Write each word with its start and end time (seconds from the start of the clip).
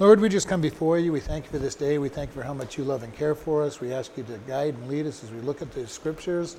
Lord, 0.00 0.20
we 0.20 0.28
just 0.28 0.46
come 0.46 0.60
before 0.60 1.00
you. 1.00 1.10
We 1.10 1.18
thank 1.18 1.46
you 1.46 1.50
for 1.50 1.58
this 1.58 1.74
day. 1.74 1.98
We 1.98 2.08
thank 2.08 2.30
you 2.30 2.34
for 2.34 2.46
how 2.46 2.54
much 2.54 2.78
you 2.78 2.84
love 2.84 3.02
and 3.02 3.12
care 3.12 3.34
for 3.34 3.64
us. 3.64 3.80
We 3.80 3.92
ask 3.92 4.16
you 4.16 4.22
to 4.22 4.38
guide 4.46 4.74
and 4.74 4.88
lead 4.88 5.06
us 5.06 5.24
as 5.24 5.32
we 5.32 5.40
look 5.40 5.60
at 5.60 5.72
the 5.72 5.88
scriptures 5.88 6.56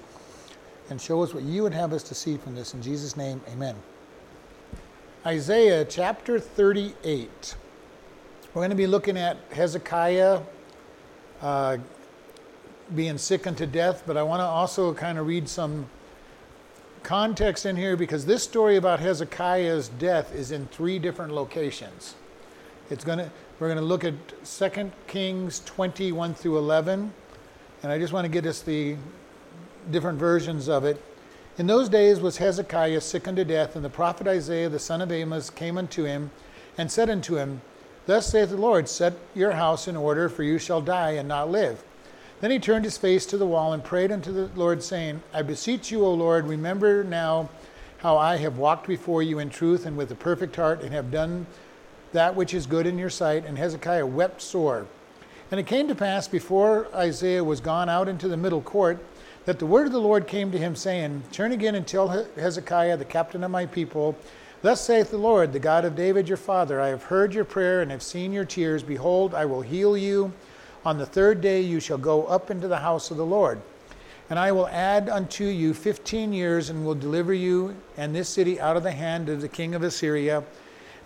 and 0.90 1.00
show 1.00 1.24
us 1.24 1.34
what 1.34 1.44
you 1.44 1.64
would 1.64 1.74
have 1.74 1.94
us 1.94 2.04
to 2.04 2.16
see 2.16 2.36
from 2.36 2.54
this. 2.54 2.74
In 2.74 2.82
Jesus' 2.82 3.16
name, 3.16 3.40
amen. 3.50 3.78
Isaiah 5.26 5.86
chapter 5.86 6.38
38. 6.38 7.56
We're 8.54 8.60
going 8.60 8.72
to 8.72 8.76
be 8.76 8.88
looking 8.88 9.16
at 9.16 9.38
Hezekiah 9.54 10.42
uh, 11.42 11.78
being 12.94 13.18
sick 13.18 13.48
unto 13.48 13.66
death, 13.66 14.04
but 14.06 14.18
I 14.18 14.24
want 14.24 14.42
to 14.42 14.46
also 14.46 14.94
kind 14.94 15.18
of 15.18 15.26
read 15.28 15.48
some 15.48 15.88
context 17.04 17.66
in 17.66 17.78
here 17.78 17.96
because 17.96 18.26
this 18.26 18.44
story 18.44 18.76
about 18.76 19.00
Hezekiah's 19.00 19.88
death 19.88 20.36
is 20.36 20.52
in 20.52 20.68
three 20.68 21.00
different 21.00 21.32
locations. 21.32 22.16
It's 22.90 23.04
to 23.04 23.30
we're 23.60 23.68
going 23.68 23.78
to 23.78 23.86
look 23.86 24.04
at 24.04 24.16
2 24.44 24.92
Kings 25.06 25.62
21 25.66 26.34
through 26.34 26.58
11, 26.58 27.14
and 27.84 27.92
I 27.92 28.00
just 28.00 28.14
want 28.14 28.26
to 28.26 28.32
get 28.32 28.48
us 28.48 28.62
the 28.62 28.96
different 29.92 30.18
versions 30.18 30.68
of 30.68 30.86
it. 30.86 31.00
In 31.60 31.68
those 31.68 31.88
days 31.88 32.20
was 32.20 32.38
Hezekiah 32.38 33.02
sick 33.02 33.28
unto 33.28 33.44
death, 33.44 33.76
and 33.76 33.86
the 33.86 33.90
prophet 33.90 34.28
Isaiah 34.28 34.70
the 34.70 34.80
son 34.80 35.02
of 35.02 35.12
Amos 35.12 35.52
came 35.52 35.78
unto 35.78 36.06
him 36.06 36.32
and 36.80 36.92
said 36.92 37.12
unto 37.12 37.36
him, 37.36 37.62
Thus 38.08 38.26
saith 38.26 38.50
the 38.50 38.58
Lord, 38.58 38.90
Set 38.90 39.14
your 39.36 39.52
house 39.52 39.88
in 39.88 39.96
order, 39.96 40.28
for 40.28 40.42
you 40.42 40.58
shall 40.58 40.82
die 40.82 41.12
and 41.12 41.28
not 41.28 41.52
live. 41.52 41.84
Then 42.42 42.50
he 42.50 42.58
turned 42.58 42.86
his 42.86 42.98
face 42.98 43.28
to 43.28 43.38
the 43.38 43.46
wall 43.46 43.74
and 43.74 43.84
prayed 43.84 44.12
unto 44.12 44.32
the 44.32 44.50
Lord, 44.56 44.82
saying, 44.82 45.22
I 45.32 45.44
beseech 45.44 45.92
you, 45.92 46.04
O 46.04 46.12
Lord, 46.12 46.48
remember 46.48 47.04
now 47.04 47.50
how 47.98 48.18
I 48.18 48.38
have 48.38 48.58
walked 48.58 48.88
before 48.88 49.22
you 49.22 49.38
in 49.38 49.52
truth 49.52 49.86
and 49.86 49.96
with 49.96 50.10
a 50.12 50.16
perfect 50.16 50.56
heart, 50.56 50.82
and 50.82 50.92
have 50.92 51.12
done 51.12 51.46
that 52.14 52.36
which 52.36 52.54
is 52.54 52.66
good 52.66 52.88
in 52.88 52.98
your 52.98 53.10
sight. 53.10 53.46
And 53.46 53.58
Hezekiah 53.58 54.06
wept 54.06 54.42
sore. 54.42 54.86
And 55.52 55.60
it 55.60 55.66
came 55.66 55.88
to 55.88 55.96
pass 55.96 56.28
before 56.28 56.88
Isaiah 56.94 57.44
was 57.44 57.60
gone 57.60 57.90
out 57.90 58.08
into 58.08 58.28
the 58.28 58.38
middle 58.38 58.62
court 58.62 59.00
that 59.46 59.58
the 59.58 59.66
word 59.66 59.88
of 59.88 59.94
the 59.94 60.00
Lord 60.00 60.28
came 60.28 60.52
to 60.52 60.60
him, 60.60 60.76
saying, 60.76 61.24
Turn 61.32 61.52
again 61.52 61.74
and 61.74 61.88
tell 61.88 62.10
Hezekiah, 62.36 62.98
the 62.98 63.06
captain 63.06 63.44
of 63.44 63.50
my 63.50 63.66
people, 63.66 64.16
Thus 64.62 64.82
saith 64.82 65.10
the 65.10 65.18
Lord, 65.18 65.54
the 65.54 65.60
God 65.60 65.86
of 65.86 65.96
David 65.96 66.28
your 66.28 66.38
father, 66.38 66.82
I 66.82 66.90
have 66.90 67.04
heard 67.04 67.34
your 67.34 67.46
prayer 67.46 67.82
and 67.82 67.90
have 67.92 68.04
seen 68.04 68.34
your 68.34 68.44
tears. 68.44 68.84
Behold, 68.84 69.34
I 69.34 69.46
will 69.46 69.62
heal 69.62 69.98
you. 69.98 70.34
On 70.84 70.98
the 70.98 71.06
third 71.06 71.40
day 71.40 71.62
you 71.62 71.80
shall 71.80 71.98
go 71.98 72.26
up 72.26 72.52
into 72.52 72.68
the 72.68 72.78
house 72.78 73.10
of 73.10 73.18
the 73.18 73.26
Lord. 73.26 73.62
And 74.30 74.38
I 74.38 74.52
will 74.52 74.68
add 74.68 75.08
unto 75.08 75.46
you 75.46 75.74
fifteen 75.74 76.34
years, 76.34 76.70
and 76.70 76.86
will 76.86 76.94
deliver 76.94 77.34
you 77.34 77.76
and 77.96 78.14
this 78.14 78.28
city 78.30 78.60
out 78.60 78.76
of 78.76 78.84
the 78.84 78.92
hand 78.92 79.30
of 79.30 79.42
the 79.42 79.48
king 79.48 79.74
of 79.74 79.82
Assyria 79.82 80.44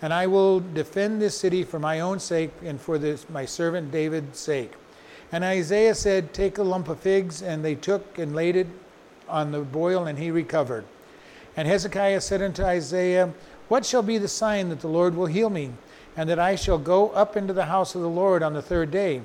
and 0.02 0.12
I 0.12 0.26
will 0.26 0.60
defend 0.60 1.20
this 1.20 1.36
city 1.36 1.62
for 1.62 1.78
my 1.78 2.00
own 2.00 2.18
sake 2.18 2.50
and 2.64 2.80
for 2.80 2.98
this, 2.98 3.28
my 3.30 3.44
servant 3.44 3.90
David's 3.90 4.38
sake. 4.38 4.72
And 5.32 5.42
Isaiah 5.42 5.94
said, 5.94 6.32
Take 6.32 6.58
a 6.58 6.62
lump 6.62 6.88
of 6.88 7.00
figs, 7.00 7.42
and 7.42 7.64
they 7.64 7.74
took 7.74 8.18
and 8.18 8.34
laid 8.34 8.56
it 8.56 8.68
on 9.28 9.50
the 9.50 9.60
boil, 9.60 10.06
and 10.06 10.18
he 10.18 10.30
recovered. 10.30 10.84
And 11.56 11.66
Hezekiah 11.66 12.20
said 12.20 12.42
unto 12.42 12.62
Isaiah, 12.62 13.32
What 13.68 13.86
shall 13.86 14.02
be 14.02 14.18
the 14.18 14.28
sign 14.28 14.68
that 14.68 14.80
the 14.80 14.88
Lord 14.88 15.16
will 15.16 15.26
heal 15.26 15.50
me, 15.50 15.72
and 16.16 16.28
that 16.28 16.38
I 16.38 16.54
shall 16.54 16.78
go 16.78 17.10
up 17.10 17.36
into 17.36 17.52
the 17.52 17.64
house 17.64 17.94
of 17.94 18.02
the 18.02 18.08
Lord 18.08 18.42
on 18.42 18.52
the 18.52 18.62
third 18.62 18.90
day? 18.90 19.22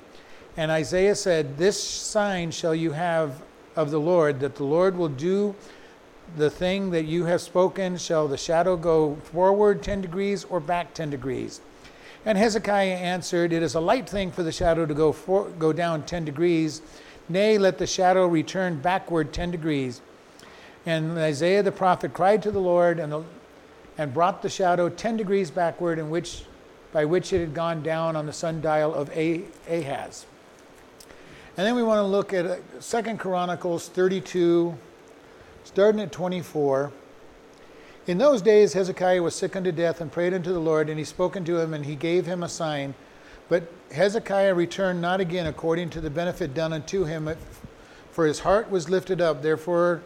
And 0.57 0.71
Isaiah 0.71 1.15
said, 1.15 1.57
This 1.57 1.81
sign 1.81 2.51
shall 2.51 2.75
you 2.75 2.91
have 2.91 3.41
of 3.75 3.91
the 3.91 3.99
Lord, 3.99 4.39
that 4.39 4.55
the 4.55 4.63
Lord 4.63 4.97
will 4.97 5.09
do 5.09 5.55
the 6.37 6.49
thing 6.49 6.91
that 6.91 7.05
you 7.05 7.25
have 7.25 7.41
spoken, 7.41 7.97
shall 7.97 8.27
the 8.27 8.37
shadow 8.37 8.75
go 8.75 9.15
forward 9.15 9.83
10 9.83 10.01
degrees 10.01 10.43
or 10.43 10.59
back 10.59 10.93
10 10.93 11.09
degrees? 11.09 11.61
And 12.25 12.37
Hezekiah 12.37 12.95
answered, 12.95 13.53
It 13.53 13.63
is 13.63 13.75
a 13.75 13.79
light 13.79 14.09
thing 14.09 14.31
for 14.31 14.43
the 14.43 14.51
shadow 14.51 14.85
to 14.85 14.93
go, 14.93 15.11
for, 15.11 15.49
go 15.49 15.73
down 15.73 16.03
10 16.03 16.25
degrees. 16.25 16.81
Nay, 17.29 17.57
let 17.57 17.77
the 17.77 17.87
shadow 17.87 18.27
return 18.27 18.81
backward 18.81 19.31
10 19.31 19.51
degrees. 19.51 20.01
And 20.85 21.17
Isaiah 21.17 21.63
the 21.63 21.71
prophet 21.71 22.13
cried 22.13 22.41
to 22.43 22.51
the 22.51 22.59
Lord 22.59 22.99
and, 22.99 23.11
the, 23.11 23.23
and 23.97 24.13
brought 24.13 24.41
the 24.41 24.49
shadow 24.49 24.89
10 24.89 25.17
degrees 25.17 25.51
backward, 25.51 25.99
in 25.99 26.09
which, 26.09 26.43
by 26.91 27.05
which 27.05 27.31
it 27.33 27.39
had 27.39 27.53
gone 27.53 27.83
down 27.83 28.15
on 28.15 28.25
the 28.25 28.33
sundial 28.33 28.93
of 28.93 29.09
Ahaz. 29.15 30.25
And 31.57 31.67
then 31.67 31.75
we 31.75 31.83
want 31.83 31.99
to 31.99 32.03
look 32.03 32.33
at 32.33 32.45
uh, 32.45 32.55
Second 32.79 33.19
Chronicles 33.19 33.89
32 33.89 34.77
starting 35.69 36.01
at 36.01 36.11
24. 36.11 36.91
In 38.07 38.17
those 38.17 38.41
days, 38.41 38.73
Hezekiah 38.73 39.21
was 39.21 39.35
sick 39.35 39.55
unto 39.55 39.71
death 39.71 40.01
and 40.01 40.11
prayed 40.11 40.33
unto 40.33 40.51
the 40.51 40.57
Lord, 40.57 40.89
and 40.89 40.97
he 40.97 41.05
spoke 41.05 41.37
unto 41.37 41.59
him, 41.59 41.75
and 41.75 41.85
he 41.85 41.95
gave 41.95 42.25
him 42.25 42.41
a 42.41 42.49
sign. 42.49 42.95
But 43.49 43.71
Hezekiah 43.91 44.55
returned 44.55 44.99
not 44.99 45.19
again 45.19 45.45
according 45.45 45.91
to 45.91 46.01
the 46.01 46.09
benefit 46.09 46.55
done 46.55 46.73
unto 46.73 47.03
him, 47.03 47.29
for 48.09 48.25
his 48.25 48.39
heart 48.39 48.71
was 48.71 48.89
lifted 48.89 49.21
up. 49.21 49.43
Therefore, 49.43 50.01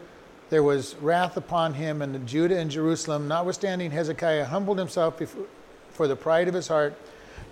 there 0.50 0.62
was 0.62 0.96
wrath 0.96 1.34
upon 1.38 1.72
him 1.72 2.02
and 2.02 2.26
Judah 2.26 2.58
and 2.58 2.70
Jerusalem. 2.70 3.26
Notwithstanding, 3.26 3.90
Hezekiah 3.90 4.44
humbled 4.44 4.78
himself 4.78 5.18
before, 5.18 5.46
for 5.88 6.06
the 6.06 6.14
pride 6.14 6.46
of 6.46 6.52
his 6.52 6.68
heart, 6.68 6.94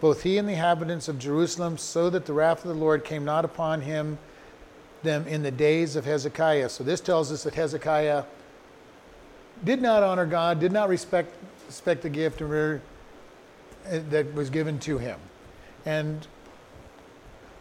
both 0.02 0.22
he 0.22 0.36
and 0.36 0.46
the 0.46 0.52
inhabitants 0.52 1.08
of 1.08 1.18
Jerusalem, 1.18 1.78
so 1.78 2.10
that 2.10 2.26
the 2.26 2.34
wrath 2.34 2.62
of 2.62 2.68
the 2.68 2.78
Lord 2.78 3.06
came 3.06 3.24
not 3.24 3.46
upon 3.46 3.80
him 3.80 4.18
them 5.02 5.26
in 5.26 5.42
the 5.42 5.50
days 5.50 5.96
of 5.96 6.04
Hezekiah. 6.04 6.68
So 6.68 6.84
this 6.84 7.00
tells 7.00 7.32
us 7.32 7.44
that 7.44 7.54
Hezekiah 7.54 8.24
did 9.64 9.82
not 9.82 10.02
honor 10.02 10.26
God, 10.26 10.60
did 10.60 10.72
not 10.72 10.88
respect, 10.88 11.34
respect 11.66 12.02
the 12.02 12.10
gift 12.10 12.42
uh, 12.42 12.78
that 14.10 14.32
was 14.34 14.50
given 14.50 14.78
to 14.80 14.98
him. 14.98 15.18
And 15.84 16.26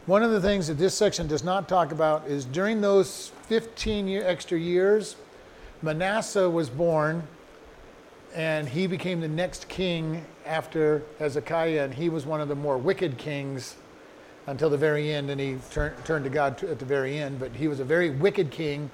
one 0.05 0.23
of 0.23 0.31
the 0.31 0.41
things 0.41 0.67
that 0.67 0.75
this 0.75 0.95
section 0.95 1.27
does 1.27 1.43
not 1.43 1.67
talk 1.67 1.91
about 1.91 2.27
is 2.27 2.45
during 2.45 2.81
those 2.81 3.31
15 3.47 4.07
year, 4.07 4.23
extra 4.25 4.57
years, 4.57 5.15
Manasseh 5.81 6.49
was 6.49 6.69
born 6.69 7.27
and 8.33 8.67
he 8.67 8.87
became 8.87 9.19
the 9.19 9.27
next 9.27 9.67
king 9.67 10.25
after 10.45 11.03
Hezekiah, 11.19 11.83
and 11.83 11.93
he 11.93 12.09
was 12.09 12.25
one 12.25 12.39
of 12.39 12.47
the 12.47 12.55
more 12.55 12.77
wicked 12.77 13.17
kings 13.17 13.75
until 14.47 14.69
the 14.69 14.77
very 14.77 15.11
end, 15.11 15.29
and 15.29 15.39
he 15.39 15.57
turn, 15.71 15.93
turned 16.03 16.23
to 16.25 16.29
God 16.29 16.63
at 16.63 16.79
the 16.79 16.85
very 16.85 17.17
end. 17.17 17.39
But 17.39 17.51
he 17.51 17.67
was 17.67 17.79
a 17.79 17.85
very 17.85 18.09
wicked 18.09 18.51
king, 18.51 18.89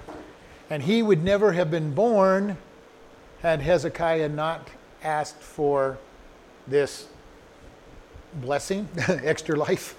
and 0.70 0.82
he 0.82 1.02
would 1.02 1.24
never 1.24 1.52
have 1.52 1.70
been 1.70 1.94
born 1.94 2.56
had 3.40 3.60
Hezekiah 3.60 4.28
not 4.28 4.68
asked 5.02 5.40
for 5.40 5.98
this 6.66 7.06
blessing, 8.34 8.88
extra 9.08 9.56
life. 9.56 9.94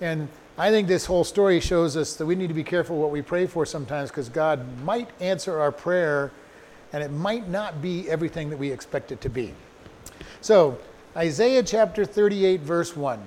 And 0.00 0.28
I 0.58 0.70
think 0.70 0.88
this 0.88 1.04
whole 1.04 1.24
story 1.24 1.60
shows 1.60 1.96
us 1.96 2.16
that 2.16 2.26
we 2.26 2.34
need 2.34 2.48
to 2.48 2.54
be 2.54 2.64
careful 2.64 2.98
what 2.98 3.10
we 3.10 3.22
pray 3.22 3.46
for 3.46 3.66
sometimes 3.66 4.10
because 4.10 4.28
God 4.28 4.64
might 4.82 5.08
answer 5.20 5.60
our 5.60 5.70
prayer 5.70 6.32
and 6.92 7.02
it 7.02 7.10
might 7.10 7.48
not 7.48 7.82
be 7.82 8.08
everything 8.08 8.48
that 8.50 8.56
we 8.56 8.70
expect 8.70 9.12
it 9.12 9.20
to 9.20 9.28
be. 9.28 9.52
So, 10.40 10.78
Isaiah 11.16 11.62
chapter 11.62 12.04
38, 12.04 12.60
verse 12.60 12.96
1. 12.96 13.20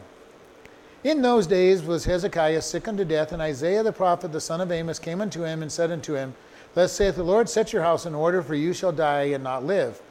In 1.01 1.21
those 1.21 1.47
days 1.47 1.81
was 1.81 2.03
Hezekiah 2.03 2.61
sick 2.61 2.85
unto 2.85 3.05
death, 3.05 3.31
and 3.31 3.41
Isaiah 3.41 3.83
the 3.83 3.93
prophet, 3.93 4.33
the 4.33 4.41
son 4.41 4.59
of 4.59 4.69
Amos, 4.69 4.99
came 4.99 5.21
unto 5.21 5.45
him 5.45 5.61
and 5.61 5.71
said 5.71 5.91
unto 5.91 6.15
him, 6.15 6.35
Thus 6.73 6.91
saith 6.91 7.15
the 7.15 7.23
Lord, 7.23 7.47
Set 7.47 7.71
your 7.71 7.83
house 7.83 8.05
in 8.05 8.13
order, 8.13 8.41
for 8.41 8.53
you 8.53 8.73
shall 8.73 8.91
die 8.91 9.23
and 9.23 9.41
not 9.41 9.63
live. 9.63 10.01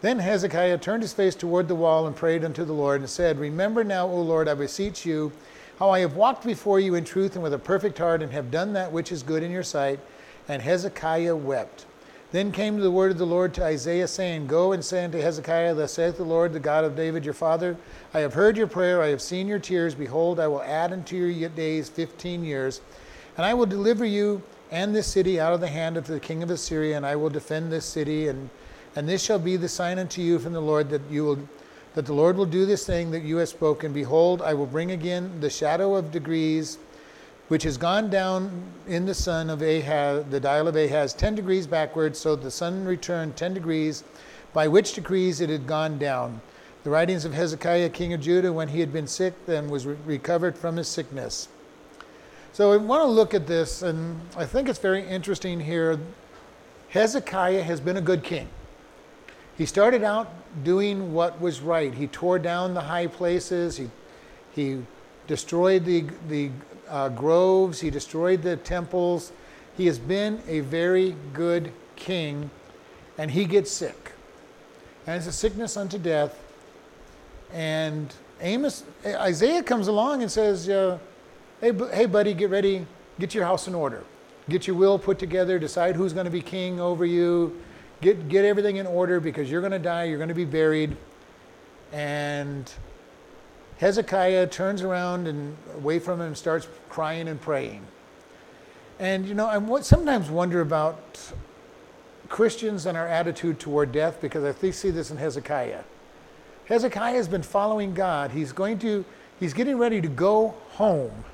Then 0.00 0.20
Hezekiah 0.20 0.78
turned 0.78 1.02
his 1.02 1.12
face 1.12 1.34
toward 1.34 1.66
the 1.66 1.74
wall 1.74 2.06
and 2.06 2.14
prayed 2.14 2.44
unto 2.44 2.64
the 2.64 2.72
Lord, 2.72 3.00
and 3.00 3.10
said, 3.10 3.40
Remember 3.40 3.82
now, 3.82 4.06
O 4.06 4.22
Lord, 4.22 4.46
I 4.46 4.54
beseech 4.54 5.04
you, 5.04 5.32
how 5.80 5.90
I 5.90 5.98
have 5.98 6.14
walked 6.14 6.46
before 6.46 6.78
you 6.78 6.94
in 6.94 7.04
truth 7.04 7.34
and 7.34 7.42
with 7.42 7.52
a 7.52 7.58
perfect 7.58 7.98
heart, 7.98 8.22
and 8.22 8.30
have 8.30 8.52
done 8.52 8.74
that 8.74 8.92
which 8.92 9.10
is 9.10 9.24
good 9.24 9.42
in 9.42 9.50
your 9.50 9.64
sight. 9.64 9.98
And 10.46 10.62
Hezekiah 10.62 11.34
wept. 11.34 11.84
Then 12.30 12.52
came 12.52 12.78
the 12.78 12.90
word 12.90 13.10
of 13.10 13.16
the 13.16 13.24
Lord 13.24 13.54
to 13.54 13.64
Isaiah, 13.64 14.06
saying, 14.06 14.48
Go 14.48 14.72
and 14.72 14.84
say 14.84 15.04
unto 15.04 15.18
Hezekiah, 15.18 15.74
Thus 15.74 15.94
saith 15.94 16.18
the 16.18 16.24
Lord, 16.24 16.52
the 16.52 16.60
God 16.60 16.84
of 16.84 16.94
David 16.94 17.24
your 17.24 17.32
father, 17.32 17.76
I 18.12 18.20
have 18.20 18.34
heard 18.34 18.58
your 18.58 18.66
prayer, 18.66 19.02
I 19.02 19.08
have 19.08 19.22
seen 19.22 19.48
your 19.48 19.58
tears. 19.58 19.94
Behold, 19.94 20.38
I 20.38 20.46
will 20.46 20.62
add 20.62 20.92
unto 20.92 21.16
your 21.16 21.48
days 21.48 21.88
fifteen 21.88 22.44
years, 22.44 22.82
and 23.36 23.46
I 23.46 23.54
will 23.54 23.64
deliver 23.64 24.04
you 24.04 24.42
and 24.70 24.94
this 24.94 25.06
city 25.06 25.40
out 25.40 25.54
of 25.54 25.60
the 25.60 25.68
hand 25.68 25.96
of 25.96 26.06
the 26.06 26.20
king 26.20 26.42
of 26.42 26.50
Assyria, 26.50 26.98
and 26.98 27.06
I 27.06 27.16
will 27.16 27.30
defend 27.30 27.72
this 27.72 27.86
city, 27.86 28.28
and 28.28 28.50
and 28.94 29.08
this 29.08 29.22
shall 29.22 29.38
be 29.38 29.56
the 29.56 29.68
sign 29.68 29.98
unto 29.98 30.20
you 30.20 30.38
from 30.38 30.52
the 30.52 30.60
Lord 30.60 30.90
that 30.90 31.02
you 31.10 31.24
will 31.24 31.38
that 31.94 32.04
the 32.04 32.12
Lord 32.12 32.36
will 32.36 32.46
do 32.46 32.66
this 32.66 32.84
thing 32.84 33.10
that 33.10 33.22
you 33.22 33.38
have 33.38 33.48
spoken. 33.48 33.92
Behold, 33.94 34.42
I 34.42 34.52
will 34.52 34.66
bring 34.66 34.90
again 34.90 35.40
the 35.40 35.48
shadow 35.48 35.94
of 35.94 36.12
degrees 36.12 36.76
which 37.48 37.62
has 37.62 37.76
gone 37.78 38.10
down 38.10 38.62
in 38.86 39.06
the 39.06 39.14
sun 39.14 39.48
of 39.50 39.62
Ahaz, 39.62 40.24
the 40.30 40.38
dial 40.38 40.68
of 40.68 40.76
Ahaz, 40.76 41.14
10 41.14 41.34
degrees 41.34 41.66
backwards, 41.66 42.18
so 42.18 42.36
the 42.36 42.50
sun 42.50 42.84
returned 42.84 43.36
10 43.36 43.54
degrees, 43.54 44.04
by 44.52 44.68
which 44.68 44.92
degrees 44.92 45.40
it 45.40 45.48
had 45.48 45.66
gone 45.66 45.98
down. 45.98 46.40
The 46.84 46.90
writings 46.90 47.24
of 47.24 47.32
Hezekiah, 47.32 47.88
king 47.90 48.12
of 48.12 48.20
Judah, 48.20 48.52
when 48.52 48.68
he 48.68 48.80
had 48.80 48.92
been 48.92 49.06
sick 49.06 49.34
and 49.46 49.70
was 49.70 49.86
re- 49.86 49.96
recovered 50.04 50.56
from 50.56 50.76
his 50.76 50.88
sickness. 50.88 51.48
So 52.52 52.72
I 52.72 52.76
want 52.76 53.02
to 53.02 53.08
look 53.08 53.34
at 53.34 53.46
this, 53.46 53.82
and 53.82 54.20
I 54.36 54.44
think 54.44 54.68
it's 54.68 54.78
very 54.78 55.06
interesting 55.06 55.60
here. 55.60 55.98
Hezekiah 56.90 57.62
has 57.62 57.80
been 57.80 57.96
a 57.96 58.02
good 58.02 58.22
king. 58.22 58.48
He 59.56 59.66
started 59.66 60.04
out 60.04 60.28
doing 60.64 61.12
what 61.12 61.40
was 61.40 61.60
right. 61.60 61.92
He 61.92 62.06
tore 62.06 62.38
down 62.38 62.74
the 62.74 62.80
high 62.80 63.06
places, 63.06 63.76
he 63.76 63.90
He 64.54 64.82
destroyed 65.26 65.84
the, 65.84 66.06
the 66.28 66.50
uh, 66.88 67.08
groves, 67.10 67.80
he 67.80 67.90
destroyed 67.90 68.42
the 68.42 68.56
temples. 68.56 69.32
He 69.76 69.86
has 69.86 69.98
been 69.98 70.40
a 70.48 70.60
very 70.60 71.14
good 71.32 71.72
king, 71.96 72.50
and 73.16 73.30
he 73.30 73.44
gets 73.44 73.70
sick. 73.70 74.12
And 75.06 75.16
it's 75.16 75.26
a 75.26 75.32
sickness 75.32 75.76
unto 75.76 75.98
death. 75.98 76.38
And 77.52 78.12
Amos, 78.40 78.84
Isaiah 79.04 79.62
comes 79.62 79.88
along 79.88 80.22
and 80.22 80.30
says, 80.30 80.68
uh, 80.68 80.98
hey, 81.60 81.72
hey, 81.92 82.06
buddy, 82.06 82.34
get 82.34 82.50
ready, 82.50 82.86
get 83.18 83.34
your 83.34 83.44
house 83.44 83.68
in 83.68 83.74
order. 83.74 84.04
Get 84.48 84.66
your 84.66 84.76
will 84.76 84.98
put 84.98 85.18
together, 85.18 85.58
decide 85.58 85.94
who's 85.94 86.12
going 86.12 86.24
to 86.24 86.30
be 86.30 86.40
king 86.40 86.80
over 86.80 87.04
you, 87.04 87.60
get, 88.00 88.28
get 88.28 88.44
everything 88.44 88.76
in 88.76 88.86
order 88.86 89.20
because 89.20 89.50
you're 89.50 89.60
going 89.60 89.72
to 89.72 89.78
die, 89.78 90.04
you're 90.04 90.18
going 90.18 90.28
to 90.28 90.34
be 90.34 90.44
buried. 90.44 90.96
And 91.92 92.70
Hezekiah 93.78 94.48
turns 94.48 94.82
around 94.82 95.28
and 95.28 95.56
away 95.76 95.98
from 95.98 96.20
him 96.20 96.34
starts 96.34 96.68
crying 96.88 97.28
and 97.28 97.40
praying. 97.40 97.82
And 98.98 99.26
you 99.26 99.34
know, 99.34 99.46
I 99.46 99.80
sometimes 99.80 100.30
wonder 100.30 100.60
about 100.60 101.32
Christians 102.28 102.86
and 102.86 102.98
our 102.98 103.06
attitude 103.06 103.60
toward 103.60 103.92
death 103.92 104.20
because 104.20 104.44
I 104.44 104.70
see 104.70 104.90
this 104.90 105.10
in 105.10 105.16
Hezekiah. 105.16 105.84
Hezekiah 106.66 107.14
has 107.14 107.28
been 107.28 107.42
following 107.42 107.94
God. 107.94 108.32
He's 108.32 108.52
going 108.52 108.78
to, 108.80 109.04
he's 109.40 109.54
getting 109.54 109.78
ready 109.78 110.00
to 110.00 110.08
go 110.08 110.54
home. 110.72 111.24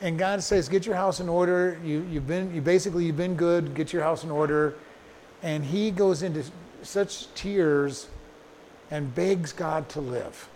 And 0.00 0.18
God 0.18 0.42
says, 0.42 0.68
get 0.68 0.86
your 0.86 0.94
house 0.94 1.20
in 1.20 1.28
order. 1.28 1.78
You, 1.84 2.06
you've 2.10 2.26
been, 2.26 2.54
you 2.54 2.60
basically, 2.60 3.04
you've 3.04 3.16
been 3.16 3.36
good. 3.36 3.74
Get 3.74 3.92
your 3.92 4.02
house 4.02 4.24
in 4.24 4.30
order. 4.30 4.74
And 5.42 5.64
he 5.64 5.90
goes 5.90 6.22
into 6.22 6.44
such 6.82 7.32
tears 7.34 8.08
and 8.90 9.14
begs 9.14 9.52
God 9.52 9.88
to 9.90 10.00
live. 10.00 10.48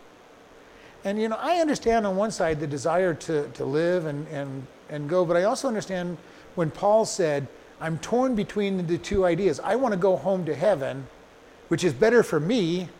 And 1.08 1.18
you 1.18 1.28
know, 1.30 1.38
I 1.40 1.60
understand 1.60 2.06
on 2.06 2.16
one 2.16 2.30
side 2.30 2.60
the 2.60 2.66
desire 2.66 3.14
to, 3.14 3.48
to 3.48 3.64
live 3.64 4.04
and, 4.04 4.28
and, 4.28 4.66
and 4.90 5.08
go, 5.08 5.24
but 5.24 5.38
I 5.38 5.44
also 5.44 5.66
understand 5.66 6.18
when 6.54 6.70
Paul 6.70 7.06
said, 7.06 7.48
I'm 7.80 7.98
torn 8.00 8.34
between 8.34 8.86
the 8.86 8.98
two 8.98 9.24
ideas. 9.24 9.58
I 9.60 9.74
want 9.76 9.92
to 9.94 9.98
go 9.98 10.16
home 10.16 10.44
to 10.44 10.54
heaven, 10.54 11.06
which 11.68 11.82
is 11.82 11.94
better 11.94 12.22
for 12.22 12.38
me. 12.38 12.90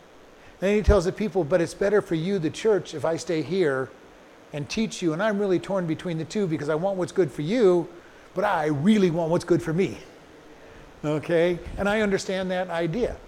Then 0.60 0.74
he 0.74 0.80
tells 0.80 1.04
the 1.04 1.12
people, 1.12 1.44
but 1.44 1.60
it's 1.60 1.74
better 1.74 2.00
for 2.00 2.14
you, 2.14 2.38
the 2.38 2.48
church, 2.48 2.94
if 2.94 3.04
I 3.04 3.18
stay 3.18 3.42
here 3.42 3.90
and 4.54 4.66
teach 4.70 5.02
you. 5.02 5.12
And 5.12 5.22
I'm 5.22 5.38
really 5.38 5.58
torn 5.58 5.86
between 5.86 6.16
the 6.16 6.24
two 6.24 6.46
because 6.46 6.70
I 6.70 6.76
want 6.76 6.96
what's 6.96 7.12
good 7.12 7.30
for 7.30 7.42
you, 7.42 7.86
but 8.34 8.42
I 8.42 8.68
really 8.68 9.10
want 9.10 9.30
what's 9.30 9.44
good 9.44 9.62
for 9.62 9.74
me. 9.74 9.98
Okay? 11.04 11.58
And 11.76 11.86
I 11.86 12.00
understand 12.00 12.50
that 12.52 12.70
idea. 12.70 13.18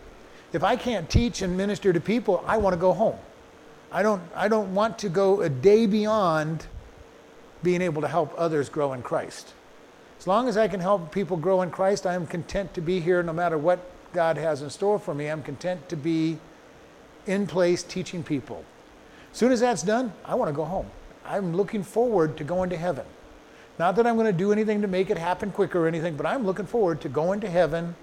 If 0.55 0.65
I 0.65 0.75
can't 0.75 1.11
teach 1.11 1.43
and 1.43 1.55
minister 1.55 1.93
to 1.93 2.01
people, 2.01 2.43
I 2.47 2.57
want 2.57 2.73
to 2.73 2.81
go 2.81 2.95
home. 2.95 3.19
I 3.93 4.03
don't, 4.03 4.23
I 4.35 4.49
don't 4.49 4.75
want 4.75 4.99
to 5.01 5.09
go 5.09 5.41
a 5.41 5.49
day 5.49 5.87
beyond 5.87 6.67
being 7.63 7.83
able 7.83 8.03
to 8.03 8.09
help 8.09 8.33
others 8.37 8.69
grow 8.69 8.93
in 8.93 9.03
Christ. 9.03 9.53
As 10.19 10.27
long 10.27 10.49
as 10.49 10.57
I 10.57 10.69
can 10.69 10.81
help 10.81 11.13
people 11.13 11.37
grow 11.37 11.63
in 11.63 11.71
Christ, 11.71 12.07
I 12.07 12.15
am 12.15 12.27
content 12.27 12.75
to 12.75 12.81
be 12.81 13.01
here 13.01 13.23
no 13.23 13.33
matter 13.33 13.59
what 13.59 13.81
God 14.13 14.37
has 14.37 14.63
in 14.63 14.71
store 14.71 14.99
for 14.99 15.15
me. 15.15 15.29
I'm 15.29 15.43
content 15.43 15.89
to 15.89 15.97
be 15.97 16.39
in 17.27 17.47
place 17.47 17.83
teaching 17.83 18.23
people. 18.23 18.65
As 19.33 19.39
soon 19.39 19.53
as 19.53 19.61
that's 19.61 19.83
done, 19.83 20.13
I 20.25 20.35
want 20.35 20.49
to 20.49 20.55
go 20.55 20.65
home. 20.65 20.87
I'm 21.25 21.55
looking 21.57 21.83
forward 21.83 22.37
to 22.37 22.45
going 22.45 22.71
to 22.71 22.77
heaven. 22.77 23.07
Not 23.79 23.97
that 23.97 24.07
I'm 24.07 24.17
going 24.17 24.27
to 24.27 24.33
do 24.33 24.53
anything 24.53 24.83
to 24.83 24.89
make 24.89 25.11
it 25.11 25.17
happen 25.17 25.51
quicker 25.51 25.85
or 25.85 25.89
anything, 25.89 26.17
but 26.17 26.27
I'm 26.27 26.45
looking 26.45 26.67
forward 26.67 27.01
to 27.03 27.09
going 27.09 27.41
to 27.41 27.51
heaven 27.51 27.95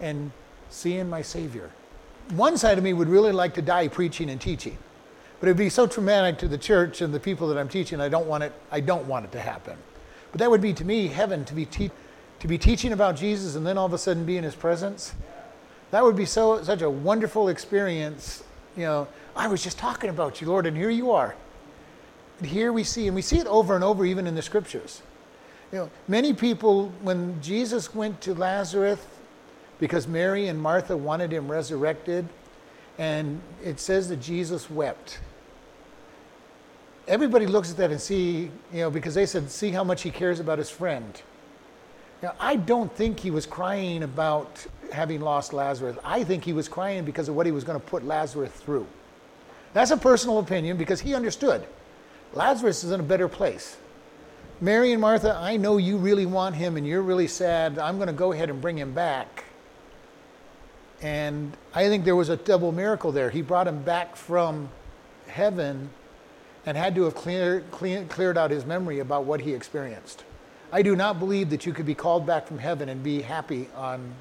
and 0.00 0.30
seeing 0.68 1.08
my 1.08 1.22
Savior. 1.22 1.70
One 2.30 2.56
side 2.56 2.76
of 2.76 2.84
me 2.84 2.92
would 2.92 3.08
really 3.08 3.32
like 3.32 3.54
to 3.54 3.62
die 3.62 3.88
preaching 3.88 4.30
and 4.30 4.40
teaching. 4.40 4.76
But 5.40 5.48
it'd 5.48 5.56
be 5.56 5.70
so 5.70 5.86
traumatic 5.86 6.38
to 6.38 6.48
the 6.48 6.58
church 6.58 7.00
and 7.00 7.14
the 7.14 7.20
people 7.20 7.48
that 7.48 7.58
I'm 7.58 7.68
teaching, 7.68 7.98
I 8.00 8.10
don't 8.10 8.26
want 8.26 8.44
it, 8.44 8.52
I 8.70 8.80
don't 8.80 9.06
want 9.06 9.24
it 9.24 9.32
to 9.32 9.40
happen. 9.40 9.76
But 10.32 10.40
that 10.40 10.50
would 10.50 10.60
be 10.60 10.74
to 10.74 10.84
me 10.84 11.08
heaven 11.08 11.46
to 11.46 11.54
be, 11.54 11.64
te- 11.64 11.90
to 12.40 12.46
be 12.46 12.58
teaching 12.58 12.92
about 12.92 13.16
Jesus 13.16 13.56
and 13.56 13.66
then 13.66 13.78
all 13.78 13.86
of 13.86 13.94
a 13.94 13.98
sudden 13.98 14.26
be 14.26 14.36
in 14.36 14.44
his 14.44 14.54
presence. 14.54 15.14
That 15.92 16.04
would 16.04 16.14
be 16.14 16.26
so 16.26 16.62
such 16.62 16.82
a 16.82 16.90
wonderful 16.90 17.48
experience. 17.48 18.44
You 18.76 18.84
know, 18.84 19.08
I 19.34 19.48
was 19.48 19.62
just 19.62 19.78
talking 19.78 20.10
about 20.10 20.40
you, 20.40 20.46
Lord, 20.46 20.66
and 20.66 20.76
here 20.76 20.90
you 20.90 21.10
are. 21.10 21.34
And 22.38 22.46
here 22.46 22.72
we 22.72 22.84
see, 22.84 23.06
and 23.06 23.14
we 23.14 23.22
see 23.22 23.38
it 23.38 23.46
over 23.46 23.74
and 23.74 23.82
over 23.82 24.04
even 24.04 24.26
in 24.26 24.34
the 24.34 24.42
scriptures. 24.42 25.02
You 25.72 25.78
know, 25.78 25.90
many 26.06 26.32
people, 26.32 26.92
when 27.02 27.40
Jesus 27.42 27.94
went 27.94 28.20
to 28.22 28.34
Lazarus, 28.34 29.04
because 29.78 30.06
Mary 30.06 30.48
and 30.48 30.60
Martha 30.60 30.96
wanted 30.96 31.32
him 31.32 31.50
resurrected, 31.50 32.28
and 32.98 33.40
it 33.64 33.80
says 33.80 34.08
that 34.10 34.20
Jesus 34.20 34.70
wept 34.70 35.18
everybody 37.10 37.44
looks 37.46 37.72
at 37.72 37.76
that 37.76 37.90
and 37.90 38.00
see, 38.00 38.50
you 38.72 38.80
know, 38.80 38.90
because 38.90 39.14
they 39.14 39.26
said, 39.26 39.50
see 39.50 39.70
how 39.70 39.82
much 39.82 40.02
he 40.02 40.10
cares 40.10 40.38
about 40.38 40.58
his 40.58 40.70
friend. 40.70 41.20
Now, 42.22 42.34
I 42.38 42.54
don't 42.54 42.94
think 42.94 43.18
he 43.18 43.32
was 43.32 43.46
crying 43.46 44.04
about 44.04 44.64
having 44.92 45.20
lost 45.20 45.52
Lazarus. 45.52 45.96
I 46.04 46.22
think 46.22 46.44
he 46.44 46.52
was 46.52 46.68
crying 46.68 47.04
because 47.04 47.28
of 47.28 47.34
what 47.34 47.46
he 47.46 47.52
was 47.52 47.64
going 47.64 47.80
to 47.80 47.84
put 47.84 48.04
Lazarus 48.04 48.52
through. 48.52 48.86
That's 49.72 49.90
a 49.90 49.96
personal 49.96 50.38
opinion 50.38 50.76
because 50.76 51.00
he 51.00 51.14
understood. 51.14 51.66
Lazarus 52.32 52.84
is 52.84 52.92
in 52.92 53.00
a 53.00 53.02
better 53.02 53.28
place. 53.28 53.76
Mary 54.60 54.92
and 54.92 55.00
Martha, 55.00 55.36
I 55.40 55.56
know 55.56 55.78
you 55.78 55.96
really 55.96 56.26
want 56.26 56.54
him 56.54 56.76
and 56.76 56.86
you're 56.86 57.02
really 57.02 57.26
sad. 57.26 57.78
I'm 57.78 57.96
going 57.96 58.08
to 58.08 58.12
go 58.12 58.32
ahead 58.32 58.50
and 58.50 58.60
bring 58.60 58.78
him 58.78 58.92
back. 58.92 59.44
And 61.02 61.56
I 61.74 61.88
think 61.88 62.04
there 62.04 62.16
was 62.16 62.28
a 62.28 62.36
double 62.36 62.70
miracle 62.70 63.10
there. 63.10 63.30
He 63.30 63.42
brought 63.42 63.66
him 63.66 63.82
back 63.82 64.14
from 64.16 64.68
heaven 65.26 65.90
and 66.66 66.76
had 66.76 66.94
to 66.94 67.04
have 67.04 67.14
clear, 67.14 67.62
clear, 67.70 68.04
cleared 68.04 68.36
out 68.36 68.50
his 68.50 68.66
memory 68.66 68.98
about 68.98 69.24
what 69.24 69.40
he 69.40 69.54
experienced. 69.54 70.24
I 70.72 70.82
do 70.82 70.94
not 70.94 71.18
believe 71.18 71.50
that 71.50 71.66
you 71.66 71.72
could 71.72 71.86
be 71.86 71.94
called 71.94 72.26
back 72.26 72.46
from 72.46 72.58
heaven 72.58 72.88
and 72.88 73.02
be 73.02 73.22
happy 73.22 73.68
on, 73.74 74.12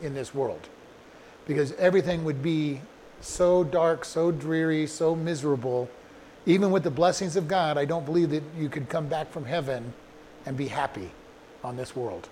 in 0.00 0.14
this 0.14 0.34
world 0.34 0.68
because 1.46 1.72
everything 1.72 2.24
would 2.24 2.42
be 2.42 2.80
so 3.20 3.64
dark, 3.64 4.04
so 4.04 4.30
dreary, 4.30 4.86
so 4.86 5.14
miserable. 5.14 5.88
Even 6.46 6.70
with 6.70 6.82
the 6.82 6.90
blessings 6.90 7.36
of 7.36 7.48
God, 7.48 7.76
I 7.78 7.84
don't 7.84 8.04
believe 8.04 8.30
that 8.30 8.42
you 8.56 8.68
could 8.68 8.88
come 8.88 9.08
back 9.08 9.30
from 9.30 9.44
heaven 9.44 9.92
and 10.46 10.56
be 10.56 10.68
happy 10.68 11.10
on 11.62 11.76
this 11.76 11.96
world. 11.96 12.28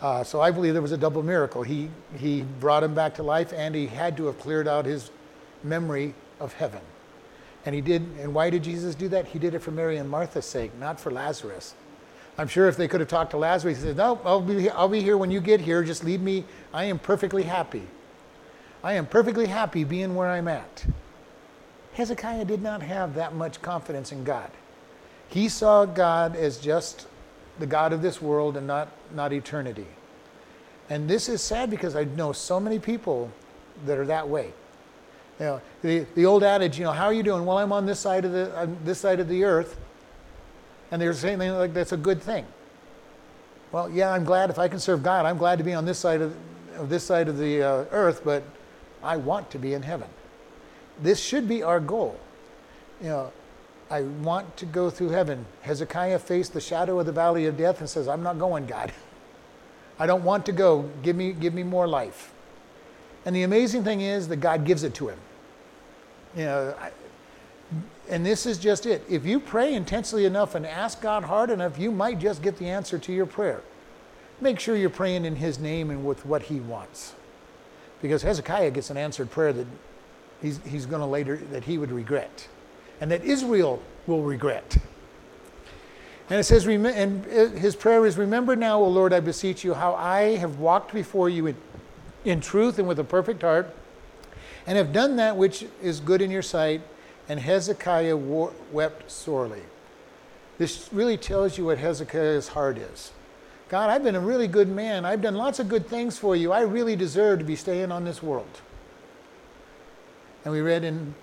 Uh, 0.00 0.22
so 0.22 0.40
I 0.40 0.50
believe 0.50 0.74
there 0.74 0.82
was 0.82 0.92
a 0.92 0.98
double 0.98 1.22
miracle. 1.22 1.62
He, 1.62 1.88
he 2.18 2.42
brought 2.60 2.82
him 2.82 2.94
back 2.94 3.14
to 3.14 3.22
life 3.22 3.52
and 3.54 3.74
he 3.74 3.86
had 3.86 4.16
to 4.18 4.26
have 4.26 4.38
cleared 4.38 4.68
out 4.68 4.84
his 4.84 5.10
memory 5.62 6.14
of 6.40 6.52
heaven. 6.52 6.80
And 7.66 7.74
he 7.74 7.80
did, 7.80 8.02
and 8.20 8.34
why 8.34 8.50
did 8.50 8.62
Jesus 8.62 8.94
do 8.94 9.08
that? 9.08 9.26
He 9.26 9.38
did 9.38 9.54
it 9.54 9.60
for 9.60 9.70
Mary 9.70 9.96
and 9.96 10.08
Martha's 10.08 10.44
sake, 10.44 10.70
not 10.78 11.00
for 11.00 11.10
Lazarus. 11.10 11.74
I'm 12.36 12.48
sure 12.48 12.68
if 12.68 12.76
they 12.76 12.88
could 12.88 13.00
have 13.00 13.08
talked 13.08 13.30
to 13.30 13.36
Lazarus, 13.36 13.78
he 13.78 13.84
said, 13.84 13.96
No, 13.96 14.20
I'll 14.24 14.40
be, 14.40 14.68
I'll 14.70 14.88
be 14.88 15.00
here 15.00 15.16
when 15.16 15.30
you 15.30 15.40
get 15.40 15.60
here. 15.60 15.82
Just 15.84 16.04
leave 16.04 16.20
me. 16.20 16.44
I 16.72 16.84
am 16.84 16.98
perfectly 16.98 17.44
happy. 17.44 17.82
I 18.82 18.94
am 18.94 19.06
perfectly 19.06 19.46
happy 19.46 19.84
being 19.84 20.14
where 20.14 20.28
I'm 20.28 20.48
at. 20.48 20.84
Hezekiah 21.94 22.44
did 22.44 22.60
not 22.60 22.82
have 22.82 23.14
that 23.14 23.34
much 23.34 23.62
confidence 23.62 24.10
in 24.10 24.24
God. 24.24 24.50
He 25.28 25.48
saw 25.48 25.84
God 25.84 26.36
as 26.36 26.58
just 26.58 27.06
the 27.60 27.66
God 27.66 27.92
of 27.92 28.02
this 28.02 28.20
world 28.20 28.56
and 28.56 28.66
not, 28.66 28.88
not 29.14 29.32
eternity. 29.32 29.86
And 30.90 31.08
this 31.08 31.28
is 31.28 31.40
sad 31.40 31.70
because 31.70 31.96
I 31.96 32.04
know 32.04 32.32
so 32.32 32.58
many 32.60 32.78
people 32.78 33.30
that 33.86 33.96
are 33.96 34.06
that 34.06 34.28
way. 34.28 34.52
You 35.40 35.46
know, 35.46 35.60
the, 35.82 36.06
the 36.14 36.26
old 36.26 36.44
adage, 36.44 36.78
you 36.78 36.84
know, 36.84 36.92
how 36.92 37.06
are 37.06 37.12
you 37.12 37.22
doing? 37.22 37.44
Well, 37.44 37.58
I'm 37.58 37.72
on 37.72 37.86
this 37.86 37.98
side 37.98 38.24
of 38.24 38.32
the, 38.32 38.56
on 38.56 38.78
this 38.84 39.00
side 39.00 39.20
of 39.20 39.28
the 39.28 39.44
earth. 39.44 39.76
And 40.90 41.02
they're 41.02 41.12
saying 41.12 41.38
like 41.38 41.74
that's 41.74 41.92
a 41.92 41.96
good 41.96 42.22
thing. 42.22 42.46
Well, 43.72 43.90
yeah, 43.90 44.12
I'm 44.12 44.24
glad 44.24 44.50
if 44.50 44.58
I 44.58 44.68
can 44.68 44.78
serve 44.78 45.02
God, 45.02 45.26
I'm 45.26 45.38
glad 45.38 45.58
to 45.58 45.64
be 45.64 45.74
on 45.74 45.84
this 45.84 45.98
side 45.98 46.20
of, 46.20 46.36
of 46.76 46.88
this 46.88 47.02
side 47.02 47.28
of 47.28 47.38
the 47.38 47.62
uh, 47.62 47.84
earth, 47.90 48.22
but 48.24 48.44
I 49.02 49.16
want 49.16 49.50
to 49.50 49.58
be 49.58 49.74
in 49.74 49.82
heaven. 49.82 50.08
This 51.02 51.20
should 51.20 51.48
be 51.48 51.64
our 51.64 51.80
goal. 51.80 52.16
You 53.00 53.08
know, 53.08 53.32
I 53.90 54.02
want 54.02 54.56
to 54.58 54.66
go 54.66 54.90
through 54.90 55.10
heaven. 55.10 55.44
Hezekiah 55.62 56.20
faced 56.20 56.52
the 56.52 56.60
shadow 56.60 57.00
of 57.00 57.06
the 57.06 57.12
valley 57.12 57.46
of 57.46 57.56
death 57.56 57.80
and 57.80 57.88
says, 57.88 58.06
I'm 58.06 58.22
not 58.22 58.38
going, 58.38 58.66
God. 58.66 58.92
I 59.98 60.06
don't 60.06 60.24
want 60.24 60.46
to 60.46 60.52
go. 60.52 60.88
Give 61.02 61.16
me, 61.16 61.32
give 61.32 61.54
me 61.54 61.62
more 61.62 61.86
life. 61.86 62.33
And 63.24 63.34
the 63.34 63.42
amazing 63.42 63.84
thing 63.84 64.00
is 64.00 64.28
that 64.28 64.36
God 64.36 64.64
gives 64.64 64.82
it 64.82 64.94
to 64.94 65.08
him. 65.08 65.18
You 66.36 66.44
know, 66.44 66.74
I, 66.78 66.90
and 68.10 68.24
this 68.24 68.44
is 68.44 68.58
just 68.58 68.86
it. 68.86 69.02
If 69.08 69.24
you 69.24 69.40
pray 69.40 69.74
intensely 69.74 70.26
enough 70.26 70.54
and 70.54 70.66
ask 70.66 71.00
God 71.00 71.24
hard 71.24 71.50
enough, 71.50 71.78
you 71.78 71.90
might 71.90 72.18
just 72.18 72.42
get 72.42 72.58
the 72.58 72.68
answer 72.68 72.98
to 72.98 73.12
your 73.12 73.26
prayer. 73.26 73.62
Make 74.40 74.60
sure 74.60 74.76
you're 74.76 74.90
praying 74.90 75.24
in 75.24 75.36
His 75.36 75.58
name 75.58 75.90
and 75.90 76.04
with 76.04 76.26
what 76.26 76.42
He 76.42 76.60
wants. 76.60 77.14
Because 78.02 78.22
Hezekiah 78.22 78.72
gets 78.72 78.90
an 78.90 78.98
answered 78.98 79.30
prayer 79.30 79.52
that 79.54 79.66
he's, 80.44 80.60
he's 80.66 80.86
going 80.86 81.00
to 81.00 81.06
later, 81.06 81.36
that 81.36 81.64
he 81.64 81.78
would 81.78 81.90
regret. 81.90 82.48
And 83.00 83.10
that 83.10 83.24
Israel 83.24 83.82
will 84.06 84.22
regret. 84.22 84.76
And 86.30 86.38
it 86.38 86.44
says, 86.44 86.66
and 86.66 87.26
uh, 87.26 87.48
his 87.50 87.74
prayer 87.76 88.06
is, 88.06 88.16
Remember 88.16 88.56
now, 88.56 88.80
O 88.80 88.88
Lord, 88.88 89.12
I 89.12 89.20
beseech 89.20 89.64
you, 89.64 89.74
how 89.74 89.94
I 89.94 90.36
have 90.36 90.58
walked 90.58 90.92
before 90.92 91.28
you 91.28 91.46
in 91.46 91.56
in 92.24 92.40
truth 92.40 92.78
and 92.78 92.88
with 92.88 92.98
a 92.98 93.04
perfect 93.04 93.42
heart, 93.42 93.74
and 94.66 94.78
have 94.78 94.92
done 94.92 95.16
that 95.16 95.36
which 95.36 95.66
is 95.82 96.00
good 96.00 96.22
in 96.22 96.30
your 96.30 96.42
sight, 96.42 96.80
and 97.28 97.40
Hezekiah 97.40 98.16
wept 98.16 99.10
sorely. 99.10 99.62
This 100.58 100.88
really 100.92 101.16
tells 101.16 101.58
you 101.58 101.66
what 101.66 101.78
Hezekiah's 101.78 102.48
heart 102.48 102.78
is. 102.78 103.12
God, 103.68 103.90
I've 103.90 104.02
been 104.02 104.14
a 104.14 104.20
really 104.20 104.46
good 104.46 104.68
man. 104.68 105.04
I've 105.04 105.22
done 105.22 105.34
lots 105.34 105.58
of 105.58 105.68
good 105.68 105.86
things 105.86 106.18
for 106.18 106.36
you. 106.36 106.52
I 106.52 106.60
really 106.60 106.96
deserve 106.96 107.40
to 107.40 107.44
be 107.44 107.56
staying 107.56 107.90
on 107.90 108.04
this 108.04 108.22
world. 108.22 108.60
And 110.44 110.52
we 110.52 110.60
read 110.60 110.84
in 110.84 111.14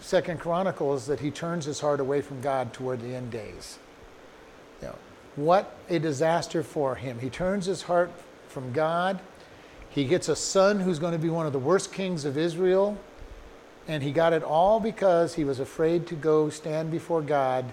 Second 0.00 0.40
Chronicles 0.40 1.06
that 1.06 1.20
he 1.20 1.30
turns 1.30 1.64
his 1.64 1.80
heart 1.80 2.00
away 2.00 2.22
from 2.22 2.40
God 2.40 2.72
toward 2.72 3.02
the 3.02 3.14
end 3.14 3.30
days. 3.30 3.78
You 4.80 4.88
know, 4.88 4.94
what 5.36 5.76
a 5.88 5.98
disaster 5.98 6.62
for 6.62 6.94
him. 6.94 7.18
He 7.18 7.28
turns 7.28 7.66
his 7.66 7.82
heart 7.82 8.10
from 8.48 8.72
God. 8.72 9.20
He 9.90 10.04
gets 10.04 10.28
a 10.28 10.36
son 10.36 10.80
who's 10.80 10.98
going 10.98 11.12
to 11.12 11.18
be 11.18 11.28
one 11.28 11.46
of 11.46 11.52
the 11.52 11.58
worst 11.58 11.92
kings 11.92 12.24
of 12.24 12.38
Israel. 12.38 12.96
And 13.88 14.02
he 14.02 14.12
got 14.12 14.32
it 14.32 14.42
all 14.42 14.78
because 14.78 15.34
he 15.34 15.44
was 15.44 15.58
afraid 15.58 16.06
to 16.08 16.14
go 16.14 16.48
stand 16.48 16.90
before 16.90 17.22
God 17.22 17.64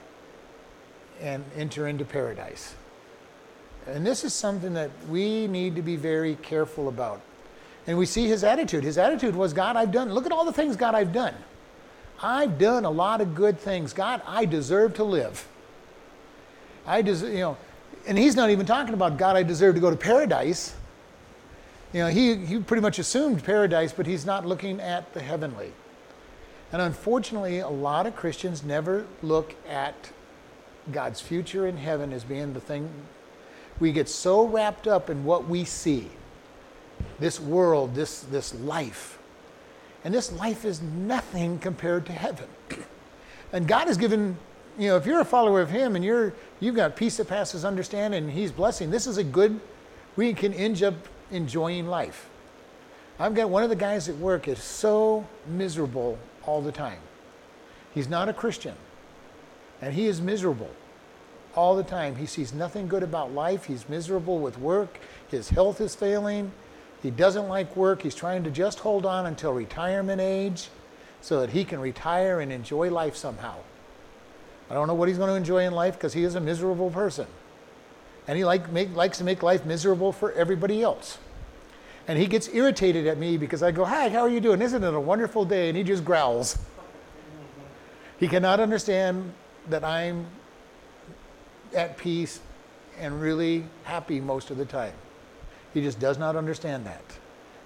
and 1.22 1.44
enter 1.56 1.88
into 1.88 2.06
paradise. 2.06 2.76
And 3.86 4.06
this 4.06 4.24
is 4.24 4.34
something 4.34 4.74
that 4.74 4.90
we 5.10 5.48
need 5.48 5.76
to 5.76 5.82
be 5.82 5.96
very 5.96 6.36
careful 6.36 6.88
about. 6.88 7.22
And 7.86 7.98
we 7.98 8.06
see 8.06 8.28
his 8.28 8.44
attitude. 8.44 8.84
His 8.84 8.98
attitude 8.98 9.36
was, 9.36 9.54
God, 9.54 9.76
I've 9.78 9.92
done, 9.92 10.12
look 10.12 10.26
at 10.26 10.32
all 10.32 10.44
the 10.44 10.52
things, 10.52 10.76
God, 10.76 10.96
I've 10.96 11.14
done. 11.14 11.36
I've 12.22 12.58
done 12.58 12.84
a 12.84 12.90
lot 12.90 13.22
of 13.22 13.36
good 13.36 13.60
things. 13.60 13.94
God, 13.94 14.22
I 14.26 14.46
deserve 14.46 14.96
to 14.96 15.04
live. 15.04 15.48
I 16.86 17.02
deserve, 17.02 17.32
you 17.32 17.40
know, 17.40 17.58
and 18.08 18.18
he's 18.18 18.36
not 18.36 18.50
even 18.50 18.66
talking 18.66 18.94
about, 18.94 19.18
God, 19.18 19.36
I 19.36 19.44
deserve 19.44 19.76
to 19.76 19.82
go 19.82 19.90
to 19.90 19.96
paradise. 19.96 20.74
You 21.94 22.01
know, 22.01 22.08
he, 22.08 22.36
he 22.36 22.60
pretty 22.60 22.82
much 22.82 23.00
assumed 23.00 23.44
paradise, 23.44 23.94
but 23.94 24.06
he's 24.06 24.25
not 24.25 24.46
looking 24.46 24.79
at 24.82 25.13
the 25.13 25.22
heavenly. 25.22 25.72
And 26.72 26.82
unfortunately, 26.82 27.60
a 27.60 27.70
lot 27.70 28.06
of 28.06 28.15
Christians 28.15 28.63
never 28.63 29.06
look 29.24 29.56
at 29.70 30.12
God's 30.91 31.22
future 31.22 31.65
in 31.65 31.77
heaven 31.77 32.12
as 32.12 32.24
being 32.24 32.53
the 32.53 32.60
thing. 32.60 32.89
We 33.79 33.91
get 33.91 34.10
so 34.10 34.46
wrapped 34.46 34.88
up 34.88 35.10
in 35.10 35.24
what 35.24 35.48
we 35.48 35.63
see 35.63 36.10
this 37.20 37.39
world, 37.39 37.96
this, 37.96 38.22
this 38.22 38.53
life. 38.56 39.20
And 40.03 40.13
this 40.13 40.32
life 40.32 40.65
is 40.65 40.82
nothing 40.82 41.60
compared 41.60 42.06
to 42.08 42.12
heaven. 42.12 42.48
and 43.53 43.67
God 43.67 43.88
has 43.88 43.98
given, 43.98 44.38
you 44.77 44.89
know, 44.89 44.98
if 44.98 45.06
you're 45.06 45.22
a 45.22 45.25
follower 45.25 45.62
of 45.62 45.70
Him 45.70 45.96
and 45.96 46.03
you're, 46.03 46.34
you've 46.60 46.75
got 46.75 46.96
peace 46.96 47.17
that 47.17 47.27
passes 47.27 47.63
understanding 47.63 48.24
and 48.24 48.32
He's 48.32 48.51
blessing, 48.51 48.89
this 48.89 49.08
is 49.08 49.17
a 49.17 49.24
good, 49.24 49.60
we 50.15 50.34
can 50.34 50.53
end 50.53 50.82
up 50.84 50.96
enjoying 51.32 51.88
life. 51.88 52.30
I've 53.20 53.34
got 53.34 53.50
one 53.50 53.64
of 53.64 53.70
the 53.70 53.76
guys 53.76 54.10
at 54.10 54.18
work 54.18 54.48
is 54.48 54.62
so 54.62 55.26
miserable 55.48 56.18
all 56.46 56.62
the 56.62 56.72
time. 56.72 57.00
He's 57.94 58.08
not 58.08 58.30
a 58.30 58.34
Christian. 58.34 58.76
And 59.82 59.94
he 59.94 60.08
is 60.08 60.22
miserable 60.22 60.70
all 61.56 61.76
the 61.76 61.84
time. 61.84 62.16
He 62.16 62.26
sees 62.26 62.54
nothing 62.54 62.88
good 62.88 63.04
about 63.04 63.34
life. 63.34 63.66
He's 63.66 63.90
miserable 63.90 64.40
with 64.40 64.60
work. 64.60 65.00
His 65.30 65.50
health 65.50 65.82
is 65.82 65.96
failing. 65.96 66.52
He 67.02 67.10
doesn't 67.10 67.48
like 67.48 67.76
work. 67.76 68.02
He's 68.02 68.16
trying 68.16 68.44
to 68.44 68.52
just 68.52 68.80
hold 68.80 69.06
on 69.06 69.26
until 69.26 69.54
retirement 69.54 70.22
age 70.22 70.70
so 71.22 71.40
that 71.42 71.50
he 71.50 71.64
can 71.64 71.80
retire 71.80 72.40
and 72.40 72.52
enjoy 72.52 72.92
life 72.92 73.16
somehow. 73.16 73.56
I 74.70 74.74
don't 74.74 74.88
know 74.88 74.94
what 74.94 75.08
he's 75.08 75.18
going 75.18 75.30
to 75.30 75.36
enjoy 75.36 75.66
in 75.66 75.74
life 75.74 75.96
because 75.96 76.14
he 76.14 76.24
is 76.24 76.36
a 76.36 76.42
miserable 76.42 76.92
person. 76.92 77.28
And 78.28 78.38
he 78.38 78.44
like, 78.44 78.72
make, 78.72 78.96
likes 78.96 79.18
to 79.20 79.24
make 79.24 79.42
life 79.42 79.66
miserable 79.66 80.12
for 80.12 80.32
everybody 80.34 80.82
else. 80.82 81.18
And 82.08 82.18
he 82.18 82.28
gets 82.28 82.48
irritated 82.50 83.08
at 83.08 83.18
me 83.18 83.38
because 83.38 83.64
I 83.64 83.72
go, 83.72 83.84
Hi, 83.86 84.10
how 84.10 84.22
are 84.22 84.30
you 84.30 84.40
doing? 84.40 84.62
Isn't 84.62 84.84
it 84.84 84.94
a 84.94 85.00
wonderful 85.00 85.46
day? 85.46 85.70
And 85.70 85.78
he 85.78 85.84
just 85.84 86.06
growls. 86.06 86.58
He 88.20 88.28
cannot 88.28 88.60
understand 88.60 89.34
that 89.70 89.84
I'm 89.84 90.26
at 91.74 91.98
peace 91.98 92.40
and 93.00 93.22
really 93.22 93.66
happy 93.84 94.20
most 94.20 94.50
of 94.50 94.58
the 94.58 94.66
time. 94.66 94.94
He 95.74 95.82
just 95.82 96.00
does 96.00 96.18
not 96.18 96.36
understand 96.36 96.86
that 96.86 97.04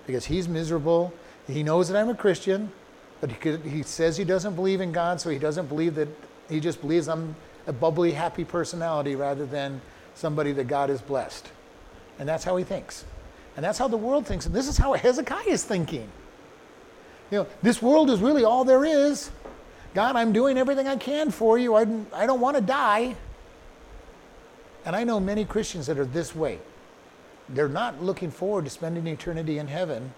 because 0.06 0.25
he's 0.25 0.48
miserable. 0.48 1.13
He 1.48 1.63
knows 1.63 1.88
that 1.88 1.98
I'm 1.98 2.10
a 2.10 2.15
Christian, 2.15 2.72
but 3.22 3.30
he, 3.30 3.38
could, 3.38 3.62
he 3.62 3.84
says 3.84 4.18
he 4.18 4.25
doesn't 4.25 4.56
believe 4.56 4.82
in 4.82 4.91
God, 4.91 5.22
so 5.22 5.30
he 5.30 5.38
doesn't 5.38 5.68
believe 5.68 5.96
that, 5.96 6.10
he 6.50 6.60
just 6.60 6.82
believes 6.82 7.08
I'm 7.08 7.36
a 7.68 7.72
bubbly, 7.72 8.12
happy 8.12 8.44
personality 8.44 9.15
rather 9.15 9.46
than 9.46 9.80
somebody 10.15 10.51
that 10.53 10.68
God 10.68 10.89
has 10.89 11.01
blessed. 11.01 11.50
And 12.20 12.27
that's 12.27 12.44
how 12.44 12.58
he 12.58 12.63
thinks. 12.63 13.06
And 13.56 13.65
that's 13.65 13.77
how 13.77 13.88
the 13.88 13.98
world 13.98 14.25
thinks. 14.25 14.46
And 14.46 14.56
this 14.56 14.68
is 14.68 14.77
how 14.77 14.94
Hezekiah 14.94 15.48
is 15.48 15.63
thinking. 15.63 16.10
You 17.32 17.39
know, 17.39 17.48
this 17.62 17.82
world 17.82 18.10
is 18.10 18.20
really 18.20 18.44
all 18.44 18.63
there 18.63 18.86
is. 18.86 19.32
God, 19.94 20.15
I'm 20.15 20.32
doing 20.32 20.58
everything 20.58 20.88
I 20.88 20.96
can 20.96 21.32
for 21.32 21.58
you. 21.58 21.75
I, 21.75 21.86
I 22.13 22.25
don't 22.25 22.39
want 22.39 22.56
to 22.56 22.62
die. 22.62 23.15
And 24.86 24.96
I 24.96 25.03
know 25.03 25.20
many 25.20 25.46
Christians 25.46 25.88
that 25.88 26.00
are 26.00 26.06
this 26.06 26.36
way. 26.36 26.60
They're 27.50 27.70
not 27.70 28.01
looking 28.01 28.32
forward 28.32 28.65
to 28.65 28.72
spending 28.72 29.06
eternity 29.08 29.58
in 29.58 29.68
heaven. 29.68 30.13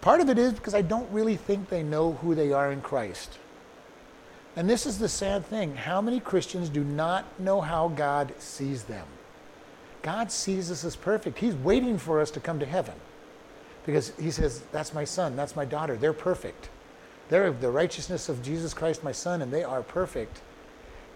Part 0.00 0.20
of 0.20 0.28
it 0.28 0.38
is 0.38 0.52
because 0.52 0.74
I 0.74 0.82
don't 0.82 1.10
really 1.10 1.36
think 1.36 1.68
they 1.68 1.82
know 1.82 2.12
who 2.14 2.34
they 2.34 2.52
are 2.52 2.72
in 2.72 2.80
Christ. 2.80 3.38
And 4.56 4.70
this 4.70 4.86
is 4.86 4.98
the 4.98 5.08
sad 5.08 5.44
thing. 5.44 5.74
How 5.74 6.00
many 6.00 6.20
Christians 6.20 6.68
do 6.68 6.84
not 6.84 7.40
know 7.40 7.60
how 7.60 7.88
God 7.88 8.32
sees 8.38 8.84
them? 8.84 9.06
God 10.02 10.30
sees 10.30 10.70
us 10.70 10.84
as 10.84 10.96
perfect. 10.96 11.38
He's 11.38 11.54
waiting 11.54 11.98
for 11.98 12.20
us 12.20 12.30
to 12.32 12.40
come 12.40 12.60
to 12.60 12.66
heaven 12.66 12.94
because 13.86 14.12
He 14.20 14.30
says, 14.30 14.62
That's 14.70 14.94
my 14.94 15.04
son, 15.04 15.34
that's 15.34 15.56
my 15.56 15.64
daughter. 15.64 15.96
They're 15.96 16.12
perfect. 16.12 16.68
They're 17.30 17.50
the 17.50 17.70
righteousness 17.70 18.28
of 18.28 18.42
Jesus 18.42 18.74
Christ, 18.74 19.02
my 19.02 19.12
son, 19.12 19.42
and 19.42 19.50
they 19.50 19.64
are 19.64 19.82
perfect. 19.82 20.42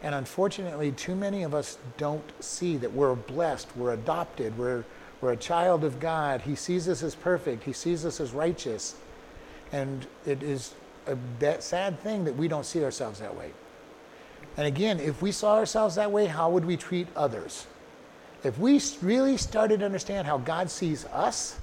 And 0.03 0.15
unfortunately, 0.15 0.93
too 0.93 1.15
many 1.15 1.43
of 1.43 1.55
us 1.55 1.79
don't 1.97 2.25
see 2.43 2.77
that 2.79 2.93
we're 2.93 3.15
blessed, 3.15 3.69
we're 3.77 3.93
adopted, 3.93 4.57
we're, 4.57 4.85
we're 5.21 5.33
a 5.33 5.37
child 5.37 5.85
of 5.85 6.01
God. 6.01 6.41
He 6.43 6.55
sees 6.55 6.89
us 6.89 7.03
as 7.03 7.15
perfect, 7.15 7.65
He 7.65 7.73
sees 7.73 8.07
us 8.07 8.21
as 8.21 8.33
righteous. 8.33 8.97
And 9.71 10.07
it 10.25 10.43
is 10.43 10.75
a 11.09 11.63
sad 11.63 11.99
thing 12.01 12.25
that 12.25 12.37
we 12.37 12.49
don't 12.49 12.67
see 12.67 12.85
ourselves 12.85 13.21
that 13.21 13.37
way. 13.37 13.51
And 14.57 14.67
again, 14.67 14.99
if 14.99 15.23
we 15.23 15.33
saw 15.33 15.55
ourselves 15.55 15.95
that 15.95 16.11
way, 16.11 16.27
how 16.27 16.51
would 16.51 16.65
we 16.65 16.77
treat 16.77 17.07
others? 17.15 17.67
If 18.45 18.59
we 18.59 18.81
really 19.03 19.37
started 19.37 19.81
to 19.81 19.87
understand 19.87 20.27
how 20.27 20.39
God 20.39 20.71
sees 20.71 21.05
us, 21.07 21.59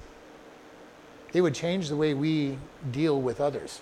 it 1.32 1.40
would 1.40 1.54
change 1.54 1.88
the 1.88 1.96
way 1.96 2.14
we 2.14 2.58
deal 2.90 3.20
with 3.20 3.40
others. 3.40 3.80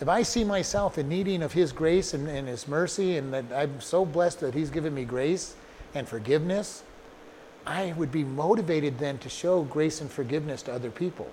If 0.00 0.08
I 0.08 0.22
see 0.22 0.44
myself 0.44 0.98
in 0.98 1.08
needing 1.08 1.42
of 1.42 1.52
His 1.52 1.72
grace 1.72 2.14
and, 2.14 2.28
and 2.28 2.46
His 2.48 2.68
mercy, 2.68 3.16
and 3.16 3.32
that 3.32 3.44
I'm 3.54 3.80
so 3.80 4.04
blessed 4.04 4.40
that 4.40 4.54
He's 4.54 4.70
given 4.70 4.94
me 4.94 5.04
grace 5.04 5.54
and 5.94 6.08
forgiveness, 6.08 6.82
I 7.66 7.94
would 7.96 8.12
be 8.12 8.24
motivated 8.24 8.98
then 8.98 9.18
to 9.18 9.28
show 9.28 9.62
grace 9.64 10.00
and 10.00 10.10
forgiveness 10.10 10.62
to 10.62 10.72
other 10.72 10.90
people. 10.90 11.30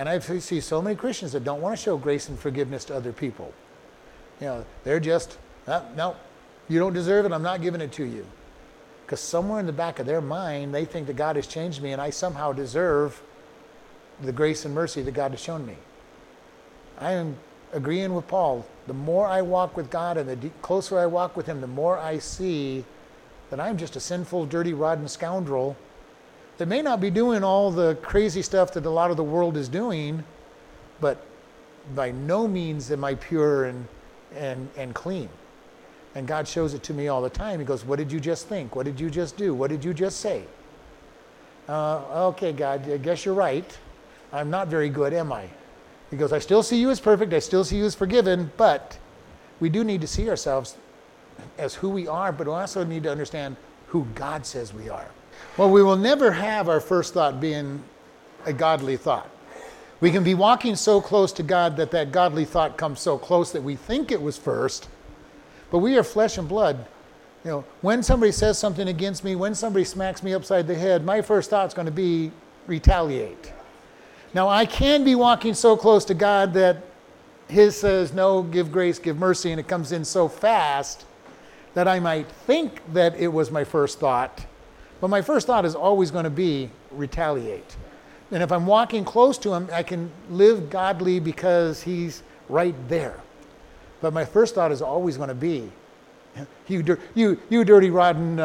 And 0.00 0.08
I 0.08 0.18
see 0.18 0.60
so 0.60 0.80
many 0.80 0.96
Christians 0.96 1.32
that 1.32 1.44
don't 1.44 1.60
want 1.60 1.76
to 1.76 1.82
show 1.82 1.98
grace 1.98 2.30
and 2.30 2.38
forgiveness 2.38 2.86
to 2.86 2.96
other 2.96 3.12
people. 3.12 3.52
You 4.40 4.46
know, 4.46 4.66
they're 4.82 4.98
just, 4.98 5.36
oh, 5.68 5.84
no, 5.94 6.16
you 6.70 6.78
don't 6.78 6.94
deserve 6.94 7.26
it, 7.26 7.32
I'm 7.32 7.42
not 7.42 7.60
giving 7.60 7.82
it 7.82 7.92
to 7.92 8.04
you. 8.04 8.24
Because 9.04 9.20
somewhere 9.20 9.60
in 9.60 9.66
the 9.66 9.74
back 9.74 9.98
of 9.98 10.06
their 10.06 10.22
mind, 10.22 10.74
they 10.74 10.86
think 10.86 11.06
that 11.08 11.16
God 11.16 11.36
has 11.36 11.46
changed 11.46 11.82
me 11.82 11.92
and 11.92 12.00
I 12.00 12.08
somehow 12.08 12.54
deserve 12.54 13.20
the 14.22 14.32
grace 14.32 14.64
and 14.64 14.74
mercy 14.74 15.02
that 15.02 15.12
God 15.12 15.32
has 15.32 15.40
shown 15.40 15.66
me. 15.66 15.76
I 16.98 17.12
am 17.12 17.36
agreeing 17.74 18.14
with 18.14 18.26
Paul. 18.26 18.64
The 18.86 18.94
more 18.94 19.26
I 19.26 19.42
walk 19.42 19.76
with 19.76 19.90
God 19.90 20.16
and 20.16 20.30
the 20.30 20.48
closer 20.62 20.98
I 20.98 21.04
walk 21.04 21.36
with 21.36 21.44
Him, 21.44 21.60
the 21.60 21.66
more 21.66 21.98
I 21.98 22.20
see 22.20 22.86
that 23.50 23.60
I'm 23.60 23.76
just 23.76 23.96
a 23.96 24.00
sinful, 24.00 24.46
dirty, 24.46 24.72
rotten 24.72 25.08
scoundrel 25.08 25.76
that 26.60 26.66
may 26.66 26.82
not 26.82 27.00
be 27.00 27.08
doing 27.08 27.42
all 27.42 27.70
the 27.70 27.94
crazy 28.02 28.42
stuff 28.42 28.74
that 28.74 28.84
a 28.84 28.90
lot 28.90 29.10
of 29.10 29.16
the 29.16 29.24
world 29.24 29.56
is 29.56 29.66
doing, 29.66 30.22
but 31.00 31.24
by 31.94 32.10
no 32.10 32.46
means 32.46 32.90
am 32.90 33.02
I 33.02 33.14
pure 33.14 33.64
and, 33.64 33.88
and, 34.36 34.68
and 34.76 34.94
clean. 34.94 35.30
And 36.14 36.28
God 36.28 36.46
shows 36.46 36.74
it 36.74 36.82
to 36.82 36.92
me 36.92 37.08
all 37.08 37.22
the 37.22 37.30
time. 37.30 37.60
He 37.60 37.64
goes, 37.64 37.82
What 37.86 37.96
did 37.96 38.12
you 38.12 38.20
just 38.20 38.46
think? 38.46 38.76
What 38.76 38.84
did 38.84 39.00
you 39.00 39.08
just 39.08 39.38
do? 39.38 39.54
What 39.54 39.70
did 39.70 39.82
you 39.82 39.94
just 39.94 40.20
say? 40.20 40.44
Uh, 41.66 42.26
okay, 42.26 42.52
God, 42.52 42.86
I 42.90 42.98
guess 42.98 43.24
you're 43.24 43.34
right. 43.34 43.78
I'm 44.30 44.50
not 44.50 44.68
very 44.68 44.90
good, 44.90 45.14
am 45.14 45.32
I? 45.32 45.48
He 46.10 46.18
goes, 46.18 46.30
I 46.30 46.40
still 46.40 46.62
see 46.62 46.78
you 46.78 46.90
as 46.90 47.00
perfect. 47.00 47.32
I 47.32 47.38
still 47.38 47.64
see 47.64 47.78
you 47.78 47.86
as 47.86 47.94
forgiven, 47.94 48.52
but 48.58 48.98
we 49.60 49.70
do 49.70 49.82
need 49.82 50.02
to 50.02 50.06
see 50.06 50.28
ourselves 50.28 50.76
as 51.56 51.74
who 51.74 51.88
we 51.88 52.06
are, 52.06 52.32
but 52.32 52.48
we 52.48 52.52
also 52.52 52.84
need 52.84 53.04
to 53.04 53.10
understand 53.10 53.56
who 53.86 54.04
God 54.14 54.44
says 54.44 54.74
we 54.74 54.90
are. 54.90 55.08
Well, 55.56 55.70
we 55.70 55.82
will 55.82 55.96
never 55.96 56.32
have 56.32 56.68
our 56.68 56.80
first 56.80 57.14
thought 57.14 57.40
being 57.40 57.82
a 58.46 58.52
godly 58.52 58.96
thought. 58.96 59.28
We 60.00 60.10
can 60.10 60.24
be 60.24 60.34
walking 60.34 60.76
so 60.76 61.00
close 61.00 61.32
to 61.32 61.42
God 61.42 61.76
that 61.76 61.90
that 61.90 62.12
godly 62.12 62.44
thought 62.44 62.78
comes 62.78 63.00
so 63.00 63.18
close 63.18 63.52
that 63.52 63.62
we 63.62 63.76
think 63.76 64.10
it 64.10 64.22
was 64.22 64.38
first, 64.38 64.88
but 65.70 65.78
we 65.78 65.98
are 65.98 66.02
flesh 66.02 66.38
and 66.38 66.48
blood. 66.48 66.86
You 67.44 67.50
know, 67.50 67.64
when 67.80 68.02
somebody 68.02 68.32
says 68.32 68.58
something 68.58 68.88
against 68.88 69.24
me, 69.24 69.34
when 69.34 69.54
somebody 69.54 69.84
smacks 69.84 70.22
me 70.22 70.32
upside 70.34 70.66
the 70.66 70.74
head, 70.74 71.04
my 71.04 71.20
first 71.20 71.50
thought 71.50 71.66
is 71.66 71.74
going 71.74 71.86
to 71.86 71.92
be 71.92 72.30
retaliate. 72.66 73.52
Now, 74.32 74.48
I 74.48 74.64
can 74.64 75.04
be 75.04 75.14
walking 75.14 75.54
so 75.54 75.76
close 75.76 76.04
to 76.06 76.14
God 76.14 76.54
that 76.54 76.84
his 77.48 77.76
says, 77.76 78.12
no, 78.12 78.42
give 78.42 78.70
grace, 78.70 78.98
give 78.98 79.18
mercy, 79.18 79.50
and 79.50 79.58
it 79.58 79.66
comes 79.66 79.92
in 79.92 80.04
so 80.04 80.28
fast 80.28 81.04
that 81.74 81.88
I 81.88 81.98
might 81.98 82.28
think 82.28 82.80
that 82.92 83.16
it 83.16 83.28
was 83.28 83.50
my 83.50 83.64
first 83.64 83.98
thought. 83.98 84.46
But 85.00 85.08
my 85.08 85.22
first 85.22 85.46
thought 85.46 85.64
is 85.64 85.74
always 85.74 86.10
going 86.10 86.24
to 86.24 86.30
be 86.30 86.70
retaliate. 86.90 87.76
And 88.30 88.42
if 88.42 88.52
I'm 88.52 88.66
walking 88.66 89.04
close 89.04 89.38
to 89.38 89.54
him, 89.54 89.68
I 89.72 89.82
can 89.82 90.10
live 90.30 90.70
godly 90.70 91.18
because 91.18 91.82
he's 91.82 92.22
right 92.48 92.74
there. 92.88 93.18
But 94.00 94.12
my 94.12 94.24
first 94.24 94.54
thought 94.54 94.72
is 94.72 94.82
always 94.82 95.16
going 95.16 95.28
to 95.28 95.34
be, 95.34 95.70
you, 96.68 96.98
you, 97.14 97.40
you 97.48 97.64
dirty, 97.64 97.90
rotten 97.90 98.38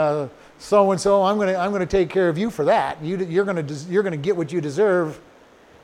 so 0.57 0.91
and 0.91 1.00
so, 1.00 1.24
I'm 1.24 1.35
going 1.38 1.50
to 1.50 1.57
I'm 1.57 1.71
to 1.71 1.85
take 1.85 2.09
care 2.09 2.29
of 2.29 2.38
you 2.38 2.50
for 2.50 2.65
that. 2.65 3.01
You, 3.03 3.17
you're 3.17 3.45
going 3.45 3.67
to 3.67 3.74
you're 3.89 4.03
to 4.13 4.17
get 4.17 4.35
what 4.35 4.51
you 4.51 4.62
deserve. 4.62 5.19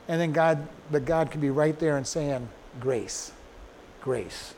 And 0.07 0.19
then 0.19 0.31
God, 0.31 0.67
but 0.91 1.05
God 1.05 1.29
can 1.29 1.41
be 1.41 1.49
right 1.49 1.77
there 1.77 1.97
and 1.97 2.05
saying, 2.05 2.47
grace, 2.79 3.31
grace. 4.01 4.55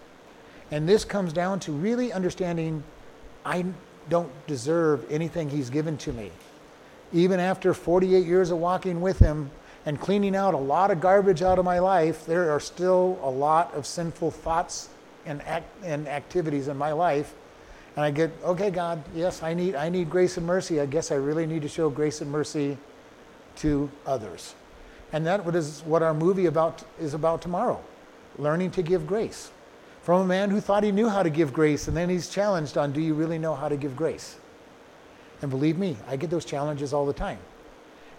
And 0.72 0.88
this 0.88 1.04
comes 1.04 1.34
down 1.34 1.60
to 1.62 1.72
really 1.72 2.14
understanding 2.14 2.84
I 3.46 3.66
don't 4.10 4.32
deserve 4.48 5.06
anything 5.12 5.50
He's 5.50 5.70
given 5.70 5.98
to 5.98 6.14
me. 6.14 6.32
Even 7.12 7.40
after 7.40 7.74
48 7.74 8.26
years 8.26 8.52
of 8.52 8.58
walking 8.58 9.02
with 9.02 9.20
Him 9.20 9.52
and 9.86 10.00
cleaning 10.00 10.36
out 10.36 10.54
a 10.54 10.58
lot 10.58 10.92
of 10.92 11.02
garbage 11.02 11.42
out 11.42 11.60
of 11.60 11.66
my 11.66 11.80
life, 11.80 12.26
there 12.26 12.52
are 12.52 12.60
still 12.60 13.20
a 13.22 13.30
lot 13.30 13.74
of 13.74 13.86
sinful 13.86 14.32
thoughts 14.32 14.90
and, 15.26 15.42
act, 15.44 15.68
and 15.84 16.08
activities 16.08 16.68
in 16.68 16.78
my 16.78 16.92
life. 16.92 17.34
And 17.96 18.04
I 18.04 18.12
get, 18.12 18.32
okay, 18.44 18.72
God, 18.72 19.04
yes, 19.14 19.44
I 19.44 19.54
need, 19.54 19.76
I 19.76 19.90
need 19.90 20.10
grace 20.10 20.38
and 20.38 20.46
mercy. 20.48 20.82
I 20.82 20.86
guess 20.86 21.12
I 21.12 21.16
really 21.16 21.46
need 21.46 21.62
to 21.62 21.68
show 21.68 21.90
grace 21.90 22.22
and 22.22 22.32
mercy 22.32 22.78
to 23.58 23.90
others. 24.06 24.56
And 25.12 25.28
that 25.28 25.46
is 25.56 25.84
what 25.86 26.02
our 26.02 26.14
movie 26.14 26.48
about, 26.48 26.84
is 27.00 27.14
about 27.14 27.42
tomorrow 27.42 27.80
learning 28.38 28.72
to 28.72 28.82
give 28.82 29.06
grace. 29.06 29.52
From 30.04 30.22
a 30.22 30.26
man 30.26 30.50
who 30.50 30.60
thought 30.60 30.84
he 30.84 30.92
knew 30.92 31.10
how 31.10 31.24
to 31.24 31.30
give 31.30 31.54
grace, 31.54 31.88
and 31.88 31.96
then 31.96 32.10
he's 32.10 32.30
challenged 32.30 32.78
on, 32.78 32.92
do 32.92 33.02
you 33.02 33.14
really 33.14 33.40
know 33.40 33.56
how 33.56 33.70
to 33.70 33.78
give 33.78 33.96
grace? 33.96 34.36
And 35.42 35.50
believe 35.50 35.78
me, 35.78 35.98
I 36.08 36.18
get 36.18 36.30
those 36.30 36.46
challenges 36.46 36.94
all 36.94 37.06
the 37.06 37.14
time. 37.14 37.40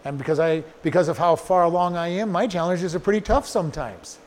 And 0.05 0.19
because, 0.19 0.41
I, 0.41 0.63
because 0.83 1.09
of 1.09 1.19
how 1.19 1.37
far 1.37 1.65
along 1.65 1.97
I 1.97 2.09
am, 2.09 2.33
my 2.33 2.47
challenges 2.47 2.95
are 2.95 3.01
pretty 3.01 3.21
tough 3.21 3.47
sometimes. 3.47 4.19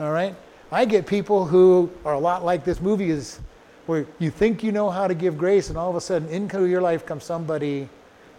All 0.00 0.10
right? 0.12 0.34
I 0.72 0.84
get 0.84 1.06
people 1.06 1.46
who 1.46 1.90
are 2.04 2.14
a 2.14 2.18
lot 2.18 2.44
like 2.44 2.64
this 2.64 2.80
movie 2.80 3.10
is 3.10 3.40
where 3.86 4.06
you 4.18 4.30
think 4.30 4.62
you 4.62 4.72
know 4.72 4.90
how 4.90 5.06
to 5.06 5.14
give 5.14 5.38
grace, 5.38 5.68
and 5.68 5.78
all 5.78 5.90
of 5.90 5.96
a 5.96 6.00
sudden 6.00 6.28
into 6.28 6.66
your 6.66 6.80
life 6.80 7.06
comes 7.06 7.24
somebody 7.24 7.88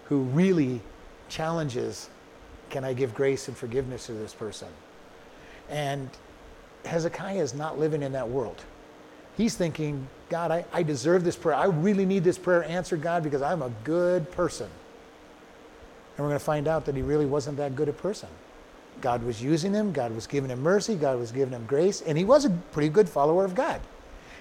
who 0.05 0.24
really 0.24 0.81
challenges 1.29 2.10
can 2.70 2.86
I 2.86 2.93
give 2.93 3.13
grace 3.13 3.50
and 3.50 3.55
forgiveness 3.55 4.05
to 4.05 4.13
this 4.13 4.34
person? 4.34 4.70
And 5.70 6.10
Hezekiah 6.85 7.41
is 7.41 7.53
not 7.53 7.79
living 7.79 8.03
in 8.03 8.11
that 8.13 8.27
world. 8.27 8.63
He's 9.38 9.55
thinking, 9.55 10.07
God, 10.29 10.51
I, 10.51 10.65
I 10.73 10.83
deserve 10.83 11.23
this 11.23 11.35
prayer. 11.35 11.55
I 11.55 11.65
really 11.65 12.05
need 12.05 12.23
this 12.23 12.38
prayer 12.38 12.63
answered, 12.63 13.01
God, 13.01 13.23
because 13.23 13.41
I'm 13.41 13.61
a 13.61 13.71
good 13.83 14.29
person. 14.31 14.67
And 14.67 16.25
we're 16.25 16.29
going 16.29 16.39
to 16.39 16.45
find 16.45 16.67
out 16.67 16.85
that 16.85 16.95
he 16.95 17.01
really 17.01 17.25
wasn't 17.25 17.57
that 17.57 17.75
good 17.75 17.89
a 17.89 17.93
person. 17.93 18.29
God 19.00 19.23
was 19.23 19.41
using 19.41 19.73
him, 19.73 19.93
God 19.93 20.13
was 20.13 20.27
giving 20.27 20.50
him 20.50 20.61
mercy, 20.61 20.95
God 20.95 21.17
was 21.17 21.31
giving 21.31 21.53
him 21.53 21.65
grace, 21.65 22.01
and 22.01 22.17
he 22.17 22.25
was 22.25 22.45
a 22.45 22.50
pretty 22.71 22.89
good 22.89 23.09
follower 23.09 23.45
of 23.45 23.55
God. 23.55 23.81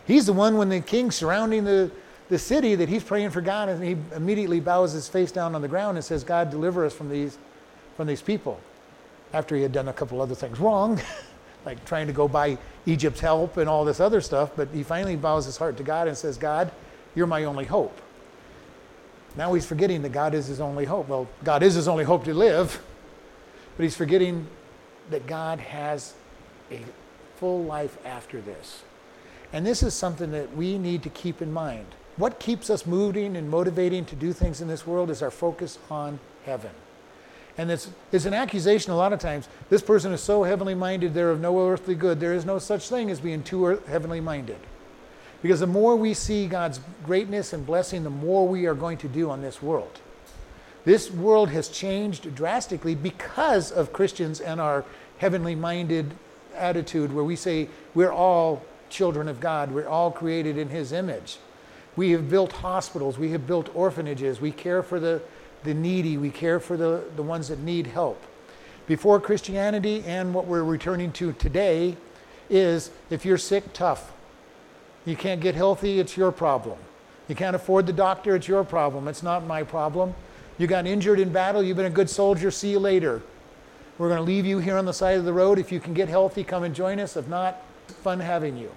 He's 0.07 0.27
the 0.27 0.33
one 0.33 0.57
when 0.57 0.69
the 0.69 0.81
king's 0.81 1.15
surrounding 1.15 1.65
the, 1.65 1.91
the 2.29 2.39
city 2.39 2.75
that 2.75 2.89
he's 2.89 3.05
praying 3.05 3.31
for 3.31 3.41
God, 3.41 3.69
and 3.69 3.83
he 3.83 3.97
immediately 4.15 4.61
bows 4.61 4.93
his 4.93 5.09
face 5.09 5.33
down 5.33 5.55
on 5.55 5.63
the 5.63 5.69
ground 5.69 5.97
and 5.97 6.05
says, 6.05 6.25
God, 6.25 6.51
deliver 6.51 6.85
us 6.85 6.93
from 6.93 7.09
these 7.09 7.39
from 7.97 8.07
these 8.07 8.23
people 8.23 8.59
after 9.35 9.55
he 9.55 9.63
had 9.63 9.73
done 9.73 9.89
a 9.89 9.93
couple 9.93 10.23
other 10.23 10.35
things 10.35 10.59
wrong, 10.59 10.99
like 11.65 11.85
trying 11.85 12.07
to 12.07 12.13
go 12.13 12.29
buy 12.29 12.59
Egypt's 12.87 13.21
help 13.21 13.57
and 13.57 13.69
all 13.69 13.85
this 13.85 14.01
other 14.01 14.21
stuff. 14.21 14.51
But 14.57 14.69
he 14.73 14.83
finally 14.83 15.17
bows 15.17 15.47
his 15.47 15.57
heart 15.57 15.77
to 15.79 15.83
God 15.83 16.09
and 16.09 16.17
says, 16.17 16.37
God, 16.37 16.71
you're 17.15 17.27
my 17.27 17.45
only 17.45 17.65
hope. 17.65 18.01
Now 19.37 19.55
he's 19.55 19.67
forgetting 19.67 20.03
that 20.03 20.13
God 20.13 20.35
is 20.35 20.47
his 20.47 20.61
only 20.61 20.85
hope. 20.85 21.09
Well, 21.09 21.29
God 21.45 21.63
is 21.63 21.75
his 21.75 21.87
only 21.87 22.05
hope 22.05 22.25
to 22.25 22.35
live, 22.35 22.83
but 23.77 23.85
he's 23.85 23.97
forgetting 23.97 24.47
that 25.11 25.27
God 25.27 25.61
has 25.61 26.15
a 26.71 26.81
full 27.37 27.65
life 27.65 27.97
after 28.05 28.41
this. 28.41 28.83
And 29.53 29.67
this 29.67 29.83
is 29.83 29.95
something 29.95 30.31
that 30.33 30.57
we 30.57 30.79
need 30.79 31.03
to 31.03 31.11
keep 31.11 31.43
in 31.43 31.53
mind. 31.53 31.87
What 32.17 32.39
keeps 32.39 32.71
us 32.71 32.87
moving 32.87 33.37
and 33.37 33.49
motivating 33.49 34.05
to 34.07 34.17
do 34.17 34.33
things 34.33 34.61
in 34.61 34.69
this 34.69 34.87
world 34.87 35.11
is 35.11 35.23
our 35.23 35.31
focus 35.31 35.79
on 35.91 36.19
heaven. 36.45 36.71
And 37.61 37.71
it's, 37.71 37.91
it's 38.11 38.25
an 38.25 38.33
accusation 38.33 38.91
a 38.91 38.97
lot 38.97 39.13
of 39.13 39.21
times. 39.21 39.47
This 39.69 39.83
person 39.83 40.15
is 40.15 40.23
so 40.23 40.45
heavenly 40.45 40.75
minded, 40.75 41.13
they're 41.13 41.31
of 41.31 41.41
no 41.41 41.69
earthly 41.69 41.95
good. 41.95 42.19
There 42.19 42.33
is 42.33 42.47
no 42.47 42.59
such 42.59 42.89
thing 42.89 43.11
as 43.11 43.21
being 43.21 43.43
too 43.43 43.83
heavenly 43.87 44.23
minded. 44.23 44.57
Because 45.43 45.61
the 45.61 45.67
more 45.67 45.95
we 45.95 46.15
see 46.15 46.47
God's 46.47 46.81
greatness 47.05 47.53
and 47.53 47.67
blessing, 47.67 48.03
the 48.03 48.09
more 48.09 48.49
we 48.49 48.65
are 48.65 48.73
going 48.73 48.97
to 48.99 49.09
do 49.09 49.29
on 49.29 49.43
this 49.43 49.61
world. 49.61 50.01
This 50.87 51.11
world 51.11 51.51
has 51.51 51.69
changed 51.69 52.35
drastically 52.35 52.95
because 52.95 53.71
of 53.71 53.93
Christians 53.93 54.41
and 54.41 54.59
our 54.59 54.83
heavenly 55.19 55.55
minded 55.55 56.15
attitude, 56.57 57.13
where 57.13 57.25
we 57.25 57.37
say 57.37 57.69
we're 57.93 58.11
all 58.11 58.65
children 58.89 59.29
of 59.29 59.39
God, 59.39 59.71
we're 59.71 59.87
all 59.87 60.11
created 60.11 60.57
in 60.57 60.71
His 60.71 60.93
image. 60.93 61.37
We 61.95 62.13
have 62.13 62.31
built 62.31 62.53
hospitals, 62.53 63.19
we 63.19 63.33
have 63.33 63.47
built 63.47 63.69
orphanages, 63.75 64.41
we 64.41 64.51
care 64.51 64.83
for 64.83 64.99
the 64.99 65.21
the 65.65 65.75
needy, 65.75 66.17
we 66.17 66.31
care 66.31 66.61
for 66.61 66.77
the, 66.77 67.05
the 67.17 67.23
ones 67.23 67.49
that 67.49 67.59
need 67.61 67.87
help. 67.87 68.23
Before 68.87 69.21
Christianity 69.21 70.03
and 70.07 70.35
what 70.35 70.47
we're 70.47 70.65
returning 70.65 71.13
to 71.13 71.33
today 71.35 71.97
is 72.49 72.91
if 73.11 73.25
you're 73.25 73.39
sick, 73.39 73.73
tough. 73.73 74.13
You 75.05 75.17
can't 75.17 75.41
get 75.41 75.55
healthy, 75.55 76.01
it's 76.01 76.17
your 76.17 76.33
problem. 76.33 76.79
You 77.29 77.35
can't 77.35 77.55
afford 77.55 77.87
the 77.87 77.93
doctor, 77.93 78.35
it's 78.35 78.49
your 78.49 78.65
problem. 78.65 79.07
It's 79.07 79.23
not 79.23 79.47
my 79.47 79.63
problem. 79.63 80.15
You 80.59 80.67
got 80.67 80.87
injured 80.87 81.21
in 81.21 81.33
battle, 81.33 81.63
you've 81.63 81.77
been 81.77 81.87
a 81.87 81.91
good 81.91 82.11
soldier, 82.11 82.51
see 82.51 82.71
you 82.71 82.79
later. 82.79 83.23
We're 83.99 84.09
going 84.09 84.19
to 84.19 84.25
leave 84.25 84.47
you 84.47 84.59
here 84.59 84.77
on 84.77 84.87
the 84.87 84.93
side 84.93 85.19
of 85.19 85.25
the 85.25 85.33
road. 85.33 85.59
If 85.59 85.71
you 85.71 85.79
can 85.79 85.95
get 85.95 86.09
healthy, 86.09 86.43
come 86.43 86.65
and 86.65 86.75
join 86.75 86.99
us. 86.99 87.17
If 87.17 87.29
not, 87.29 87.63
fun 87.87 88.19
having 88.19 88.57
you. 88.57 88.71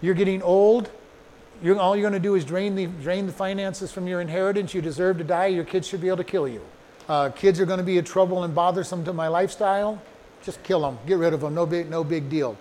You're 0.00 0.14
getting 0.14 0.40
old, 0.42 0.90
you're, 1.62 1.78
all 1.78 1.96
you're 1.96 2.02
going 2.02 2.20
to 2.20 2.28
do 2.28 2.34
is 2.34 2.44
drain 2.44 2.74
the, 2.74 2.86
drain 2.86 3.26
the 3.26 3.32
finances 3.32 3.92
from 3.92 4.06
your 4.06 4.20
inheritance. 4.20 4.74
You 4.74 4.82
deserve 4.82 5.18
to 5.18 5.24
die. 5.24 5.46
Your 5.46 5.64
kids 5.64 5.86
should 5.86 6.00
be 6.00 6.08
able 6.08 6.18
to 6.18 6.24
kill 6.24 6.48
you. 6.48 6.60
Uh, 7.08 7.30
kids 7.30 7.60
are 7.60 7.66
going 7.66 7.78
to 7.78 7.84
be 7.84 7.98
a 7.98 8.02
trouble 8.02 8.44
and 8.44 8.54
bothersome 8.54 9.04
to 9.04 9.12
my 9.12 9.28
lifestyle. 9.28 10.00
Just 10.42 10.62
kill 10.62 10.80
them. 10.80 10.98
Get 11.06 11.18
rid 11.18 11.32
of 11.34 11.40
them. 11.40 11.54
No 11.54 11.66
big, 11.66 11.88
no 11.88 12.04
big 12.04 12.28
deal. 12.28 12.56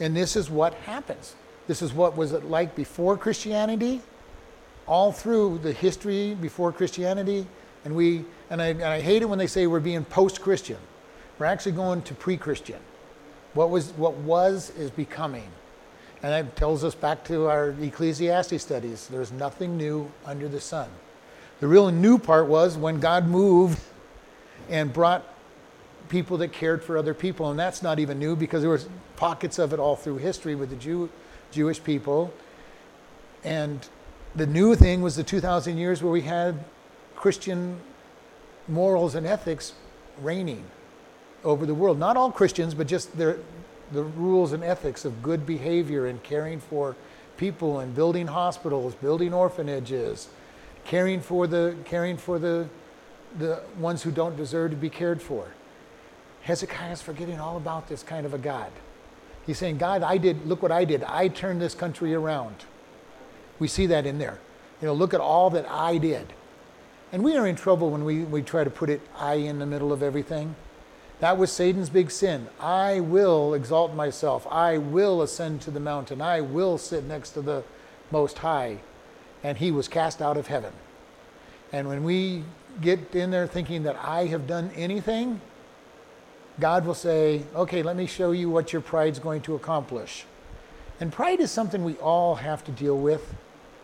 And 0.00 0.16
this 0.16 0.36
is 0.36 0.50
what 0.50 0.74
happens. 0.74 1.34
This 1.66 1.82
is 1.82 1.92
what 1.92 2.16
was 2.16 2.32
it 2.32 2.44
like 2.44 2.74
before 2.74 3.16
Christianity, 3.16 4.00
all 4.86 5.12
through 5.12 5.58
the 5.58 5.72
history 5.72 6.34
before 6.34 6.72
Christianity. 6.72 7.46
And 7.84 7.94
we 7.94 8.24
and 8.50 8.60
I, 8.60 8.68
and 8.68 8.84
I 8.84 9.00
hate 9.00 9.22
it 9.22 9.26
when 9.26 9.38
they 9.38 9.46
say 9.46 9.66
we're 9.66 9.80
being 9.80 10.04
post-Christian. 10.04 10.78
We're 11.38 11.46
actually 11.46 11.72
going 11.72 12.02
to 12.02 12.14
pre-Christian. 12.14 12.80
What 13.54 13.70
was 13.70 13.90
what 13.92 14.14
was 14.14 14.70
is 14.76 14.90
becoming. 14.90 15.48
And 16.22 16.32
that 16.32 16.56
tells 16.56 16.84
us 16.84 16.94
back 16.94 17.24
to 17.24 17.46
our 17.46 17.74
Ecclesiastes 17.80 18.62
studies 18.62 19.08
there's 19.08 19.32
nothing 19.32 19.76
new 19.76 20.10
under 20.26 20.48
the 20.48 20.60
sun. 20.60 20.88
The 21.60 21.66
real 21.66 21.90
new 21.90 22.18
part 22.18 22.46
was 22.46 22.76
when 22.76 23.00
God 23.00 23.26
moved 23.26 23.80
and 24.68 24.92
brought 24.92 25.24
people 26.08 26.36
that 26.38 26.52
cared 26.52 26.82
for 26.82 26.98
other 26.98 27.14
people. 27.14 27.50
And 27.50 27.58
that's 27.58 27.82
not 27.82 27.98
even 27.98 28.18
new 28.18 28.36
because 28.36 28.62
there 28.62 28.70
was 28.70 28.88
pockets 29.16 29.58
of 29.58 29.72
it 29.72 29.78
all 29.78 29.96
through 29.96 30.18
history 30.18 30.54
with 30.54 30.70
the 30.70 30.76
Jew, 30.76 31.08
Jewish 31.50 31.82
people. 31.82 32.32
And 33.44 33.86
the 34.34 34.46
new 34.46 34.74
thing 34.74 35.02
was 35.02 35.16
the 35.16 35.24
2,000 35.24 35.78
years 35.78 36.02
where 36.02 36.12
we 36.12 36.22
had 36.22 36.64
Christian 37.16 37.80
morals 38.68 39.14
and 39.14 39.26
ethics 39.26 39.72
reigning 40.20 40.64
over 41.44 41.64
the 41.66 41.74
world. 41.74 41.98
Not 41.98 42.16
all 42.16 42.30
Christians, 42.30 42.74
but 42.74 42.86
just 42.86 43.16
their, 43.16 43.38
the 43.92 44.02
rules 44.02 44.52
and 44.52 44.62
ethics 44.62 45.04
of 45.04 45.22
good 45.22 45.46
behavior 45.46 46.06
and 46.06 46.22
caring 46.22 46.60
for 46.60 46.96
people 47.36 47.80
and 47.80 47.94
building 47.94 48.26
hospitals, 48.26 48.94
building 48.94 49.32
orphanages, 49.32 50.28
caring 50.84 51.20
for 51.20 51.46
the 51.46 51.74
caring 51.84 52.16
for 52.16 52.38
the 52.38 52.68
the 53.38 53.62
ones 53.78 54.02
who 54.02 54.10
don't 54.10 54.36
deserve 54.36 54.70
to 54.70 54.76
be 54.76 54.90
cared 54.90 55.22
for. 55.22 55.48
Hezekiah 56.42 56.92
is 56.92 57.02
forgetting 57.02 57.38
all 57.38 57.56
about 57.56 57.88
this 57.88 58.02
kind 58.02 58.26
of 58.26 58.34
a 58.34 58.38
God. 58.38 58.70
He's 59.46 59.58
saying, 59.58 59.78
God, 59.78 60.02
I 60.02 60.16
did, 60.16 60.46
look 60.46 60.62
what 60.62 60.72
I 60.72 60.84
did. 60.84 61.02
I 61.04 61.28
turned 61.28 61.60
this 61.60 61.74
country 61.74 62.14
around. 62.14 62.64
We 63.58 63.68
see 63.68 63.86
that 63.86 64.06
in 64.06 64.18
there. 64.18 64.38
You 64.80 64.88
know, 64.88 64.94
look 64.94 65.14
at 65.14 65.20
all 65.20 65.50
that 65.50 65.68
I 65.68 65.98
did. 65.98 66.32
And 67.12 67.22
we 67.22 67.36
are 67.36 67.46
in 67.46 67.56
trouble 67.56 67.90
when 67.90 68.04
we, 68.04 68.22
we 68.22 68.42
try 68.42 68.64
to 68.64 68.70
put 68.70 68.88
it 68.88 69.00
I 69.16 69.34
in 69.34 69.58
the 69.58 69.66
middle 69.66 69.92
of 69.92 70.02
everything. 70.02 70.54
That 71.20 71.36
was 71.36 71.52
Satan's 71.52 71.90
big 71.90 72.10
sin. 72.10 72.48
I 72.58 73.00
will 73.00 73.54
exalt 73.54 73.94
myself. 73.94 74.46
I 74.50 74.78
will 74.78 75.22
ascend 75.22 75.60
to 75.62 75.70
the 75.70 75.80
mountain. 75.80 76.22
I 76.22 76.40
will 76.40 76.78
sit 76.78 77.04
next 77.04 77.30
to 77.32 77.42
the 77.42 77.62
Most 78.10 78.38
High. 78.38 78.78
And 79.44 79.58
he 79.58 79.70
was 79.70 79.86
cast 79.86 80.22
out 80.22 80.36
of 80.36 80.46
heaven. 80.46 80.72
And 81.72 81.88
when 81.88 82.04
we 82.04 82.44
get 82.80 83.14
in 83.14 83.30
there 83.30 83.46
thinking 83.46 83.82
that 83.82 83.96
I 84.02 84.26
have 84.26 84.46
done 84.46 84.70
anything, 84.74 85.40
God 86.58 86.86
will 86.86 86.94
say, 86.94 87.42
okay, 87.54 87.82
let 87.82 87.96
me 87.96 88.06
show 88.06 88.32
you 88.32 88.50
what 88.50 88.72
your 88.72 88.82
pride's 88.82 89.18
going 89.18 89.42
to 89.42 89.54
accomplish. 89.54 90.24
And 91.00 91.12
pride 91.12 91.40
is 91.40 91.50
something 91.50 91.84
we 91.84 91.96
all 91.96 92.34
have 92.34 92.64
to 92.64 92.72
deal 92.72 92.98
with. 92.98 93.34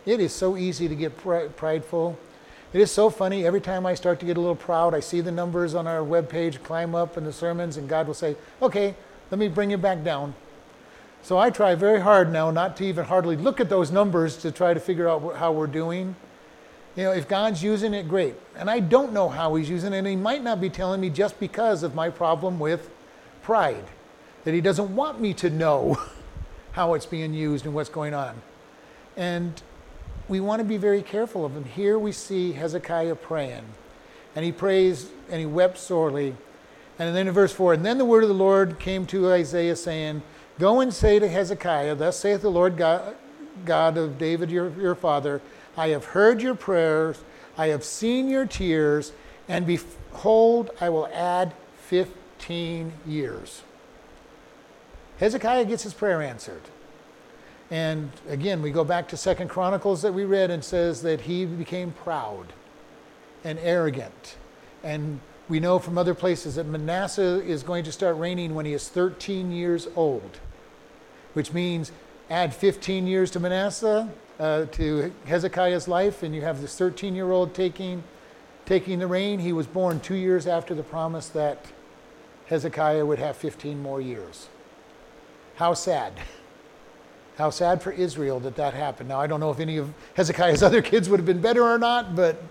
It 0.05 0.19
is 0.19 0.33
so 0.33 0.57
easy 0.57 0.87
to 0.87 0.95
get 0.95 1.17
prideful. 1.17 2.17
It 2.77 2.81
is 2.81 2.91
so 2.91 3.09
funny. 3.09 3.43
Every 3.43 3.59
time 3.59 3.87
I 3.87 3.95
start 3.95 4.19
to 4.19 4.27
get 4.27 4.37
a 4.37 4.39
little 4.39 4.55
proud, 4.55 4.93
I 4.93 4.99
see 4.99 5.19
the 5.19 5.31
numbers 5.31 5.73
on 5.73 5.87
our 5.87 6.01
webpage 6.01 6.61
climb 6.61 6.93
up 6.93 7.17
in 7.17 7.23
the 7.23 7.33
sermons, 7.33 7.77
and 7.77 7.89
God 7.89 8.05
will 8.05 8.13
say, 8.13 8.35
okay, 8.61 8.93
let 9.31 9.39
me 9.39 9.47
bring 9.47 9.71
you 9.71 9.79
back 9.79 10.03
down. 10.03 10.35
So 11.23 11.39
I 11.39 11.49
try 11.49 11.73
very 11.73 11.99
hard 11.99 12.31
now 12.31 12.51
not 12.51 12.77
to 12.77 12.85
even 12.85 13.05
hardly 13.05 13.35
look 13.35 13.59
at 13.59 13.67
those 13.67 13.89
numbers 13.89 14.37
to 14.37 14.51
try 14.51 14.75
to 14.75 14.79
figure 14.79 15.09
out 15.09 15.37
how 15.37 15.53
we're 15.53 15.65
doing. 15.65 16.15
You 16.95 17.05
know, 17.05 17.13
if 17.13 17.27
God's 17.27 17.63
using 17.63 17.95
it, 17.95 18.07
great. 18.07 18.35
And 18.55 18.69
I 18.69 18.79
don't 18.79 19.11
know 19.11 19.27
how 19.27 19.55
He's 19.55 19.71
using 19.71 19.91
it, 19.91 19.97
and 19.97 20.07
He 20.07 20.15
might 20.15 20.43
not 20.43 20.61
be 20.61 20.69
telling 20.69 21.01
me 21.01 21.09
just 21.09 21.39
because 21.39 21.81
of 21.81 21.95
my 21.95 22.11
problem 22.11 22.59
with 22.59 22.91
pride, 23.41 23.85
that 24.43 24.53
He 24.53 24.61
doesn't 24.61 24.95
want 24.95 25.19
me 25.19 25.33
to 25.33 25.49
know 25.49 25.99
how 26.73 26.93
it's 26.93 27.07
being 27.07 27.33
used 27.33 27.65
and 27.65 27.73
what's 27.73 27.89
going 27.89 28.13
on. 28.13 28.39
And 29.15 29.63
we 30.27 30.39
want 30.39 30.59
to 30.59 30.65
be 30.65 30.77
very 30.77 31.01
careful 31.01 31.45
of 31.45 31.53
them. 31.53 31.63
Here 31.63 31.97
we 31.97 32.11
see 32.11 32.51
Hezekiah 32.51 33.15
praying, 33.15 33.63
and 34.35 34.43
he 34.43 34.51
prays 34.51 35.09
and 35.29 35.39
he 35.39 35.45
wept 35.45 35.77
sorely. 35.77 36.35
And 36.99 37.15
then 37.15 37.27
in 37.27 37.33
verse 37.33 37.53
4, 37.53 37.73
and 37.73 37.85
then 37.85 37.97
the 37.97 38.05
word 38.05 38.23
of 38.23 38.29
the 38.29 38.35
Lord 38.35 38.79
came 38.79 39.05
to 39.07 39.31
Isaiah, 39.31 39.75
saying, 39.75 40.23
Go 40.59 40.79
and 40.81 40.91
say 40.91 41.19
to 41.19 41.27
Hezekiah, 41.27 41.95
Thus 41.95 42.17
saith 42.17 42.41
the 42.41 42.49
Lord 42.49 42.75
God, 42.75 43.15
God 43.65 43.97
of 43.97 44.17
David 44.17 44.49
your, 44.49 44.69
your 44.79 44.95
father, 44.95 45.41
I 45.75 45.89
have 45.89 46.05
heard 46.05 46.41
your 46.41 46.55
prayers, 46.55 47.19
I 47.55 47.67
have 47.67 47.83
seen 47.83 48.29
your 48.29 48.47
tears, 48.47 49.11
and 49.47 49.65
behold, 49.67 50.71
I 50.81 50.89
will 50.89 51.07
add 51.13 51.53
15 51.85 52.93
years. 53.05 53.61
Hezekiah 55.19 55.65
gets 55.65 55.83
his 55.83 55.93
prayer 55.93 56.21
answered. 56.21 56.61
And 57.69 58.11
again, 58.29 58.61
we 58.61 58.71
go 58.71 58.83
back 58.83 59.07
to 59.09 59.17
Second 59.17 59.49
Chronicles 59.49 60.01
that 60.01 60.13
we 60.13 60.23
read 60.23 60.51
and 60.51 60.63
says 60.63 61.01
that 61.01 61.21
he 61.21 61.45
became 61.45 61.91
proud 61.91 62.53
and 63.43 63.59
arrogant. 63.59 64.37
And 64.83 65.19
we 65.49 65.59
know 65.59 65.79
from 65.79 65.97
other 65.97 66.13
places 66.13 66.55
that 66.55 66.65
Manasseh 66.65 67.43
is 67.43 67.63
going 67.63 67.83
to 67.83 67.91
start 67.91 68.15
reigning 68.17 68.55
when 68.55 68.65
he 68.65 68.73
is 68.73 68.87
13 68.89 69.51
years 69.51 69.87
old 69.95 70.39
which 71.37 71.53
means 71.53 71.91
add 72.31 72.51
15 72.51 73.05
years 73.05 73.29
to 73.29 73.39
Manasseh, 73.39 74.09
uh, 74.39 74.65
to 74.65 75.13
Hezekiah's 75.27 75.87
life, 75.87 76.23
and 76.23 76.33
you 76.33 76.41
have 76.41 76.61
this 76.61 76.75
13 76.75 77.13
year 77.13 77.29
old 77.29 77.53
taking, 77.53 78.03
taking 78.65 78.97
the 78.97 79.05
reign. 79.05 79.37
He 79.37 79.53
was 79.53 79.67
born 79.67 79.99
two 79.99 80.15
years 80.15 80.47
after 80.47 80.73
the 80.73 80.81
promise 80.81 81.29
that 81.29 81.63
Hezekiah 82.47 83.05
would 83.05 83.19
have 83.19 83.37
15 83.37 83.79
more 83.79 84.01
years. 84.01 84.47
How 85.57 85.75
sad. 85.75 86.13
How 87.37 87.51
sad 87.51 87.83
for 87.83 87.91
Israel 87.91 88.39
that 88.41 88.55
that 88.55 88.73
happened. 88.73 89.09
Now, 89.09 89.19
I 89.19 89.27
don't 89.27 89.39
know 89.39 89.51
if 89.51 89.59
any 89.59 89.77
of 89.77 89.93
Hezekiah's 90.15 90.63
other 90.69 90.81
kids 90.81 91.07
would 91.09 91.19
have 91.19 91.25
been 91.25 91.41
better 91.41 91.63
or 91.63 91.77
not, 91.77 92.15
but, 92.15 92.41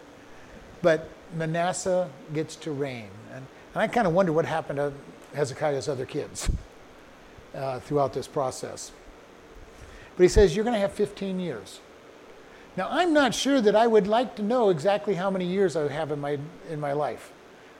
but 0.81 1.09
Manasseh 1.35 2.09
gets 2.33 2.55
to 2.57 2.71
reign. 2.71 3.09
And, 3.33 3.47
and 3.75 3.83
I 3.83 3.89
kind 3.89 4.07
of 4.07 4.13
wonder 4.13 4.33
what 4.33 4.47
happened 4.47 4.77
to 4.77 4.93
Hezekiah's 5.35 5.89
other 5.89 6.07
kids 6.07 6.49
uh, 7.55 7.81
throughout 7.81 8.13
this 8.13 8.29
process. 8.29 8.93
But 10.17 10.23
he 10.23 10.29
says, 10.29 10.55
You're 10.55 10.65
going 10.65 10.75
to 10.75 10.81
have 10.81 10.93
15 10.93 11.41
years. 11.41 11.81
Now, 12.77 12.89
I'm 12.91 13.13
not 13.13 13.35
sure 13.35 13.61
that 13.61 13.75
I 13.75 13.87
would 13.87 14.07
like 14.07 14.37
to 14.37 14.43
know 14.43 14.69
exactly 14.69 15.15
how 15.15 15.31
many 15.31 15.47
years 15.47 15.77
I 15.77 15.91
have 15.91 16.13
in 16.13 16.21
my, 16.21 16.39
in 16.71 16.79
my 16.79 16.93
life. 16.93 17.33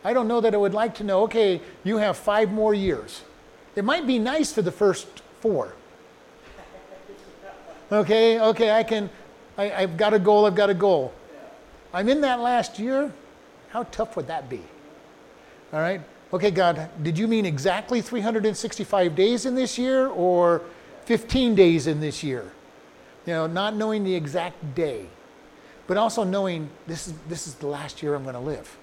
I 0.05 0.13
don't 0.13 0.27
know 0.27 0.41
that 0.41 0.55
I 0.55 0.57
would 0.57 0.75
like 0.75 0.95
to 0.97 1.05
know, 1.05 1.23
okay, 1.25 1.61
you 1.85 1.99
have 1.99 2.17
five 2.17 2.51
more 2.51 2.73
years. 2.73 3.23
It 3.75 3.85
might 3.85 4.07
be 4.07 4.19
nice 4.19 4.53
for 4.53 4.63
the 4.63 4.73
first 4.73 5.07
four. 5.41 5.75
Okay, 7.91 8.41
okay, 8.41 8.73
I 8.73 8.83
can, 8.83 9.09
I, 9.57 9.73
I've 9.73 9.97
got 9.97 10.13
a 10.13 10.19
goal, 10.19 10.45
I've 10.45 10.57
got 10.57 10.71
a 10.71 10.75
goal. 10.75 11.15
I'm 11.93 12.09
in 12.09 12.21
that 12.23 12.41
last 12.41 12.79
year. 12.79 13.13
How 13.71 13.85
tough 13.85 14.17
would 14.17 14.27
that 14.27 14.49
be? 14.49 14.63
All 15.73 15.81
right, 15.81 16.01
okay, 16.33 16.51
God, 16.51 16.89
did 17.03 17.17
you 17.17 17.29
mean 17.29 17.47
exactly 17.47 18.01
365 18.01 19.15
days 19.15 19.47
in 19.47 19.55
this 19.55 19.79
year 19.79 20.09
or 20.09 20.63
15 21.05 21.55
days 21.55 21.87
in 21.87 22.01
this 22.01 22.25
year? 22.25 22.51
You 23.25 23.35
know, 23.35 23.47
not 23.47 23.77
knowing 23.77 24.03
the 24.03 24.15
exact 24.15 24.75
day, 24.75 25.07
but 25.87 25.97
also 25.97 26.25
knowing 26.25 26.69
this 26.87 27.07
is, 27.07 27.15
this 27.29 27.47
is 27.47 27.55
the 27.55 27.67
last 27.69 28.03
year 28.03 28.15
I'm 28.15 28.23
going 28.25 28.35
to 28.35 28.41
live. 28.41 28.77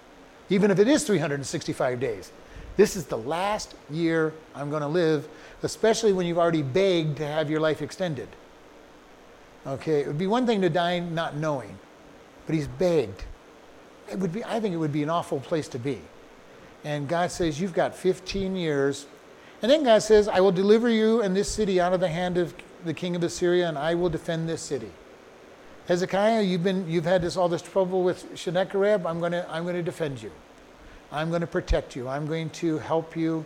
Even 0.49 0.71
if 0.71 0.79
it 0.79 0.87
is 0.87 1.03
365 1.03 1.99
days, 1.99 2.31
this 2.77 2.95
is 2.95 3.05
the 3.05 3.17
last 3.17 3.75
year 3.89 4.33
I'm 4.55 4.69
going 4.69 4.81
to 4.81 4.87
live, 4.87 5.27
especially 5.61 6.13
when 6.13 6.25
you've 6.25 6.37
already 6.37 6.61
begged 6.61 7.17
to 7.17 7.27
have 7.27 7.49
your 7.49 7.59
life 7.59 7.81
extended. 7.81 8.29
Okay, 9.65 10.01
it 10.01 10.07
would 10.07 10.17
be 10.17 10.27
one 10.27 10.45
thing 10.45 10.61
to 10.61 10.69
die 10.69 10.99
not 10.99 11.37
knowing, 11.37 11.77
but 12.45 12.55
he's 12.55 12.67
begged. 12.67 13.23
It 14.11 14.19
would 14.19 14.33
be, 14.33 14.43
I 14.43 14.59
think 14.59 14.73
it 14.73 14.77
would 14.77 14.91
be 14.91 15.03
an 15.03 15.09
awful 15.09 15.39
place 15.39 15.67
to 15.69 15.79
be. 15.79 16.01
And 16.83 17.07
God 17.07 17.31
says, 17.31 17.61
You've 17.61 17.73
got 17.73 17.95
15 17.95 18.55
years. 18.55 19.05
And 19.61 19.71
then 19.71 19.83
God 19.83 20.03
says, 20.03 20.27
I 20.27 20.41
will 20.41 20.51
deliver 20.51 20.89
you 20.89 21.21
and 21.21 21.33
this 21.33 21.49
city 21.49 21.79
out 21.79 21.93
of 21.93 22.01
the 22.01 22.09
hand 22.09 22.37
of 22.37 22.53
the 22.83 22.93
king 22.93 23.15
of 23.15 23.23
Assyria, 23.23 23.69
and 23.69 23.77
I 23.77 23.95
will 23.95 24.09
defend 24.09 24.49
this 24.49 24.61
city. 24.61 24.91
Hezekiah, 25.87 26.41
you've, 26.41 26.63
been, 26.63 26.89
you've 26.89 27.05
had 27.05 27.21
this, 27.21 27.37
all 27.37 27.47
this 27.47 27.61
trouble 27.61 28.03
with 28.03 28.37
Sennacherib. 28.37 29.05
I'm 29.05 29.19
going 29.19 29.31
to 29.31 29.49
I'm 29.49 29.63
going 29.63 29.75
to 29.75 29.83
defend 29.83 30.21
you. 30.21 30.31
I'm 31.11 31.29
going 31.29 31.41
to 31.41 31.47
protect 31.47 31.95
you. 31.95 32.09
I'm 32.09 32.25
going 32.27 32.49
to 32.51 32.79
help 32.79 33.15
you, 33.15 33.45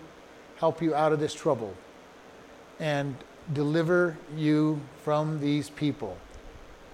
help 0.58 0.82
you 0.82 0.96
out 0.96 1.14
of 1.14 1.20
this 1.20 1.36
trouble 1.36 1.76
and 2.80 3.16
deliver 3.54 4.18
you 4.36 4.82
from 5.04 5.40
these 5.40 5.70
people. 5.70 6.18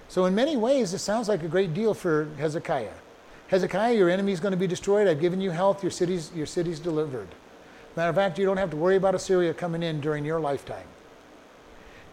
So, 0.08 0.26
in 0.26 0.34
many 0.34 0.56
ways, 0.56 0.94
it 0.94 0.98
sounds 0.98 1.28
like 1.28 1.42
a 1.42 1.48
great 1.48 1.74
deal 1.74 1.94
for 1.94 2.28
Hezekiah. 2.38 2.92
Hezekiah, 3.48 3.94
your 3.94 4.10
enemy 4.10 4.32
is 4.32 4.40
going 4.40 4.52
to 4.52 4.58
be 4.58 4.66
destroyed. 4.66 5.08
I've 5.08 5.20
given 5.20 5.40
you 5.40 5.50
health. 5.50 5.82
Your 5.82 5.90
city's, 5.90 6.30
your 6.34 6.46
city's 6.46 6.78
delivered. 6.78 7.28
Matter 7.96 8.10
of 8.10 8.16
fact, 8.16 8.38
you 8.38 8.44
don't 8.44 8.56
have 8.56 8.70
to 8.70 8.76
worry 8.76 8.96
about 8.96 9.14
Assyria 9.14 9.54
coming 9.54 9.82
in 9.82 10.00
during 10.00 10.24
your 10.24 10.40
lifetime. 10.40 10.86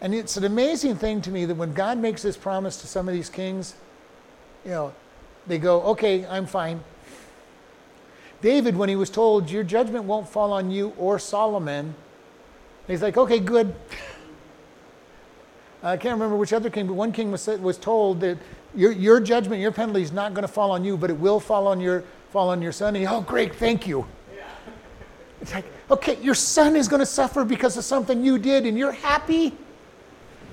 And 0.00 0.14
it's 0.14 0.36
an 0.36 0.44
amazing 0.44 0.96
thing 0.96 1.20
to 1.22 1.30
me 1.30 1.44
that 1.44 1.54
when 1.54 1.72
God 1.72 1.98
makes 1.98 2.22
this 2.22 2.36
promise 2.36 2.76
to 2.78 2.86
some 2.86 3.08
of 3.08 3.14
these 3.14 3.28
kings, 3.28 3.74
you 4.64 4.72
know, 4.72 4.92
they 5.46 5.58
go, 5.58 5.82
okay, 5.82 6.26
I'm 6.26 6.46
fine. 6.46 6.82
David, 8.40 8.76
when 8.76 8.88
he 8.88 8.96
was 8.96 9.10
told, 9.10 9.50
your 9.50 9.62
judgment 9.62 10.04
won't 10.04 10.28
fall 10.28 10.52
on 10.52 10.70
you 10.70 10.92
or 10.98 11.18
Solomon, 11.18 11.94
he's 12.88 13.02
like, 13.02 13.16
okay, 13.16 13.38
good. 13.38 13.74
I 15.82 15.96
can't 15.96 16.14
remember 16.14 16.36
which 16.36 16.52
other 16.52 16.70
king, 16.70 16.86
but 16.86 16.94
one 16.94 17.10
king 17.10 17.32
was, 17.32 17.46
was 17.46 17.76
told 17.76 18.20
that 18.20 18.38
your, 18.74 18.92
your 18.92 19.18
judgment, 19.20 19.60
your 19.60 19.72
penalty 19.72 20.02
is 20.02 20.12
not 20.12 20.32
going 20.32 20.42
to 20.42 20.52
fall 20.52 20.70
on 20.70 20.84
you, 20.84 20.96
but 20.96 21.10
it 21.10 21.18
will 21.18 21.40
fall 21.40 21.66
on 21.66 21.80
your, 21.80 22.04
fall 22.30 22.50
on 22.50 22.62
your 22.62 22.72
son. 22.72 22.94
And 22.94 22.98
he, 22.98 23.06
oh, 23.06 23.20
great, 23.20 23.54
thank 23.54 23.86
you. 23.86 24.06
Yeah. 24.34 24.44
It's 25.40 25.52
like, 25.52 25.64
okay, 25.90 26.18
your 26.22 26.36
son 26.36 26.76
is 26.76 26.86
going 26.86 27.00
to 27.00 27.06
suffer 27.06 27.44
because 27.44 27.76
of 27.76 27.84
something 27.84 28.24
you 28.24 28.38
did, 28.38 28.64
and 28.64 28.78
you're 28.78 28.92
happy? 28.92 29.54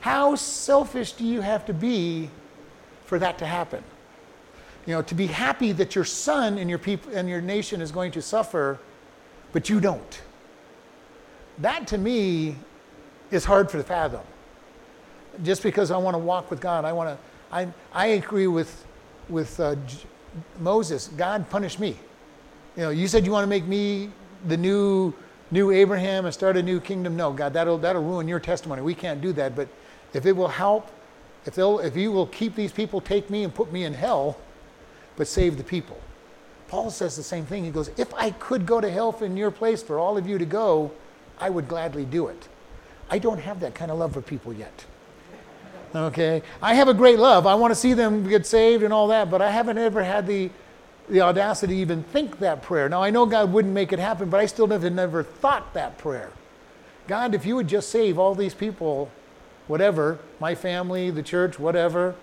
How 0.01 0.35
selfish 0.35 1.11
do 1.11 1.25
you 1.25 1.41
have 1.41 1.65
to 1.65 1.73
be 1.73 2.29
for 3.05 3.19
that 3.19 3.37
to 3.39 3.45
happen? 3.45 3.83
You 4.85 4.95
know, 4.95 5.01
to 5.03 5.13
be 5.13 5.27
happy 5.27 5.71
that 5.73 5.93
your 5.93 6.05
son 6.05 6.57
and 6.57 6.69
your 6.69 6.79
people 6.79 7.13
and 7.13 7.29
your 7.29 7.41
nation 7.41 7.81
is 7.81 7.91
going 7.91 8.11
to 8.13 8.21
suffer, 8.21 8.79
but 9.51 9.69
you 9.69 9.79
don't. 9.79 10.21
That 11.59 11.85
to 11.87 11.97
me 11.97 12.55
is 13.29 13.45
hard 13.45 13.69
for 13.69 13.77
the 13.77 13.83
fathom. 13.83 14.21
Just 15.43 15.63
because 15.63 15.91
I 15.91 15.97
want 15.97 16.15
to 16.15 16.19
walk 16.19 16.51
with 16.51 16.59
God, 16.59 16.85
I 16.85 16.93
want 16.93 17.09
to 17.09 17.17
I, 17.51 17.67
I 17.93 18.07
agree 18.07 18.47
with, 18.47 18.85
with 19.27 19.59
uh, 19.59 19.75
Moses. 20.59 21.09
God 21.17 21.49
punished 21.49 21.79
me. 21.79 21.97
You 22.75 22.83
know, 22.83 22.89
you 22.89 23.07
said 23.07 23.25
you 23.25 23.31
want 23.31 23.43
to 23.43 23.49
make 23.49 23.65
me 23.65 24.11
the 24.47 24.57
new, 24.57 25.13
new 25.51 25.71
Abraham 25.71 26.25
and 26.25 26.33
start 26.33 26.57
a 26.57 26.63
new 26.63 26.79
kingdom. 26.79 27.15
No, 27.17 27.33
God, 27.33 27.53
that'll, 27.53 27.77
that'll 27.79 28.03
ruin 28.03 28.27
your 28.27 28.39
testimony. 28.39 28.81
We 28.81 28.93
can't 28.93 29.19
do 29.19 29.33
that. 29.33 29.55
But 29.55 29.67
if 30.13 30.25
it 30.25 30.33
will 30.33 30.47
help, 30.47 30.89
if, 31.45 31.55
they'll, 31.55 31.79
if 31.79 31.97
you 31.97 32.11
will 32.11 32.27
keep 32.27 32.55
these 32.55 32.71
people, 32.71 33.01
take 33.01 33.29
me 33.29 33.43
and 33.43 33.53
put 33.53 33.71
me 33.71 33.83
in 33.83 33.93
hell, 33.93 34.37
but 35.15 35.27
save 35.27 35.57
the 35.57 35.63
people. 35.63 35.99
Paul 36.67 36.91
says 36.91 37.15
the 37.15 37.23
same 37.23 37.47
thing. 37.47 37.63
He 37.63 37.71
goes, 37.71 37.89
If 37.97 38.13
I 38.13 38.29
could 38.31 38.67
go 38.67 38.79
to 38.79 38.89
hell 38.89 39.17
in 39.21 39.35
your 39.35 39.49
place 39.49 39.81
for 39.81 39.97
all 39.97 40.17
of 40.17 40.27
you 40.27 40.37
to 40.37 40.45
go, 40.45 40.91
I 41.39 41.49
would 41.49 41.67
gladly 41.67 42.05
do 42.05 42.27
it. 42.27 42.47
I 43.09 43.17
don't 43.17 43.39
have 43.39 43.59
that 43.61 43.73
kind 43.73 43.89
of 43.89 43.97
love 43.97 44.13
for 44.13 44.21
people 44.21 44.53
yet. 44.53 44.85
Okay? 45.95 46.41
I 46.61 46.75
have 46.75 46.87
a 46.87 46.93
great 46.93 47.19
love. 47.19 47.47
I 47.47 47.55
want 47.55 47.71
to 47.71 47.75
see 47.75 47.93
them 47.93 48.27
get 48.27 48.45
saved 48.45 48.83
and 48.83 48.93
all 48.93 49.07
that, 49.07 49.31
but 49.31 49.41
I 49.41 49.51
haven't 49.51 49.77
ever 49.77 50.03
had 50.03 50.27
the, 50.27 50.49
the 51.09 51.21
audacity 51.21 51.75
to 51.75 51.81
even 51.81 52.03
think 52.03 52.39
that 52.39 52.61
prayer. 52.61 52.89
Now, 52.89 53.01
I 53.01 53.09
know 53.09 53.25
God 53.25 53.51
wouldn't 53.51 53.73
make 53.73 53.91
it 53.91 53.99
happen, 53.99 54.29
but 54.29 54.39
I 54.39 54.45
still 54.45 54.67
have 54.67 54.83
never 54.91 55.23
thought 55.23 55.73
that 55.73 55.97
prayer. 55.97 56.31
God, 57.07 57.33
if 57.33 57.45
you 57.45 57.55
would 57.55 57.67
just 57.67 57.89
save 57.89 58.19
all 58.19 58.35
these 58.35 58.53
people, 58.53 59.09
whatever, 59.67 60.19
my 60.39 60.53
family, 60.53 61.09
the 61.09 61.23
church, 61.23 61.57
whatever, 61.57 62.15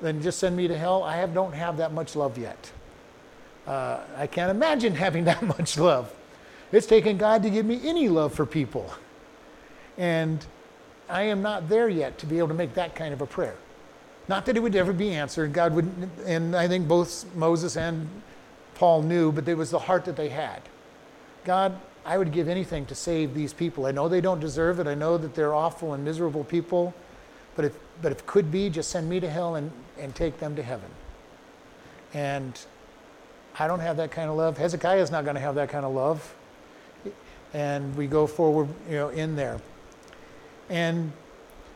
then 0.00 0.22
just 0.22 0.38
send 0.38 0.56
me 0.56 0.68
to 0.68 0.76
hell. 0.76 1.02
I 1.02 1.16
have, 1.16 1.34
don't 1.34 1.54
have 1.54 1.76
that 1.78 1.92
much 1.92 2.16
love 2.16 2.38
yet. 2.38 2.72
Uh, 3.66 4.00
I 4.16 4.26
can't 4.26 4.50
imagine 4.50 4.94
having 5.06 5.24
that 5.24 5.42
much 5.42 5.76
love. 5.76 6.14
It's 6.72 6.86
taken 6.86 7.16
God 7.16 7.42
to 7.42 7.50
give 7.50 7.66
me 7.66 7.80
any 7.84 8.08
love 8.08 8.34
for 8.34 8.46
people. 8.46 8.92
And 9.98 10.44
I 11.08 11.22
am 11.22 11.42
not 11.42 11.68
there 11.68 11.88
yet 11.88 12.18
to 12.18 12.26
be 12.26 12.38
able 12.38 12.48
to 12.48 12.54
make 12.54 12.74
that 12.74 12.94
kind 12.94 13.12
of 13.12 13.20
a 13.20 13.26
prayer. 13.26 13.56
Not 14.28 14.46
that 14.46 14.56
it 14.56 14.60
would 14.60 14.74
ever 14.74 14.92
be 14.92 15.10
answered. 15.10 15.52
God 15.52 15.72
would, 15.74 15.90
and 16.24 16.56
I 16.56 16.66
think 16.66 16.88
both 16.88 17.24
Moses 17.36 17.76
and 17.76 18.08
Paul 18.74 19.02
knew, 19.02 19.30
but 19.30 19.48
it 19.48 19.56
was 19.56 19.70
the 19.70 19.78
heart 19.78 20.04
that 20.06 20.16
they 20.16 20.28
had. 20.28 20.62
God, 21.44 21.78
I 22.04 22.18
would 22.18 22.32
give 22.32 22.48
anything 22.48 22.86
to 22.86 22.94
save 22.94 23.34
these 23.34 23.52
people. 23.52 23.86
I 23.86 23.92
know 23.92 24.08
they 24.08 24.20
don't 24.20 24.40
deserve 24.40 24.80
it. 24.80 24.86
I 24.86 24.94
know 24.94 25.16
that 25.16 25.34
they're 25.34 25.54
awful 25.54 25.94
and 25.94 26.04
miserable 26.04 26.44
people. 26.44 26.92
But 27.54 27.66
if, 27.66 27.78
but 28.02 28.12
if 28.12 28.18
it 28.20 28.26
could 28.26 28.50
be, 28.50 28.68
just 28.68 28.90
send 28.90 29.08
me 29.08 29.20
to 29.20 29.30
hell 29.30 29.54
and, 29.54 29.70
and 29.98 30.14
take 30.14 30.38
them 30.38 30.56
to 30.56 30.62
heaven. 30.62 30.90
And 32.12 32.58
I 33.58 33.66
don't 33.66 33.80
have 33.80 33.96
that 33.96 34.10
kind 34.10 34.28
of 34.28 34.36
love. 34.36 34.58
Hezekiah 34.58 35.00
is 35.00 35.10
not 35.10 35.24
going 35.24 35.36
to 35.36 35.40
have 35.40 35.54
that 35.54 35.68
kind 35.68 35.84
of 35.84 35.94
love. 35.94 36.34
And 37.54 37.96
we 37.96 38.06
go 38.06 38.26
forward, 38.26 38.68
you 38.88 38.96
know, 38.96 39.08
in 39.08 39.36
there. 39.36 39.60
And 40.68 41.12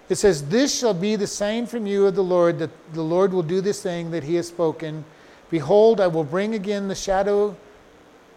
it 0.08 0.16
says, 0.16 0.48
This 0.48 0.76
shall 0.76 0.94
be 0.94 1.16
the 1.16 1.26
sign 1.26 1.66
from 1.66 1.86
you 1.86 2.06
of 2.06 2.14
the 2.14 2.24
Lord, 2.24 2.58
that 2.58 2.70
the 2.92 3.02
Lord 3.02 3.32
will 3.32 3.42
do 3.42 3.60
this 3.60 3.82
thing 3.82 4.10
that 4.10 4.24
he 4.24 4.34
has 4.34 4.48
spoken. 4.48 5.04
Behold, 5.50 6.00
I 6.00 6.06
will 6.06 6.24
bring 6.24 6.54
again 6.54 6.88
the 6.88 6.94
shadow 6.94 7.56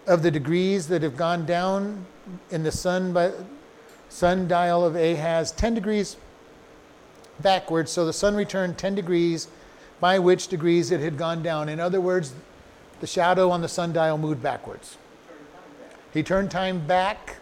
of 0.07 0.23
the 0.23 0.31
degrees 0.31 0.87
that 0.87 1.01
have 1.01 1.15
gone 1.17 1.45
down 1.45 2.05
in 2.51 2.63
the 2.63 2.71
sun 2.71 3.13
by, 3.13 3.31
sundial 4.09 4.85
of 4.85 4.95
Ahaz, 4.95 5.51
10 5.51 5.73
degrees 5.73 6.17
backwards. 7.41 7.91
So 7.91 8.05
the 8.05 8.13
sun 8.13 8.35
returned 8.35 8.77
10 8.77 8.95
degrees, 8.95 9.47
by 9.99 10.19
which 10.19 10.47
degrees 10.47 10.91
it 10.91 10.99
had 10.99 11.17
gone 11.17 11.41
down. 11.41 11.69
In 11.69 11.79
other 11.79 12.01
words, 12.01 12.33
the 12.99 13.07
shadow 13.07 13.49
on 13.49 13.61
the 13.61 13.67
sundial 13.67 14.17
moved 14.17 14.41
backwards. 14.41 14.97
He 16.13 16.21
turned 16.21 16.51
time 16.51 16.85
back, 16.85 17.37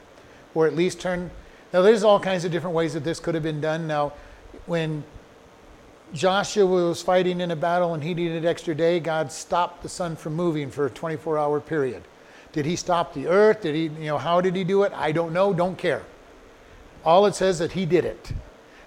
or 0.54 0.68
at 0.68 0.76
least 0.76 1.02
turned 1.02 1.32
now, 1.74 1.82
there's 1.82 2.04
all 2.04 2.20
kinds 2.20 2.44
of 2.44 2.52
different 2.52 2.76
ways 2.76 2.94
that 2.94 3.04
this 3.04 3.20
could 3.20 3.34
have 3.34 3.44
been 3.44 3.62
done. 3.62 3.88
Now, 3.88 4.12
when 4.66 5.06
Joshua 6.14 6.66
was 6.66 7.02
fighting 7.02 7.40
in 7.40 7.52
a 7.52 7.56
battle 7.56 7.94
and 7.94 8.04
he 8.04 8.14
needed 8.14 8.44
an 8.44 8.46
extra 8.46 8.76
day, 8.76 9.00
God 9.00 9.32
stopped 9.32 9.82
the 9.82 9.88
sun 9.90 10.18
from 10.18 10.36
moving 10.36 10.70
for 10.70 10.86
a 10.86 10.90
24 10.90 11.38
hour 11.38 11.62
period. 11.62 12.04
Did 12.52 12.66
he 12.66 12.76
stop 12.76 13.14
the 13.14 13.28
earth? 13.28 13.62
Did 13.62 13.76
he, 13.76 13.84
you 13.84 14.08
know, 14.08 14.18
how 14.18 14.42
did 14.42 14.56
he 14.56 14.66
do 14.66 14.84
it? 14.84 14.92
I 14.94 15.14
don't 15.14 15.32
know, 15.32 15.54
don't 15.54 15.78
care. 15.78 16.04
All 17.06 17.26
it 17.26 17.36
says 17.36 17.56
is 17.56 17.60
that 17.60 17.72
he 17.72 17.86
did 17.86 18.04
it. 18.04 18.34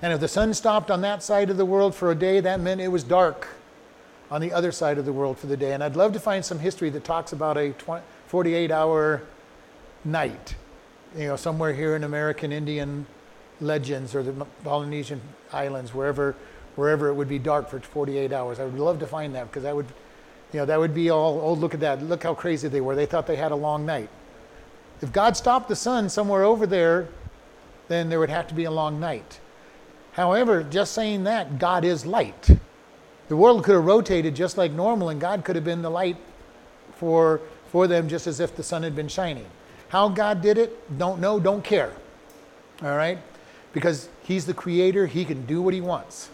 And 0.03 0.12
if 0.12 0.20
the 0.20 0.29
sun 0.29 0.53
stopped 0.53 0.90
on 0.90 1.01
that 1.01 1.23
side 1.23 1.49
of 1.49 1.57
the 1.57 1.64
world 1.64 1.94
for 1.94 2.11
a 2.11 2.14
day, 2.14 2.40
that 2.40 2.61
meant 2.61 2.83
it 2.83 2.88
was 2.88 3.03
dark 3.03 3.49
on 4.31 4.42
the 4.42 4.53
other 4.53 4.70
side 4.70 4.99
of 4.99 5.07
the 5.07 5.12
world 5.12 5.38
for 5.38 5.47
the 5.47 5.57
day. 5.57 5.73
And 5.73 5.83
I'd 5.83 5.97
love 5.97 6.12
to 6.12 6.20
find 6.20 6.44
some 6.44 6.59
history 6.59 6.90
that 6.90 7.05
talks 7.05 7.33
about 7.33 7.57
a 7.57 7.73
48 8.27 8.70
hour 8.70 9.23
night 10.05 10.57
you 11.16 11.29
know, 11.29 11.37
somewhere 11.37 11.72
here 11.72 11.94
in 11.96 12.05
American 12.05 12.53
Indian 12.53 13.07
legends 13.61 14.14
or 14.14 14.22
the 14.22 14.33
Polynesian 14.64 15.20
islands, 15.53 15.94
wherever, 15.94 16.35
wherever 16.77 17.09
it 17.09 17.14
would 17.14 17.29
be 17.29 17.38
dark 17.38 17.68
for 17.68 17.81
48 17.81 18.33
hours. 18.33 18.59
I 18.59 18.64
would 18.64 18.79
love 18.79 18.98
to 19.00 19.07
find 19.07 19.35
that 19.35 19.48
because 19.48 19.62
that 19.62 19.77
would, 19.77 19.87
you 20.53 20.61
know, 20.61 20.66
that 20.66 20.79
would 20.79 20.94
be 20.94 21.11
all, 21.11 21.40
oh, 21.40 21.53
look 21.53 21.74
at 21.74 21.81
that. 21.81 22.03
Look 22.03 22.22
how 22.22 22.35
crazy 22.35 22.68
they 22.68 22.81
were. 22.81 22.94
They 22.94 23.07
thought 23.07 23.27
they 23.27 23.37
had 23.37 23.53
a 23.53 23.57
long 23.57 23.87
night. 23.87 24.09
If 25.00 25.12
God 25.12 25.37
stopped 25.37 25.68
the 25.68 25.77
sun 25.77 26.09
somewhere 26.09 26.44
over 26.44 26.66
there, 26.66 27.09
then 27.88 28.09
there 28.09 28.18
would 28.18 28.31
have 28.31 28.48
to 28.48 28.55
be 28.55 28.64
a 28.64 28.70
long 28.70 28.98
night. 28.98 29.40
However, 30.12 30.62
just 30.62 30.92
saying 30.92 31.24
that, 31.24 31.59
God 31.59 31.85
is 31.85 32.07
light. 32.07 32.48
The 33.29 33.37
world 33.37 33.64
could 33.64 33.74
have 33.74 33.85
rotated 33.85 34.35
just 34.35 34.57
like 34.57 34.72
normal, 34.72 35.09
and 35.09 35.20
God 35.20 35.44
could 35.44 35.57
have 35.57 35.64
been 35.64 35.83
the 35.83 35.90
light 35.90 36.16
for, 36.96 37.40
for 37.70 37.87
them 37.87 38.09
just 38.09 38.27
as 38.27 38.40
if 38.40 38.55
the 38.55 38.62
sun 38.62 38.83
had 38.83 38.94
been 38.94 39.09
shining. 39.09 39.46
How 39.94 40.09
God 40.09 40.42
did 40.42 40.59
it, 40.59 40.98
don't 40.98 41.20
know, 41.20 41.38
don't 41.38 41.62
care. 41.62 41.92
All 42.83 42.96
right? 42.96 43.16
Because 43.72 44.09
He's 44.24 44.44
the 44.44 44.52
creator, 44.52 45.07
He 45.07 45.24
can 45.24 45.46
do 45.46 45.62
what 45.62 45.72
He 45.72 45.80
wants. 45.80 46.30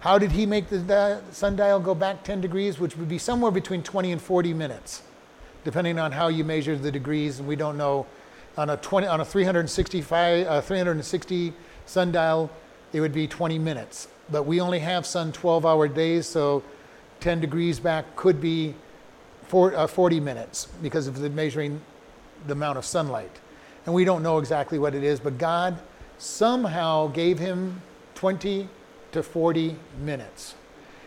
How 0.00 0.18
did 0.18 0.32
He 0.32 0.44
make 0.44 0.68
the 0.68 1.20
sundial 1.30 1.78
go 1.78 1.94
back 1.94 2.24
10 2.24 2.40
degrees, 2.40 2.80
which 2.80 2.96
would 2.96 3.08
be 3.08 3.18
somewhere 3.18 3.52
between 3.52 3.84
20 3.84 4.10
and 4.10 4.20
40 4.20 4.52
minutes, 4.54 5.04
depending 5.62 6.00
on 6.00 6.10
how 6.10 6.26
you 6.26 6.42
measure 6.42 6.74
the 6.74 6.90
degrees, 6.90 7.38
and 7.38 7.46
we 7.46 7.54
don't 7.54 7.76
know. 7.76 8.06
On 8.56 8.70
a 8.70 8.76
20, 8.76 9.06
on 9.06 9.20
a 9.20 9.24
365, 9.24 10.44
uh, 10.48 10.60
360 10.60 11.52
sundial, 11.84 12.50
it 12.92 13.00
would 13.00 13.12
be 13.12 13.28
20 13.28 13.56
minutes. 13.56 14.08
But 14.32 14.46
we 14.46 14.60
only 14.60 14.80
have 14.80 15.06
sun 15.06 15.30
12-hour 15.30 15.86
days, 15.86 16.26
so 16.26 16.64
10 17.20 17.40
degrees 17.40 17.78
back 17.78 18.16
could 18.16 18.40
be 18.40 18.74
uh, 19.52 19.86
40 19.86 20.18
minutes 20.18 20.66
because 20.82 21.06
of 21.06 21.20
the 21.20 21.30
measuring 21.30 21.80
the 22.46 22.52
amount 22.52 22.78
of 22.78 22.84
sunlight. 22.84 23.30
And 23.84 23.94
we 23.94 24.04
don't 24.04 24.22
know 24.22 24.38
exactly 24.38 24.78
what 24.78 24.94
it 24.94 25.04
is, 25.04 25.20
but 25.20 25.38
God 25.38 25.78
somehow 26.18 27.08
gave 27.08 27.38
him 27.38 27.80
20 28.14 28.68
to 29.12 29.22
40 29.22 29.76
minutes. 30.00 30.54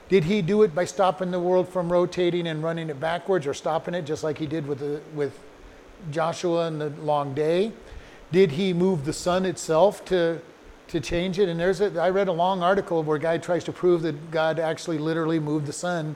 Did 0.08 0.24
he 0.24 0.42
do 0.42 0.64
it 0.64 0.74
by 0.74 0.86
stopping 0.86 1.30
the 1.30 1.40
world 1.40 1.70
from 1.70 1.92
rotating 1.92 2.48
and 2.48 2.64
running 2.64 2.90
it 2.90 3.00
backwards 3.00 3.46
or 3.46 3.54
stopping 3.54 3.94
it 3.94 4.04
just 4.04 4.24
like 4.24 4.38
he 4.38 4.48
did 4.48 4.66
with, 4.66 4.80
the, 4.80 5.02
with 5.14 5.40
Joshua 6.10 6.68
and 6.68 6.82
the 6.82 6.90
long 7.02 7.34
day? 7.34 7.72
Did 8.32 8.52
he 8.52 8.74
move 8.74 9.06
the 9.06 9.14
sun 9.14 9.46
itself 9.46 10.04
to, 10.06 10.42
to 10.88 11.00
change 11.00 11.38
it? 11.38 11.48
And 11.48 11.60
there's 11.60 11.82
a, 11.82 12.00
I 12.02 12.10
read 12.10 12.28
a 12.28 12.32
long 12.32 12.64
article 12.64 13.04
where 13.04 13.18
a 13.18 13.20
guy 13.20 13.38
tries 13.38 13.64
to 13.66 13.72
prove 13.72 14.02
that 14.02 14.32
God 14.32 14.58
actually 14.58 14.98
literally 14.98 15.40
moved 15.40 15.68
the 15.68 15.74
sun 15.74 16.16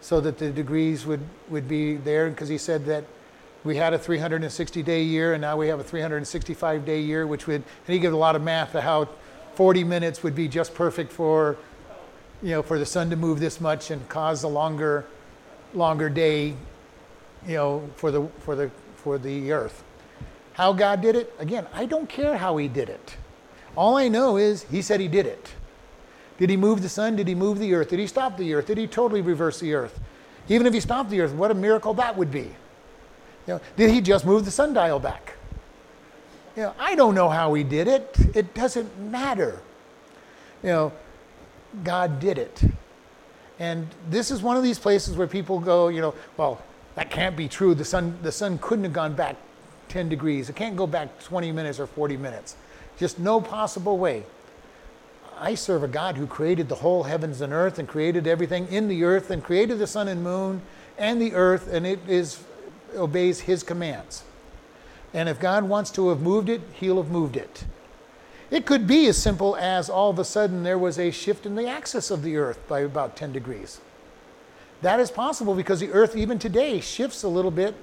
so 0.00 0.20
that 0.20 0.38
the 0.38 0.50
degrees 0.50 1.04
would, 1.04 1.20
would 1.50 1.68
be 1.68 1.96
there 1.96 2.30
because 2.30 2.48
he 2.48 2.58
said 2.58 2.86
that 2.86 3.04
we 3.66 3.76
had 3.76 3.92
a 3.92 3.98
360 3.98 4.82
day 4.82 5.02
year 5.02 5.34
and 5.34 5.40
now 5.40 5.56
we 5.56 5.66
have 5.68 5.80
a 5.80 5.84
365 5.84 6.84
day 6.84 7.00
year, 7.00 7.26
which 7.26 7.46
would, 7.46 7.56
and 7.56 7.64
he 7.92 7.98
gives 7.98 8.14
a 8.14 8.16
lot 8.16 8.36
of 8.36 8.42
math 8.42 8.72
to 8.72 8.80
how 8.80 9.08
40 9.54 9.84
minutes 9.84 10.22
would 10.22 10.34
be 10.34 10.48
just 10.48 10.74
perfect 10.74 11.12
for, 11.12 11.56
you 12.42 12.50
know, 12.50 12.62
for 12.62 12.78
the 12.78 12.86
sun 12.86 13.10
to 13.10 13.16
move 13.16 13.40
this 13.40 13.60
much 13.60 13.90
and 13.90 14.08
cause 14.08 14.44
a 14.44 14.48
longer, 14.48 15.04
longer 15.74 16.08
day, 16.08 16.54
you 17.46 17.54
know, 17.54 17.90
for 17.96 18.10
the, 18.10 18.26
for 18.38 18.54
the, 18.54 18.70
for 18.94 19.18
the 19.18 19.50
earth. 19.50 19.82
How 20.52 20.72
God 20.72 21.00
did 21.00 21.16
it? 21.16 21.34
Again, 21.38 21.66
I 21.74 21.86
don't 21.86 22.08
care 22.08 22.36
how 22.36 22.56
he 22.56 22.68
did 22.68 22.88
it. 22.88 23.16
All 23.76 23.96
I 23.96 24.08
know 24.08 24.36
is 24.36 24.62
he 24.64 24.80
said 24.80 25.00
he 25.00 25.08
did 25.08 25.26
it. 25.26 25.52
Did 26.38 26.50
he 26.50 26.56
move 26.56 26.82
the 26.82 26.88
sun? 26.88 27.16
Did 27.16 27.28
he 27.28 27.34
move 27.34 27.58
the 27.58 27.74
earth? 27.74 27.88
Did 27.88 27.98
he 27.98 28.06
stop 28.06 28.36
the 28.36 28.54
earth? 28.54 28.66
Did 28.66 28.78
he 28.78 28.86
totally 28.86 29.22
reverse 29.22 29.58
the 29.58 29.74
earth? 29.74 29.98
Even 30.48 30.66
if 30.66 30.72
he 30.72 30.80
stopped 30.80 31.10
the 31.10 31.20
earth, 31.20 31.32
what 31.32 31.50
a 31.50 31.54
miracle 31.54 31.94
that 31.94 32.16
would 32.16 32.30
be. 32.30 32.54
You 33.46 33.54
know, 33.54 33.60
did 33.76 33.90
he 33.90 34.00
just 34.00 34.24
move 34.24 34.44
the 34.44 34.50
sundial 34.50 34.98
back? 34.98 35.34
You 36.56 36.62
know, 36.62 36.74
I 36.78 36.94
don't 36.94 37.14
know 37.14 37.28
how 37.28 37.54
he 37.54 37.62
did 37.62 37.86
it. 37.86 38.16
It 38.34 38.54
doesn't 38.54 38.98
matter. 38.98 39.60
You 40.62 40.70
know, 40.70 40.92
God 41.84 42.18
did 42.18 42.38
it. 42.38 42.62
And 43.58 43.86
this 44.10 44.30
is 44.30 44.42
one 44.42 44.56
of 44.56 44.62
these 44.62 44.78
places 44.78 45.16
where 45.16 45.26
people 45.26 45.60
go, 45.60 45.88
you 45.88 46.00
know, 46.00 46.14
well, 46.36 46.62
that 46.94 47.10
can't 47.10 47.36
be 47.36 47.48
true. 47.48 47.74
The 47.74 47.84
sun, 47.84 48.18
the 48.22 48.32
sun 48.32 48.58
couldn't 48.58 48.84
have 48.84 48.92
gone 48.92 49.14
back 49.14 49.36
10 49.88 50.08
degrees. 50.08 50.48
It 50.48 50.56
can't 50.56 50.76
go 50.76 50.86
back 50.86 51.22
20 51.22 51.52
minutes 51.52 51.78
or 51.78 51.86
40 51.86 52.16
minutes. 52.16 52.56
Just 52.98 53.18
no 53.18 53.40
possible 53.40 53.98
way. 53.98 54.24
I 55.38 55.54
serve 55.54 55.82
a 55.82 55.88
God 55.88 56.16
who 56.16 56.26
created 56.26 56.68
the 56.68 56.76
whole 56.76 57.02
heavens 57.02 57.42
and 57.42 57.52
earth 57.52 57.78
and 57.78 57.86
created 57.86 58.26
everything 58.26 58.66
in 58.68 58.88
the 58.88 59.04
earth 59.04 59.30
and 59.30 59.44
created 59.44 59.78
the 59.78 59.86
sun 59.86 60.08
and 60.08 60.22
moon 60.22 60.62
and 60.96 61.20
the 61.20 61.34
earth, 61.34 61.68
and 61.70 61.86
it 61.86 61.98
is 62.08 62.42
obeys 62.96 63.40
his 63.40 63.62
commands. 63.62 64.24
And 65.14 65.28
if 65.28 65.38
God 65.40 65.64
wants 65.64 65.90
to 65.92 66.08
have 66.08 66.20
moved 66.20 66.48
it, 66.48 66.60
he'll 66.74 67.02
have 67.02 67.10
moved 67.10 67.36
it. 67.36 67.64
It 68.50 68.64
could 68.64 68.86
be 68.86 69.06
as 69.06 69.16
simple 69.16 69.56
as 69.56 69.90
all 69.90 70.10
of 70.10 70.18
a 70.18 70.24
sudden 70.24 70.62
there 70.62 70.78
was 70.78 70.98
a 70.98 71.10
shift 71.10 71.46
in 71.46 71.54
the 71.54 71.66
axis 71.66 72.10
of 72.10 72.22
the 72.22 72.36
earth 72.36 72.58
by 72.68 72.80
about 72.80 73.16
10 73.16 73.32
degrees. 73.32 73.80
That 74.82 75.00
is 75.00 75.10
possible 75.10 75.54
because 75.54 75.80
the 75.80 75.90
earth, 75.90 76.14
even 76.16 76.38
today, 76.38 76.80
shifts 76.80 77.22
a 77.22 77.28
little 77.28 77.50
bit. 77.50 77.74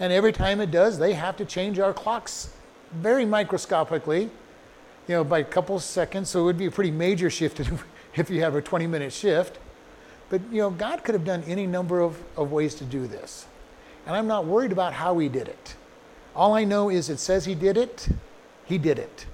And 0.00 0.12
every 0.12 0.32
time 0.32 0.60
it 0.60 0.70
does, 0.70 0.98
they 0.98 1.14
have 1.14 1.36
to 1.38 1.44
change 1.44 1.78
our 1.78 1.92
clocks 1.92 2.50
very 2.92 3.26
microscopically, 3.26 4.22
you 4.22 5.14
know, 5.14 5.24
by 5.24 5.40
a 5.40 5.44
couple 5.44 5.78
seconds. 5.80 6.30
So 6.30 6.40
it 6.40 6.44
would 6.44 6.58
be 6.58 6.66
a 6.66 6.70
pretty 6.70 6.92
major 6.92 7.28
shift 7.28 7.60
if 8.14 8.30
you 8.30 8.40
have 8.40 8.54
a 8.54 8.62
20 8.62 8.86
minute 8.86 9.12
shift. 9.12 9.58
But, 10.30 10.40
you 10.52 10.58
know, 10.58 10.70
God 10.70 11.04
could 11.04 11.14
have 11.14 11.24
done 11.24 11.42
any 11.46 11.66
number 11.66 12.00
of, 12.00 12.22
of 12.36 12.52
ways 12.52 12.74
to 12.76 12.84
do 12.84 13.06
this. 13.06 13.46
And 14.08 14.16
I'm 14.16 14.26
not 14.26 14.46
worried 14.46 14.72
about 14.72 14.94
how 14.94 15.18
he 15.18 15.28
did 15.28 15.48
it. 15.48 15.76
All 16.34 16.54
I 16.54 16.64
know 16.64 16.88
is 16.88 17.10
it 17.10 17.18
says 17.18 17.44
he 17.44 17.54
did 17.54 17.76
it, 17.76 18.08
he 18.64 18.78
did 18.78 18.98
it. 18.98 19.26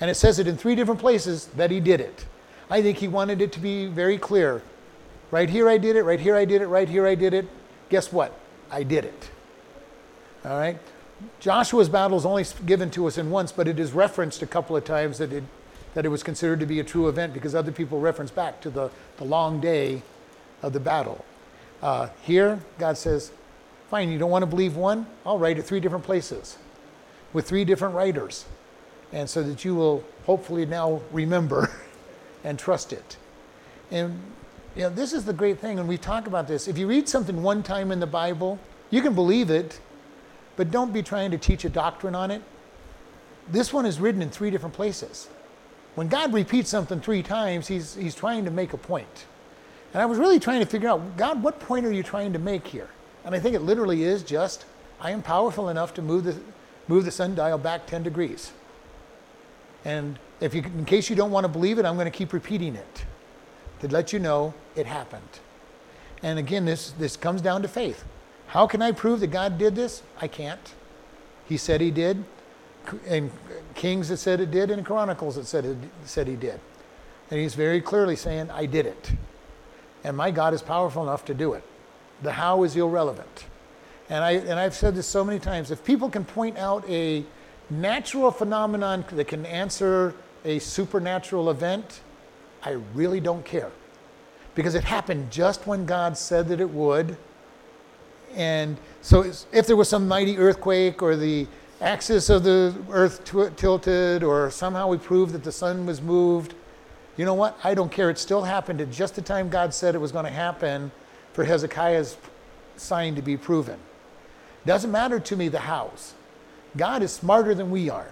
And 0.00 0.10
it 0.10 0.16
says 0.16 0.40
it 0.40 0.48
in 0.48 0.56
three 0.56 0.74
different 0.74 0.98
places 0.98 1.46
that 1.56 1.70
he 1.70 1.78
did 1.78 2.00
it. 2.00 2.26
I 2.68 2.82
think 2.82 2.98
he 2.98 3.06
wanted 3.06 3.40
it 3.40 3.52
to 3.52 3.60
be 3.60 3.86
very 3.86 4.18
clear. 4.18 4.60
Right 5.30 5.48
here 5.48 5.68
I 5.68 5.78
did 5.78 5.94
it, 5.94 6.02
right 6.02 6.18
here 6.18 6.34
I 6.34 6.44
did 6.44 6.62
it, 6.62 6.66
right 6.66 6.88
here 6.88 7.06
I 7.06 7.14
did 7.14 7.32
it. 7.32 7.48
Guess 7.90 8.12
what? 8.12 8.36
I 8.72 8.82
did 8.82 9.04
it. 9.04 9.30
All 10.44 10.58
right? 10.58 10.78
Joshua's 11.38 11.88
battle 11.88 12.16
is 12.16 12.26
only 12.26 12.44
given 12.66 12.90
to 12.90 13.06
us 13.06 13.18
in 13.18 13.30
once, 13.30 13.52
but 13.52 13.68
it 13.68 13.78
is 13.78 13.92
referenced 13.92 14.42
a 14.42 14.46
couple 14.46 14.76
of 14.76 14.84
times 14.84 15.18
that 15.18 15.32
it, 15.32 15.44
that 15.94 16.04
it 16.04 16.08
was 16.08 16.24
considered 16.24 16.58
to 16.58 16.66
be 16.66 16.80
a 16.80 16.84
true 16.84 17.08
event 17.08 17.34
because 17.34 17.54
other 17.54 17.70
people 17.72 18.00
reference 18.00 18.32
back 18.32 18.60
to 18.62 18.70
the, 18.70 18.90
the 19.18 19.24
long 19.24 19.60
day 19.60 20.02
of 20.62 20.72
the 20.72 20.80
battle. 20.80 21.24
Uh, 21.80 22.08
here, 22.22 22.58
God 22.78 22.98
says, 22.98 23.30
Fine, 23.88 24.12
you 24.12 24.18
don't 24.18 24.30
want 24.30 24.42
to 24.42 24.46
believe 24.46 24.76
one? 24.76 25.06
I'll 25.24 25.38
write 25.38 25.58
it 25.58 25.62
three 25.62 25.80
different 25.80 26.04
places. 26.04 26.58
with 27.32 27.46
three 27.46 27.64
different 27.64 27.94
writers, 27.94 28.46
and 29.12 29.28
so 29.28 29.42
that 29.42 29.64
you 29.64 29.74
will 29.74 30.02
hopefully 30.24 30.64
now 30.64 31.02
remember 31.12 31.70
and 32.44 32.58
trust 32.58 32.92
it. 32.92 33.16
And 33.90 34.20
you 34.74 34.82
know, 34.82 34.90
this 34.90 35.12
is 35.12 35.24
the 35.24 35.32
great 35.32 35.58
thing 35.58 35.76
when 35.76 35.86
we 35.86 35.98
talk 35.98 36.26
about 36.26 36.48
this. 36.48 36.68
If 36.68 36.78
you 36.78 36.86
read 36.86 37.08
something 37.08 37.42
one 37.42 37.62
time 37.62 37.90
in 37.90 38.00
the 38.00 38.06
Bible, 38.06 38.58
you 38.90 39.02
can 39.02 39.14
believe 39.14 39.50
it, 39.50 39.80
but 40.56 40.70
don't 40.70 40.92
be 40.92 41.02
trying 41.02 41.30
to 41.32 41.38
teach 41.38 41.64
a 41.64 41.68
doctrine 41.68 42.14
on 42.14 42.30
it. 42.30 42.42
This 43.48 43.72
one 43.72 43.86
is 43.86 43.98
written 44.00 44.22
in 44.22 44.30
three 44.30 44.50
different 44.50 44.74
places. 44.74 45.28
When 45.94 46.08
God 46.08 46.32
repeats 46.32 46.68
something 46.68 47.00
three 47.00 47.22
times, 47.22 47.66
he's, 47.66 47.94
he's 47.94 48.14
trying 48.14 48.44
to 48.44 48.50
make 48.50 48.72
a 48.72 48.76
point. 48.76 49.26
And 49.92 50.02
I 50.02 50.06
was 50.06 50.18
really 50.18 50.38
trying 50.38 50.60
to 50.60 50.66
figure 50.66 50.88
out, 50.88 51.16
God, 51.16 51.42
what 51.42 51.58
point 51.58 51.86
are 51.86 51.92
you 51.92 52.02
trying 52.02 52.32
to 52.34 52.38
make 52.38 52.66
here? 52.66 52.88
And 53.28 53.34
I 53.34 53.40
think 53.40 53.54
it 53.54 53.60
literally 53.60 54.04
is 54.04 54.22
just, 54.22 54.64
I 55.02 55.10
am 55.10 55.20
powerful 55.20 55.68
enough 55.68 55.92
to 55.94 56.00
move 56.00 56.24
the, 56.24 56.34
move 56.86 57.04
the 57.04 57.10
sundial 57.10 57.58
back 57.58 57.86
10 57.86 58.02
degrees. 58.02 58.52
And 59.84 60.18
if 60.40 60.54
you, 60.54 60.62
in 60.62 60.86
case 60.86 61.10
you 61.10 61.14
don't 61.14 61.30
want 61.30 61.44
to 61.44 61.48
believe 61.48 61.78
it, 61.78 61.84
I'm 61.84 61.96
going 61.96 62.10
to 62.10 62.10
keep 62.10 62.32
repeating 62.32 62.74
it 62.74 63.04
to 63.80 63.88
let 63.88 64.14
you 64.14 64.18
know 64.18 64.54
it 64.76 64.86
happened. 64.86 65.28
And 66.22 66.38
again, 66.38 66.64
this, 66.64 66.92
this 66.92 67.18
comes 67.18 67.42
down 67.42 67.60
to 67.60 67.68
faith. 67.68 68.02
How 68.46 68.66
can 68.66 68.80
I 68.80 68.92
prove 68.92 69.20
that 69.20 69.26
God 69.26 69.58
did 69.58 69.74
this? 69.74 70.02
I 70.22 70.26
can't. 70.26 70.74
He 71.44 71.58
said 71.58 71.82
he 71.82 71.90
did. 71.90 72.24
And 73.06 73.30
Kings 73.74 74.10
it 74.10 74.16
said 74.16 74.40
it 74.40 74.50
did, 74.50 74.70
and 74.70 74.86
Chronicles 74.86 75.36
it 75.36 75.44
said, 75.44 75.66
it 75.66 75.76
said 76.06 76.28
he 76.28 76.36
did. 76.36 76.60
And 77.30 77.38
he's 77.38 77.54
very 77.54 77.82
clearly 77.82 78.16
saying, 78.16 78.50
I 78.50 78.64
did 78.64 78.86
it. 78.86 79.12
And 80.02 80.16
my 80.16 80.30
God 80.30 80.54
is 80.54 80.62
powerful 80.62 81.02
enough 81.02 81.26
to 81.26 81.34
do 81.34 81.52
it. 81.52 81.62
The 82.22 82.32
how 82.32 82.64
is 82.64 82.76
irrelevant. 82.76 83.46
And, 84.10 84.24
I, 84.24 84.32
and 84.32 84.58
I've 84.58 84.74
said 84.74 84.94
this 84.94 85.06
so 85.06 85.24
many 85.24 85.38
times. 85.38 85.70
If 85.70 85.84
people 85.84 86.08
can 86.08 86.24
point 86.24 86.56
out 86.56 86.88
a 86.88 87.24
natural 87.70 88.30
phenomenon 88.30 89.04
that 89.12 89.28
can 89.28 89.44
answer 89.44 90.14
a 90.44 90.58
supernatural 90.58 91.50
event, 91.50 92.00
I 92.64 92.72
really 92.94 93.20
don't 93.20 93.44
care. 93.44 93.70
Because 94.54 94.74
it 94.74 94.84
happened 94.84 95.30
just 95.30 95.66
when 95.66 95.84
God 95.84 96.16
said 96.16 96.48
that 96.48 96.60
it 96.60 96.70
would. 96.70 97.16
And 98.34 98.76
so 99.02 99.30
if 99.52 99.66
there 99.66 99.76
was 99.76 99.88
some 99.88 100.08
mighty 100.08 100.38
earthquake 100.38 101.02
or 101.02 101.16
the 101.16 101.46
axis 101.80 102.28
of 102.28 102.42
the 102.44 102.74
earth 102.90 103.24
t- 103.24 103.54
tilted 103.56 104.22
or 104.24 104.50
somehow 104.50 104.88
we 104.88 104.98
proved 104.98 105.32
that 105.32 105.44
the 105.44 105.52
sun 105.52 105.86
was 105.86 106.00
moved, 106.00 106.54
you 107.16 107.24
know 107.24 107.34
what? 107.34 107.58
I 107.62 107.74
don't 107.74 107.90
care. 107.90 108.10
It 108.10 108.18
still 108.18 108.42
happened 108.42 108.80
at 108.80 108.90
just 108.90 109.14
the 109.14 109.22
time 109.22 109.48
God 109.48 109.74
said 109.74 109.94
it 109.94 109.98
was 109.98 110.12
going 110.12 110.24
to 110.24 110.30
happen 110.30 110.90
for 111.38 111.44
Hezekiah's 111.44 112.16
sign 112.76 113.14
to 113.14 113.22
be 113.22 113.36
proven. 113.36 113.78
Doesn't 114.66 114.90
matter 114.90 115.20
to 115.20 115.36
me 115.36 115.46
the 115.46 115.60
hows. 115.60 116.14
God 116.76 117.00
is 117.00 117.12
smarter 117.12 117.54
than 117.54 117.70
we 117.70 117.88
are. 117.88 118.10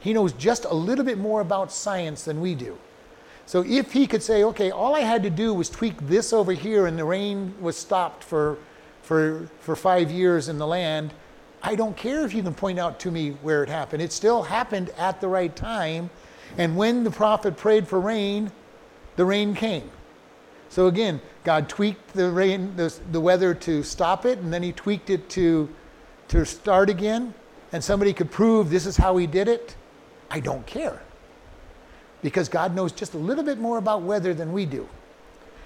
He 0.00 0.12
knows 0.12 0.32
just 0.32 0.64
a 0.64 0.74
little 0.74 1.04
bit 1.04 1.16
more 1.16 1.40
about 1.40 1.70
science 1.70 2.24
than 2.24 2.40
we 2.40 2.56
do. 2.56 2.76
So 3.46 3.62
if 3.64 3.92
he 3.92 4.08
could 4.08 4.24
say, 4.24 4.42
okay, 4.42 4.72
all 4.72 4.96
I 4.96 5.02
had 5.02 5.22
to 5.22 5.30
do 5.30 5.54
was 5.54 5.70
tweak 5.70 5.94
this 6.08 6.32
over 6.32 6.50
here 6.50 6.88
and 6.88 6.98
the 6.98 7.04
rain 7.04 7.54
was 7.60 7.76
stopped 7.76 8.24
for, 8.24 8.58
for, 9.02 9.48
for 9.60 9.76
five 9.76 10.10
years 10.10 10.48
in 10.48 10.58
the 10.58 10.66
land, 10.66 11.14
I 11.62 11.76
don't 11.76 11.96
care 11.96 12.24
if 12.24 12.34
you 12.34 12.42
can 12.42 12.54
point 12.54 12.80
out 12.80 12.98
to 12.98 13.12
me 13.12 13.36
where 13.40 13.62
it 13.62 13.68
happened. 13.68 14.02
It 14.02 14.10
still 14.10 14.42
happened 14.42 14.90
at 14.98 15.20
the 15.20 15.28
right 15.28 15.54
time. 15.54 16.10
And 16.58 16.76
when 16.76 17.04
the 17.04 17.12
prophet 17.12 17.56
prayed 17.56 17.86
for 17.86 18.00
rain, 18.00 18.50
the 19.14 19.24
rain 19.24 19.54
came. 19.54 19.92
So 20.68 20.86
again, 20.86 21.20
God 21.44 21.68
tweaked 21.68 22.14
the 22.14 22.30
rain, 22.30 22.74
the, 22.76 22.94
the 23.12 23.20
weather 23.20 23.54
to 23.54 23.82
stop 23.82 24.24
it, 24.24 24.38
and 24.38 24.52
then 24.52 24.62
he 24.62 24.72
tweaked 24.72 25.10
it 25.10 25.28
to, 25.30 25.68
to 26.28 26.44
start 26.44 26.90
again. 26.90 27.34
And 27.72 27.82
somebody 27.82 28.12
could 28.12 28.30
prove 28.30 28.70
this 28.70 28.86
is 28.86 28.96
how 28.96 29.16
he 29.16 29.26
did 29.26 29.48
it. 29.48 29.76
I 30.30 30.40
don't 30.40 30.66
care 30.66 31.02
because 32.24 32.48
God 32.48 32.74
knows 32.74 32.90
just 32.90 33.12
a 33.12 33.18
little 33.18 33.44
bit 33.44 33.58
more 33.58 33.76
about 33.76 34.00
weather 34.02 34.32
than 34.32 34.52
we 34.52 34.64
do. 34.64 34.88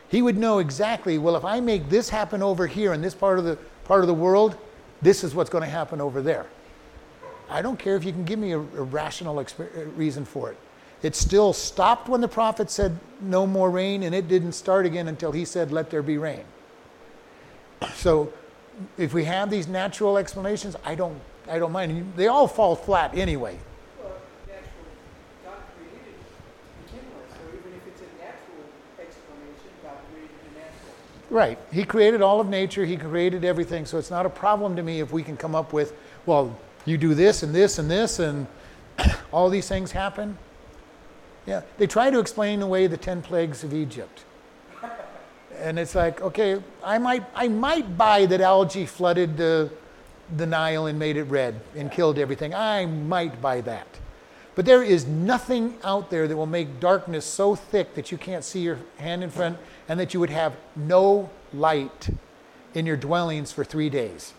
He 0.08 0.22
would 0.22 0.37
know 0.37 0.58
exactly, 0.58 1.16
well, 1.16 1.37
if 1.37 1.44
I 1.44 1.61
make 1.61 1.88
this 1.88 2.08
happen 2.08 2.42
over 2.42 2.66
here 2.66 2.92
in 2.94 3.00
this 3.00 3.14
part 3.14 3.38
of 3.38 3.44
the 3.44 3.56
part 3.84 4.00
of 4.00 4.08
the 4.08 4.14
world, 4.14 4.56
this 5.00 5.22
is 5.22 5.34
what's 5.34 5.48
going 5.48 5.62
to 5.62 5.70
happen 5.70 6.00
over 6.00 6.20
there. 6.20 6.46
I 7.48 7.62
don't 7.62 7.78
care 7.78 7.94
if 7.94 8.04
you 8.04 8.12
can 8.12 8.24
give 8.24 8.38
me 8.38 8.52
a, 8.52 8.58
a 8.58 8.62
rational 8.62 9.37
exp- 9.37 9.61
uh, 9.61 9.84
reason 9.90 10.24
for 10.24 10.50
it. 10.50 10.58
It 11.02 11.14
still 11.14 11.52
stopped 11.52 12.08
when 12.08 12.20
the 12.20 12.28
prophet 12.28 12.70
said 12.70 12.98
no 13.20 13.46
more 13.46 13.70
rain, 13.70 14.02
and 14.02 14.14
it 14.14 14.28
didn't 14.28 14.52
start 14.52 14.84
again 14.84 15.08
until 15.08 15.32
he 15.32 15.44
said, 15.44 15.70
let 15.70 15.90
there 15.90 16.02
be 16.02 16.18
rain. 16.18 16.44
So 17.94 18.32
if 18.96 19.14
we 19.14 19.24
have 19.24 19.50
these 19.50 19.68
natural 19.68 20.18
explanations, 20.18 20.76
I 20.84 20.94
don't, 20.94 21.20
I 21.48 21.58
don't 21.58 21.72
mind. 21.72 22.12
They 22.16 22.26
all 22.26 22.48
fall 22.48 22.74
flat 22.74 23.16
anyway. 23.16 23.58
Right. 31.30 31.58
He 31.70 31.84
created 31.84 32.22
all 32.22 32.40
of 32.40 32.48
nature, 32.48 32.87
He 32.87 32.96
created 32.96 33.44
everything. 33.44 33.84
So 33.84 33.98
it's 33.98 34.11
not 34.11 34.24
a 34.24 34.30
problem 34.30 34.76
to 34.76 34.82
me 34.82 35.00
if 35.00 35.12
we 35.12 35.22
can 35.22 35.37
come 35.37 35.54
up 35.54 35.72
with, 35.72 35.92
well, 36.24 36.56
you 36.87 36.96
do 36.96 37.14
this 37.14 37.42
and 37.42 37.54
this 37.54 37.78
and 37.78 37.90
this, 37.90 38.18
and 38.18 38.46
all 39.32 39.50
these 39.50 39.68
things 39.68 39.92
happen. 39.92 40.38
Yeah. 41.48 41.62
They 41.78 41.87
try 41.87 42.11
to 42.11 42.18
explain 42.18 42.61
away 42.61 42.88
the 42.88 42.98
10 42.98 43.22
plagues 43.22 43.64
of 43.64 43.72
Egypt. 43.72 44.24
And 45.58 45.78
it's 45.78 45.94
like, 45.94 46.20
okay, 46.20 46.62
I 46.84 46.98
might, 46.98 47.24
I 47.34 47.48
might 47.48 47.96
buy 47.96 48.26
that 48.26 48.42
algae 48.42 48.84
flooded 48.84 49.38
the, 49.38 49.70
the 50.37 50.44
Nile 50.44 50.87
and 50.87 50.98
made 50.98 51.16
it 51.16 51.24
red 51.24 51.58
and 51.74 51.90
killed 51.90 52.18
everything. 52.18 52.54
I 52.54 52.84
might 52.84 53.40
buy 53.40 53.62
that. 53.62 53.88
But 54.54 54.66
there 54.66 54.82
is 54.82 55.06
nothing 55.06 55.78
out 55.82 56.11
there 56.11 56.28
that 56.28 56.37
will 56.37 56.46
make 56.46 56.80
darkness 56.80 57.24
so 57.24 57.54
thick 57.54 57.94
that 57.94 58.12
you 58.12 58.18
can't 58.18 58.44
see 58.44 58.61
your 58.61 58.78
hand 58.98 59.24
in 59.24 59.30
front 59.30 59.56
and 59.88 59.98
that 59.98 60.12
you 60.12 60.20
would 60.20 60.30
have 60.30 60.54
no 60.76 61.30
light 61.54 62.11
in 62.74 62.84
your 62.84 62.96
dwellings 62.96 63.52
for 63.52 63.64
three 63.64 63.88
days. 63.88 64.34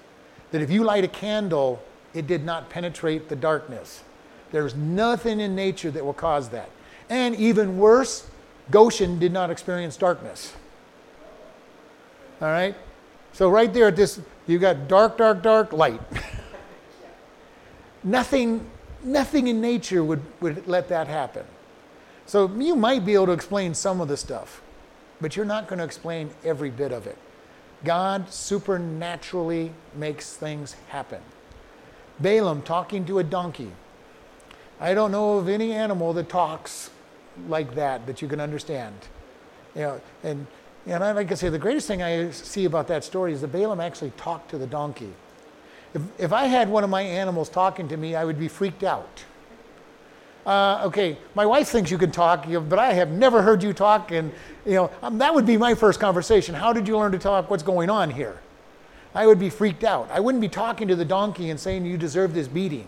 That 0.51 0.61
if 0.61 0.69
you 0.69 0.83
light 0.83 1.03
a 1.03 1.07
candle, 1.07 1.81
it 2.13 2.27
did 2.27 2.45
not 2.45 2.69
penetrate 2.69 3.29
the 3.29 3.35
darkness. 3.35 4.03
There's 4.51 4.75
nothing 4.75 5.39
in 5.39 5.55
nature 5.55 5.89
that 5.89 6.05
will 6.05 6.13
cause 6.13 6.49
that. 6.49 6.69
And 7.09 7.35
even 7.35 7.77
worse, 7.77 8.29
Goshen 8.71 9.19
did 9.19 9.33
not 9.33 9.49
experience 9.49 9.97
darkness. 9.97 10.53
All 12.41 12.47
right? 12.47 12.75
So, 13.33 13.49
right 13.49 13.73
there 13.73 13.87
at 13.87 13.95
this, 13.95 14.19
you've 14.47 14.61
got 14.61 14.87
dark, 14.87 15.17
dark, 15.17 15.41
dark, 15.41 15.73
light. 15.73 16.01
Nothing 18.03 18.69
Nothing 19.03 19.47
in 19.47 19.61
nature 19.61 20.03
would, 20.03 20.21
would 20.41 20.67
let 20.67 20.89
that 20.89 21.07
happen. 21.07 21.45
So 22.25 22.51
you 22.55 22.75
might 22.75 23.05
be 23.05 23.13
able 23.13 23.27
to 23.27 23.31
explain 23.31 23.73
some 23.73 24.01
of 24.01 24.07
the 24.07 24.17
stuff, 24.17 24.61
but 25.21 25.35
you're 25.35 25.45
not 25.45 25.67
going 25.67 25.79
to 25.79 25.85
explain 25.85 26.31
every 26.43 26.69
bit 26.69 26.91
of 26.91 27.07
it. 27.07 27.17
God 27.83 28.31
supernaturally 28.31 29.71
makes 29.95 30.35
things 30.35 30.75
happen. 30.89 31.21
Balaam 32.19 32.61
talking 32.61 33.05
to 33.05 33.19
a 33.19 33.23
donkey. 33.23 33.71
I 34.81 34.93
don't 34.93 35.11
know 35.11 35.37
of 35.37 35.47
any 35.47 35.71
animal 35.71 36.13
that 36.13 36.27
talks 36.27 36.89
like 37.47 37.75
that 37.75 38.05
that 38.07 38.21
you 38.21 38.27
can 38.27 38.39
understand. 38.39 38.95
You 39.75 39.81
know, 39.81 40.01
and 40.23 40.47
and 40.85 41.03
I 41.03 41.11
like 41.11 41.31
I 41.31 41.35
say, 41.35 41.49
the 41.49 41.59
greatest 41.59 41.87
thing 41.87 42.01
I 42.01 42.31
see 42.31 42.65
about 42.65 42.87
that 42.87 43.03
story 43.03 43.33
is 43.33 43.41
that 43.41 43.51
Balaam 43.51 43.79
actually 43.79 44.11
talked 44.11 44.49
to 44.51 44.57
the 44.57 44.67
donkey. 44.67 45.13
If, 45.93 46.01
if 46.17 46.33
I 46.33 46.45
had 46.45 46.69
one 46.69 46.83
of 46.83 46.89
my 46.89 47.01
animals 47.01 47.49
talking 47.49 47.87
to 47.89 47.97
me, 47.97 48.15
I 48.15 48.23
would 48.25 48.39
be 48.39 48.47
freaked 48.47 48.83
out. 48.83 49.23
Uh, 50.45 50.83
okay, 50.85 51.17
my 51.35 51.45
wife 51.45 51.67
thinks 51.67 51.91
you 51.91 51.97
can 51.97 52.11
talk, 52.11 52.45
but 52.69 52.79
I 52.79 52.93
have 52.93 53.11
never 53.11 53.41
heard 53.41 53.61
you 53.61 53.73
talk, 53.73 54.11
and 54.11 54.31
you 54.65 54.73
know 54.73 54.91
um, 55.03 55.17
that 55.17 55.33
would 55.33 55.45
be 55.45 55.57
my 55.57 55.75
first 55.75 55.99
conversation. 55.99 56.55
How 56.55 56.73
did 56.73 56.87
you 56.87 56.97
learn 56.97 57.11
to 57.11 57.19
talk? 57.19 57.49
What's 57.49 57.63
going 57.63 57.89
on 57.89 58.09
here? 58.09 58.39
I 59.13 59.27
would 59.27 59.39
be 59.39 59.49
freaked 59.49 59.83
out. 59.83 60.09
I 60.11 60.19
wouldn't 60.19 60.41
be 60.41 60.49
talking 60.49 60.87
to 60.87 60.95
the 60.95 61.05
donkey 61.05 61.49
and 61.49 61.59
saying 61.59 61.85
you 61.85 61.97
deserve 61.97 62.33
this 62.33 62.47
beating. 62.47 62.87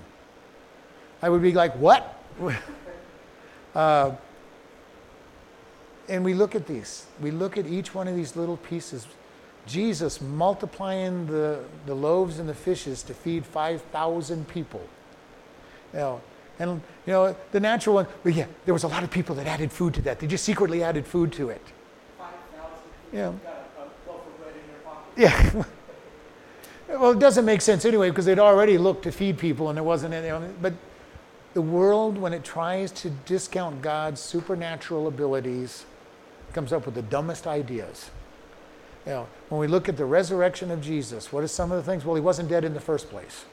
I 1.22 1.30
would 1.30 1.42
be 1.42 1.52
like, 1.52 1.76
what? 1.76 2.24
uh, 3.76 4.12
and 6.12 6.26
we 6.26 6.34
look 6.34 6.56
at 6.56 6.68
these. 6.68 7.06
We 7.22 7.32
look 7.32 7.58
at 7.58 7.66
each 7.66 7.96
one 7.96 8.08
of 8.08 8.16
these 8.18 8.36
little 8.36 8.58
pieces. 8.58 9.08
Jesus 9.66 10.20
multiplying 10.20 11.26
the, 11.26 11.64
the 11.86 11.96
loaves 11.96 12.38
and 12.38 12.50
the 12.50 12.54
fishes 12.54 13.02
to 13.04 13.14
feed 13.14 13.46
5,000 13.46 14.46
people. 14.50 14.82
You 15.94 16.00
know, 16.00 16.22
and 16.60 16.82
you 17.06 17.14
know, 17.14 17.36
the 17.54 17.62
natural 17.62 17.96
one, 17.96 18.08
well, 18.26 18.34
yeah, 18.34 18.48
there 18.66 18.74
was 18.74 18.84
a 18.84 18.90
lot 18.90 19.04
of 19.04 19.10
people 19.10 19.36
that 19.36 19.48
added 19.48 19.72
food 19.72 19.94
to 19.94 20.02
that. 20.02 20.20
They 20.20 20.28
just 20.28 20.44
secretly 20.44 20.84
added 20.84 21.08
food 21.08 21.32
to 21.34 21.50
it. 21.50 21.62
5,000 22.18 22.78
yeah. 23.14 23.32
Yeah. 25.18 25.64
well, 26.90 27.12
it 27.12 27.20
doesn't 27.20 27.46
make 27.46 27.62
sense 27.62 27.86
anyway 27.86 28.10
because 28.10 28.26
they'd 28.26 28.38
already 28.38 28.78
looked 28.78 29.04
to 29.04 29.14
feed 29.14 29.38
people 29.38 29.70
and 29.70 29.78
there 29.78 29.84
wasn't 29.84 30.14
any. 30.14 30.46
But 30.62 30.74
the 31.54 31.62
world, 31.62 32.18
when 32.18 32.34
it 32.34 32.44
tries 32.44 32.92
to 32.92 33.10
discount 33.26 33.82
God's 33.82 34.20
supernatural 34.20 35.08
abilities, 35.08 35.86
comes 36.54 36.74
up 36.74 36.86
with 36.86 36.96
the 36.96 37.02
dumbest 37.02 37.48
ideas. 37.48 38.10
You 39.06 39.12
know, 39.14 39.28
when 39.50 39.60
we 39.60 39.68
look 39.68 39.90
at 39.90 39.98
the 39.98 40.06
resurrection 40.06 40.70
of 40.70 40.82
Jesus, 40.82 41.32
what 41.34 41.44
are 41.44 41.48
some 41.48 41.72
of 41.72 41.84
the 41.84 41.92
things? 41.92 42.06
Well, 42.06 42.16
he 42.16 42.22
wasn't 42.22 42.50
dead 42.50 42.64
in 42.64 42.74
the 42.74 42.80
first 42.80 43.10
place. 43.10 43.46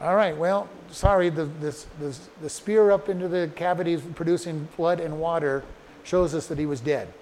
All 0.00 0.14
right, 0.14 0.36
well, 0.36 0.68
sorry, 0.90 1.30
the, 1.30 1.44
this, 1.44 1.86
this, 1.98 2.28
the 2.42 2.50
spear 2.50 2.90
up 2.90 3.08
into 3.08 3.28
the 3.28 3.50
cavities 3.56 4.02
producing 4.14 4.68
blood 4.76 5.00
and 5.00 5.18
water 5.18 5.64
shows 6.04 6.34
us 6.34 6.48
that 6.48 6.58
he 6.58 6.66
was 6.66 6.80
dead. 6.80 7.12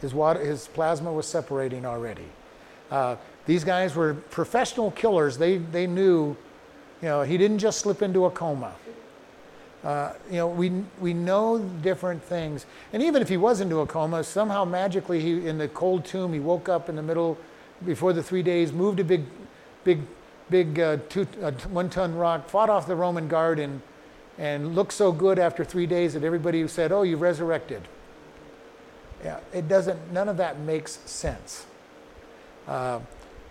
His, 0.00 0.12
water, 0.12 0.40
his 0.44 0.66
plasma 0.68 1.12
was 1.12 1.26
separating 1.26 1.86
already. 1.86 2.26
Uh, 2.90 3.16
these 3.46 3.62
guys 3.62 3.94
were 3.94 4.14
professional 4.14 4.90
killers. 4.90 5.38
They, 5.38 5.58
they 5.58 5.86
knew, 5.86 6.36
you 7.00 7.08
know, 7.08 7.22
he 7.22 7.38
didn't 7.38 7.58
just 7.58 7.78
slip 7.78 8.02
into 8.02 8.24
a 8.24 8.30
coma. 8.30 8.74
Uh, 9.84 10.14
you 10.30 10.36
know, 10.36 10.46
we, 10.46 10.72
we 10.98 11.12
know 11.12 11.58
different 11.58 12.22
things. 12.22 12.64
And 12.92 13.02
even 13.02 13.20
if 13.20 13.28
he 13.28 13.36
was 13.36 13.60
into 13.60 13.80
a 13.80 13.86
coma, 13.86 14.24
somehow 14.24 14.64
magically 14.64 15.20
he, 15.20 15.46
in 15.46 15.58
the 15.58 15.68
cold 15.68 16.04
tomb, 16.04 16.32
he 16.32 16.40
woke 16.40 16.68
up 16.68 16.88
in 16.88 16.96
the 16.96 17.02
middle, 17.02 17.36
before 17.84 18.14
the 18.14 18.22
three 18.22 18.42
days, 18.42 18.72
moved 18.72 18.98
a 19.00 19.04
big, 19.04 19.24
big 19.84 20.00
big 20.50 20.78
uh, 20.78 20.98
two, 21.08 21.26
uh, 21.42 21.52
one 21.70 21.88
ton 21.88 22.14
rock, 22.14 22.48
fought 22.48 22.70
off 22.70 22.86
the 22.86 22.96
Roman 22.96 23.28
guard, 23.28 23.58
and, 23.58 23.80
and 24.38 24.74
looked 24.74 24.92
so 24.92 25.12
good 25.12 25.38
after 25.38 25.64
three 25.64 25.86
days 25.86 26.14
that 26.14 26.24
everybody 26.24 26.66
said, 26.68 26.92
Oh, 26.92 27.02
you 27.02 27.16
resurrected. 27.16 27.82
Yeah, 29.22 29.40
it 29.52 29.68
doesn't, 29.68 30.12
none 30.12 30.28
of 30.28 30.36
that 30.36 30.60
makes 30.60 30.98
sense. 31.10 31.66
Uh, 32.68 33.00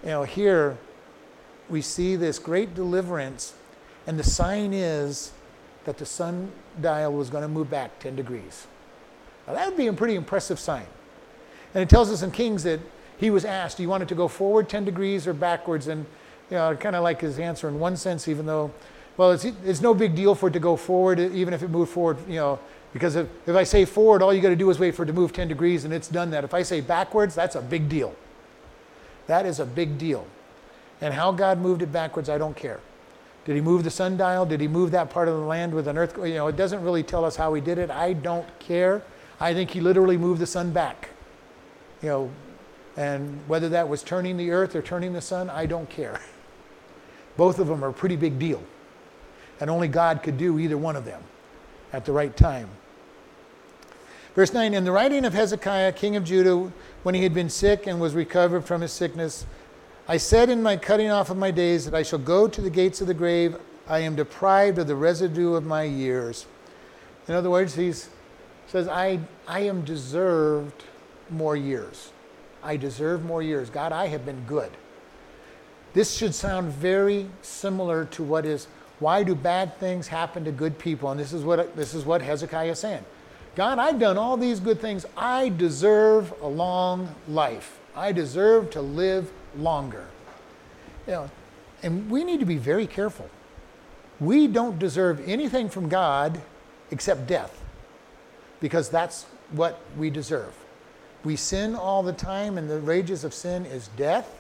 you 0.04 0.10
know, 0.10 0.24
here 0.24 0.78
we 1.70 1.82
see 1.82 2.16
this 2.16 2.38
great 2.38 2.76
deliverance, 2.76 3.54
and 4.06 4.20
the 4.20 4.24
sign 4.24 4.74
is 4.74 5.32
that 5.86 5.98
the 5.98 6.06
sundial 6.06 7.12
was 7.12 7.30
going 7.30 7.42
to 7.42 7.48
move 7.48 7.70
back 7.70 8.00
10 8.00 8.16
degrees. 8.16 8.68
Now, 9.48 9.54
that 9.54 9.68
would 9.68 9.78
be 9.78 9.88
a 9.88 9.94
pretty 9.94 10.16
impressive 10.16 10.60
sign. 10.60 10.86
And 11.74 11.82
it 11.82 11.90
tells 11.90 12.12
us 12.12 12.22
in 12.22 12.32
Kings 12.32 12.64
that 12.64 12.80
he 13.18 13.30
was 13.30 13.46
asked, 13.46 13.78
Do 13.78 13.84
you 13.84 13.90
want 13.90 14.04
it 14.04 14.10
to 14.10 14.16
go 14.16 14.28
forward 14.28 14.70
10 14.70 14.86
degrees 14.86 15.28
or 15.28 15.34
backwards? 15.34 15.88
And 15.88 16.06
you 16.50 16.58
know, 16.58 16.76
kind 16.76 16.96
of 16.96 17.04
like 17.04 17.22
his 17.22 17.40
answer 17.40 17.68
in 17.68 17.80
one 17.80 17.98
sense, 17.98 18.28
even 18.28 18.46
though, 18.46 18.72
well, 19.18 19.32
it's, 19.32 19.46
it's 19.46 19.82
no 19.82 19.94
big 19.94 20.16
deal 20.16 20.36
for 20.36 20.50
it 20.50 20.54
to 20.54 20.60
go 20.60 20.76
forward, 20.76 21.20
even 21.20 21.54
if 21.54 21.64
it 21.64 21.70
moved 21.70 21.92
forward, 21.92 22.18
you 22.28 22.36
know, 22.36 22.60
because 22.94 23.16
if, 23.16 23.28
if 23.48 23.56
I 23.56 23.64
say 23.64 23.86
forward, 23.86 24.22
all 24.22 24.34
you 24.34 24.42
got 24.42 24.50
to 24.50 24.56
do 24.56 24.70
is 24.70 24.78
wait 24.78 24.94
for 24.94 25.04
it 25.04 25.08
to 25.08 25.14
move 25.14 25.34
10 25.34 25.48
degrees 25.48 25.84
and 25.84 25.94
it's 25.94 26.08
done 26.08 26.30
that. 26.32 26.44
If 26.44 26.54
I 26.54 26.62
say 26.62 26.80
backwards, 26.80 27.34
that's 27.34 27.56
a 27.56 27.62
big 27.62 27.90
deal. 27.90 28.16
That 29.28 29.46
is 29.46 29.60
a 29.60 29.66
big 29.66 29.98
deal. 29.98 30.28
And 31.02 31.14
how 31.14 31.32
God 31.32 31.60
moved 31.60 31.82
it 31.82 31.92
backwards, 31.92 32.30
I 32.30 32.38
don't 32.38 32.56
care. 32.56 32.80
Did 33.46 33.56
he 33.56 33.62
move 33.62 33.84
the 33.84 33.91
sundial? 33.91 34.46
Did 34.46 34.62
he 34.62 34.68
move 34.68 34.91
that 34.91 35.10
part 35.10 35.28
of 35.28 35.36
the 35.36 35.46
land 35.46 35.74
with 35.74 35.88
an 35.88 35.98
earthquake? 35.98 36.30
You 36.30 36.38
know, 36.38 36.48
it 36.48 36.56
doesn't 36.56 36.82
really 36.82 37.04
tell 37.04 37.26
us 37.26 37.36
how 37.36 37.54
he 37.54 37.62
did 37.62 37.78
it. 37.78 37.89
I 37.89 38.14
don't 38.14 38.48
care. 38.60 39.04
I 39.39 39.54
think 39.54 39.72
he 39.72 39.82
literally 39.82 40.18
moved 40.18 40.39
the 40.39 40.48
sun 40.48 40.72
back. 40.72 41.10
You 42.02 42.10
know, 42.10 42.32
and 42.96 43.41
whether 43.48 43.70
that 43.70 43.89
was 43.89 44.04
turning 44.04 44.38
the 44.38 44.52
earth 44.52 44.76
or 44.76 44.82
turning 44.82 45.14
the 45.14 45.22
sun, 45.22 45.50
I 45.50 45.66
don't 45.66 45.89
care. 45.89 46.22
Both 47.38 47.60
of 47.60 47.68
them 47.68 47.84
are 47.84 47.89
a 47.89 47.94
pretty 47.94 48.16
big 48.16 48.39
deal. 48.39 48.64
And 49.60 49.70
only 49.70 49.88
God 49.88 50.24
could 50.24 50.38
do 50.38 50.60
either 50.60 50.78
one 50.78 50.96
of 50.96 51.06
them 51.06 51.22
at 51.91 52.06
the 52.06 52.12
right 52.12 52.36
time. 52.36 52.70
Verse 54.36 54.54
9 54.54 54.74
In 54.74 54.84
the 54.84 54.91
writing 54.91 55.26
of 55.26 55.34
Hezekiah, 55.34 55.94
king 55.94 56.16
of 56.16 56.24
Judah, 56.24 56.72
when 57.04 57.16
he 57.16 57.24
had 57.24 57.34
been 57.34 57.50
sick 57.50 57.88
and 57.88 58.00
was 58.00 58.14
recovered 58.14 58.66
from 58.66 58.82
his 58.82 58.91
sickness, 58.91 59.46
I 60.08 60.18
said 60.18 60.49
in 60.49 60.62
my 60.62 60.76
cutting 60.76 61.10
off 61.10 61.30
of 61.30 61.38
my 61.38 61.51
days 61.51 61.86
that 61.86 61.93
I 61.93 62.04
shall 62.04 62.20
go 62.20 62.47
to 62.47 62.62
the 62.62 62.70
gates 62.70 62.99
of 62.99 63.08
the 63.08 63.14
grave. 63.14 63.56
I 63.88 63.99
am 63.99 64.16
deprived 64.16 64.78
of 64.78 64.88
the 64.88 64.95
residue 64.95 65.54
of 65.54 65.66
my 65.66 65.84
years. 65.84 66.45
In 67.28 67.36
other 67.36 67.49
words, 67.49 67.76
he 67.76 67.93
says, 68.68 68.88
I, 68.89 69.20
I 69.47 69.62
am 69.62 69.86
deserved 69.86 70.84
more 71.30 71.56
years. 71.56 72.12
I 72.62 72.76
deserve 72.76 73.24
more 73.24 73.41
years. 73.41 73.70
God, 73.70 73.93
I 73.93 74.08
have 74.08 74.26
been 74.26 74.43
good. 74.45 74.72
This 75.93 76.14
should 76.14 76.36
sound 76.36 76.72
very 76.72 77.30
similar 77.41 78.06
to 78.06 78.24
what 78.24 78.45
is 78.45 78.68
why 78.99 79.24
do 79.24 79.36
bad 79.36 79.78
things 79.80 80.08
happen 80.08 80.45
to 80.45 80.51
good 80.51 80.80
people? 80.80 81.12
And 81.12 81.20
this 81.20 81.34
is 81.34 81.43
what 81.43 81.76
this 81.76 81.93
is 81.93 82.06
what 82.06 82.22
Hezekiah 82.22 82.72
is 82.72 82.80
saying. 82.80 83.04
God, 83.56 83.78
I've 83.80 83.99
done 83.99 84.18
all 84.18 84.38
these 84.38 84.60
good 84.60 84.80
things. 84.80 85.06
I 85.16 85.49
deserve 85.49 86.34
a 86.41 86.47
long 86.47 87.14
life. 87.28 87.80
I 87.95 88.12
deserve 88.12 88.72
to 88.72 88.82
live 88.82 89.32
longer. 89.58 90.06
You 91.08 91.14
know, 91.14 91.32
and 91.82 92.10
we 92.10 92.24
need 92.24 92.39
to 92.39 92.45
be 92.45 92.58
very 92.58 92.88
careful. 92.88 93.30
We 94.20 94.47
don't 94.47 94.80
deserve 94.80 95.22
anything 95.28 95.70
from 95.70 95.89
God 95.89 96.41
except 96.91 97.28
death. 97.28 97.62
Because 98.60 98.89
that's 98.89 99.26
what 99.51 99.80
we 99.97 100.10
deserve. 100.10 100.54
We 101.24 101.36
sin 101.36 101.76
all 101.76 102.04
the 102.04 102.14
time, 102.14 102.58
and 102.58 102.70
the 102.70 102.80
wages 102.80 103.24
of 103.24 103.34
sin 103.34 103.66
is 103.66 103.89
death. 103.97 104.39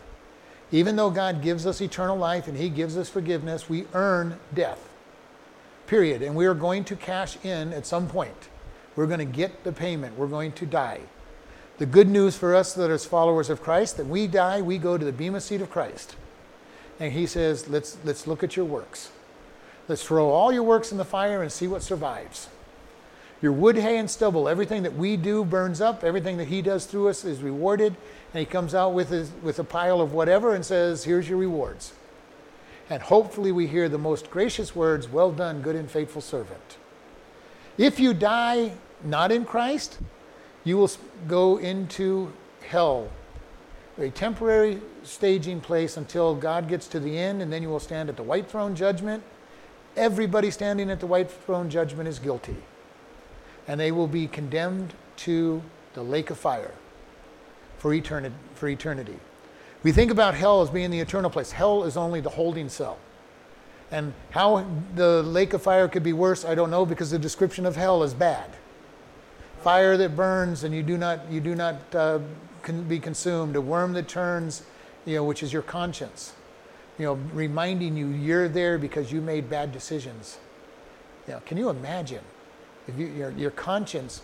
Even 0.71 0.95
though 0.95 1.09
God 1.09 1.41
gives 1.41 1.67
us 1.67 1.81
eternal 1.81 2.17
life 2.17 2.47
and 2.47 2.57
He 2.57 2.69
gives 2.69 2.97
us 2.97 3.09
forgiveness, 3.09 3.69
we 3.69 3.85
earn 3.93 4.39
death. 4.53 4.89
Period. 5.87 6.21
And 6.21 6.35
we 6.35 6.45
are 6.45 6.53
going 6.53 6.83
to 6.85 6.95
cash 6.95 7.37
in 7.43 7.73
at 7.73 7.85
some 7.85 8.07
point. 8.07 8.49
We're 8.95 9.07
going 9.07 9.19
to 9.19 9.25
get 9.25 9.63
the 9.63 9.71
payment. 9.71 10.17
We're 10.17 10.27
going 10.27 10.51
to 10.53 10.65
die. 10.65 11.01
The 11.79 11.85
good 11.85 12.07
news 12.07 12.37
for 12.37 12.55
us 12.55 12.73
that 12.73 12.91
as 12.91 13.05
followers 13.05 13.49
of 13.49 13.63
Christ, 13.63 13.97
that 13.97 14.07
we 14.07 14.27
die, 14.27 14.61
we 14.61 14.77
go 14.77 14.97
to 14.97 15.03
the 15.03 15.11
bema 15.11 15.41
seat 15.41 15.61
of 15.61 15.71
Christ. 15.71 16.15
And 16.99 17.13
He 17.13 17.25
says, 17.25 17.67
let's, 17.67 17.97
let's 18.03 18.27
look 18.27 18.43
at 18.43 18.55
your 18.55 18.65
works. 18.65 19.11
Let's 19.87 20.03
throw 20.03 20.29
all 20.29 20.51
your 20.53 20.63
works 20.63 20.91
in 20.91 20.97
the 20.97 21.05
fire 21.05 21.41
and 21.41 21.51
see 21.51 21.67
what 21.67 21.81
survives. 21.81 22.47
Your 23.41 23.51
wood, 23.51 23.75
hay, 23.75 23.97
and 23.97 24.09
stubble, 24.09 24.47
everything 24.47 24.83
that 24.83 24.95
we 24.95 25.17
do 25.17 25.43
burns 25.43 25.81
up. 25.81 26.03
Everything 26.03 26.37
that 26.37 26.47
He 26.47 26.61
does 26.61 26.85
through 26.85 27.09
us 27.09 27.25
is 27.25 27.41
rewarded. 27.41 27.95
And 28.33 28.39
He 28.39 28.45
comes 28.45 28.73
out 28.73 28.93
with, 28.93 29.09
his, 29.09 29.31
with 29.41 29.59
a 29.59 29.65
pile 29.65 29.99
of 29.99 30.13
whatever 30.13 30.55
and 30.55 30.65
says, 30.65 31.03
Here's 31.03 31.27
your 31.27 31.39
rewards. 31.39 31.91
And 32.89 33.01
hopefully 33.01 33.51
we 33.51 33.67
hear 33.67 33.89
the 33.89 33.97
most 33.97 34.29
gracious 34.29 34.75
words, 34.75 35.09
Well 35.09 35.31
done, 35.31 35.61
good 35.61 35.75
and 35.75 35.91
faithful 35.91 36.21
servant. 36.21 36.77
If 37.77 37.99
you 37.99 38.13
die 38.13 38.73
not 39.03 39.31
in 39.31 39.43
Christ, 39.43 39.97
you 40.63 40.77
will 40.77 40.91
go 41.27 41.57
into 41.57 42.31
hell, 42.67 43.09
a 43.97 44.09
temporary 44.09 44.81
staging 45.03 45.61
place 45.61 45.97
until 45.97 46.35
God 46.35 46.67
gets 46.67 46.87
to 46.87 46.99
the 46.99 47.17
end, 47.17 47.41
and 47.41 47.51
then 47.51 47.61
you 47.61 47.69
will 47.69 47.79
stand 47.79 48.09
at 48.09 48.15
the 48.15 48.23
white 48.23 48.49
throne 48.49 48.75
judgment. 48.75 49.23
Everybody 49.95 50.49
standing 50.49 50.89
at 50.89 50.99
the 50.99 51.07
white 51.07 51.29
throne 51.29 51.69
judgment 51.69 52.07
is 52.07 52.19
guilty 52.19 52.57
and 53.67 53.79
they 53.79 53.91
will 53.91 54.07
be 54.07 54.27
condemned 54.27 54.93
to 55.17 55.61
the 55.93 56.03
lake 56.03 56.29
of 56.29 56.37
fire 56.37 56.71
for 57.77 57.93
eternity. 57.93 58.35
For 58.55 58.67
eternity. 58.67 59.19
We 59.83 59.91
think 59.91 60.11
about 60.11 60.33
hell 60.35 60.61
as 60.61 60.69
being 60.69 60.91
the 60.91 60.99
eternal 60.99 61.29
place. 61.29 61.51
Hell 61.51 61.83
is 61.83 61.97
only 61.97 62.21
the 62.21 62.29
holding 62.29 62.69
cell. 62.69 62.97
And 63.91 64.13
how 64.31 64.65
the 64.95 65.21
lake 65.23 65.53
of 65.53 65.61
fire 65.61 65.87
could 65.87 66.03
be 66.03 66.13
worse, 66.13 66.45
I 66.45 66.55
don't 66.55 66.71
know, 66.71 66.85
because 66.85 67.11
the 67.11 67.19
description 67.19 67.65
of 67.65 67.75
hell 67.75 68.01
is 68.03 68.13
bad. 68.13 68.49
Fire 69.63 69.97
that 69.97 70.15
burns 70.15 70.63
and 70.63 70.75
you 70.75 70.83
do 70.83 70.97
not, 70.97 71.31
you 71.31 71.39
do 71.39 71.55
not 71.55 71.75
uh, 71.95 72.19
can 72.61 72.83
be 72.83 72.99
consumed. 72.99 73.55
A 73.55 73.61
worm 73.61 73.93
that 73.93 74.07
turns, 74.07 74.63
you 75.05 75.15
know, 75.15 75.23
which 75.23 75.41
is 75.41 75.53
your 75.53 75.61
conscience. 75.61 76.33
You 76.99 77.05
know, 77.05 77.13
reminding 77.33 77.97
you 77.97 78.07
you're 78.07 78.47
there 78.47 78.77
because 78.77 79.11
you 79.11 79.21
made 79.21 79.49
bad 79.49 79.71
decisions. 79.71 80.37
You 81.27 81.33
know, 81.33 81.41
can 81.45 81.57
you 81.57 81.69
imagine 81.69 82.21
if 82.87 82.97
you, 82.97 83.07
your, 83.07 83.31
your 83.31 83.51
conscience 83.51 84.21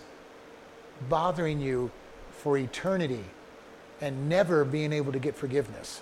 bothering 1.07 1.61
you 1.61 1.89
for 2.31 2.57
eternity 2.57 3.23
and 4.01 4.29
never 4.29 4.65
being 4.65 4.93
able 4.93 5.11
to 5.11 5.19
get 5.19 5.35
forgiveness. 5.35 6.01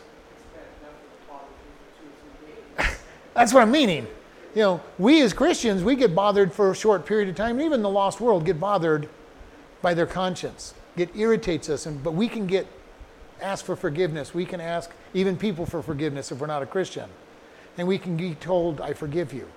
That's 3.33 3.53
what 3.53 3.61
I'm 3.61 3.71
meaning. 3.71 4.07
You 4.55 4.61
know, 4.61 4.81
we 4.97 5.21
as 5.21 5.33
Christians, 5.33 5.83
we 5.83 5.95
get 5.95 6.15
bothered 6.15 6.53
for 6.53 6.71
a 6.71 6.75
short 6.75 7.05
period 7.05 7.29
of 7.29 7.35
time. 7.35 7.61
Even 7.61 7.81
the 7.81 7.89
lost 7.89 8.19
world 8.21 8.45
get 8.45 8.59
bothered 8.59 9.09
by 9.87 9.93
their 9.93 10.05
conscience. 10.05 10.73
It 10.97 11.15
irritates 11.15 11.69
us, 11.69 11.85
and, 11.85 12.03
but 12.03 12.11
we 12.13 12.27
can 12.27 12.45
get 12.45 12.67
ask 13.41 13.63
for 13.63 13.77
forgiveness. 13.77 14.33
We 14.33 14.43
can 14.43 14.59
ask 14.59 14.91
even 15.13 15.37
people 15.37 15.65
for 15.65 15.81
forgiveness 15.81 16.29
if 16.29 16.39
we're 16.39 16.47
not 16.47 16.61
a 16.61 16.65
Christian. 16.65 17.09
And 17.77 17.87
we 17.87 17.97
can 17.97 18.17
be 18.17 18.35
told, 18.35 18.81
I 18.81 18.91
forgive 18.91 19.31
you. 19.31 19.47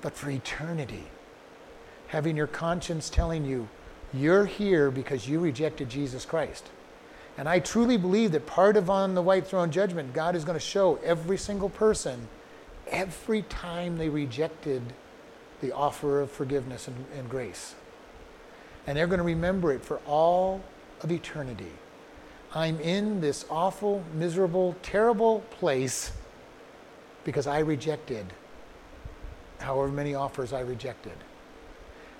But 0.00 0.16
for 0.16 0.30
eternity, 0.30 1.04
having 2.08 2.36
your 2.36 2.48
conscience 2.48 3.08
telling 3.08 3.44
you 3.44 3.68
you're 4.12 4.46
here 4.46 4.90
because 4.90 5.28
you 5.28 5.38
rejected 5.38 5.88
Jesus 5.88 6.24
Christ. 6.24 6.68
And 7.38 7.48
I 7.48 7.60
truly 7.60 7.96
believe 7.96 8.32
that 8.32 8.46
part 8.46 8.76
of 8.76 8.90
on 8.90 9.14
the 9.14 9.22
white 9.22 9.46
throne 9.46 9.70
judgment, 9.70 10.12
God 10.12 10.34
is 10.34 10.44
going 10.44 10.58
to 10.58 10.66
show 10.74 10.98
every 11.04 11.38
single 11.38 11.70
person 11.70 12.26
every 12.88 13.42
time 13.42 13.96
they 13.96 14.08
rejected 14.08 14.82
the 15.60 15.70
offer 15.70 16.20
of 16.20 16.32
forgiveness 16.32 16.88
and, 16.88 16.96
and 17.16 17.30
grace. 17.30 17.76
And 18.86 18.96
they're 18.96 19.06
going 19.06 19.18
to 19.18 19.24
remember 19.24 19.72
it 19.72 19.84
for 19.84 19.98
all 20.06 20.62
of 21.02 21.10
eternity. 21.10 21.72
I'm 22.54 22.78
in 22.80 23.20
this 23.20 23.44
awful, 23.50 24.04
miserable, 24.14 24.76
terrible 24.82 25.40
place 25.50 26.12
because 27.24 27.46
I 27.46 27.60
rejected 27.60 28.26
however 29.58 29.90
many 29.90 30.14
offers 30.14 30.52
I 30.52 30.60
rejected. 30.60 31.14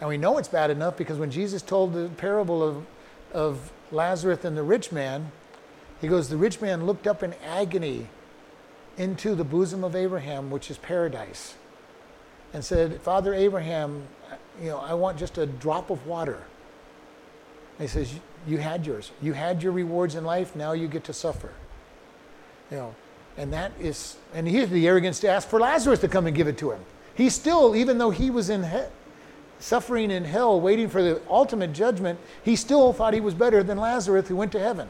And 0.00 0.08
we 0.08 0.16
know 0.16 0.38
it's 0.38 0.48
bad 0.48 0.70
enough 0.70 0.96
because 0.96 1.18
when 1.18 1.30
Jesus 1.30 1.62
told 1.62 1.92
the 1.92 2.08
parable 2.16 2.62
of, 2.62 2.86
of 3.32 3.72
Lazarus 3.92 4.44
and 4.44 4.56
the 4.56 4.62
rich 4.62 4.90
man, 4.90 5.30
he 6.00 6.08
goes, 6.08 6.28
The 6.28 6.36
rich 6.36 6.60
man 6.60 6.86
looked 6.86 7.06
up 7.06 7.22
in 7.22 7.34
agony 7.44 8.08
into 8.96 9.34
the 9.34 9.44
bosom 9.44 9.84
of 9.84 9.94
Abraham, 9.94 10.50
which 10.50 10.70
is 10.70 10.78
paradise, 10.78 11.54
and 12.52 12.64
said, 12.64 13.00
Father 13.02 13.34
Abraham, 13.34 14.06
you 14.60 14.68
know, 14.68 14.78
I 14.78 14.94
want 14.94 15.18
just 15.18 15.38
a 15.38 15.46
drop 15.46 15.90
of 15.90 16.06
water. 16.06 16.42
And 17.78 17.88
he 17.88 17.92
says, 17.92 18.14
You 18.46 18.58
had 18.58 18.86
yours. 18.86 19.10
You 19.20 19.32
had 19.32 19.62
your 19.62 19.72
rewards 19.72 20.14
in 20.14 20.24
life, 20.24 20.54
now 20.54 20.72
you 20.72 20.88
get 20.88 21.04
to 21.04 21.12
suffer. 21.12 21.52
You 22.70 22.78
know, 22.78 22.94
and 23.36 23.52
that 23.52 23.72
is, 23.80 24.16
and 24.32 24.46
he 24.46 24.56
had 24.58 24.70
the 24.70 24.86
arrogance 24.86 25.20
to 25.20 25.28
ask 25.28 25.48
for 25.48 25.60
Lazarus 25.60 26.00
to 26.00 26.08
come 26.08 26.26
and 26.26 26.36
give 26.36 26.48
it 26.48 26.58
to 26.58 26.70
him. 26.70 26.80
He 27.14 27.30
still, 27.30 27.76
even 27.76 27.98
though 27.98 28.10
he 28.10 28.30
was 28.30 28.50
in 28.50 28.68
suffering 29.58 30.10
in 30.10 30.24
hell, 30.24 30.60
waiting 30.60 30.88
for 30.88 31.02
the 31.02 31.20
ultimate 31.28 31.72
judgment, 31.72 32.18
he 32.42 32.56
still 32.56 32.92
thought 32.92 33.14
he 33.14 33.20
was 33.20 33.34
better 33.34 33.62
than 33.62 33.78
Lazarus 33.78 34.28
who 34.28 34.36
went 34.36 34.52
to 34.52 34.60
heaven. 34.60 34.88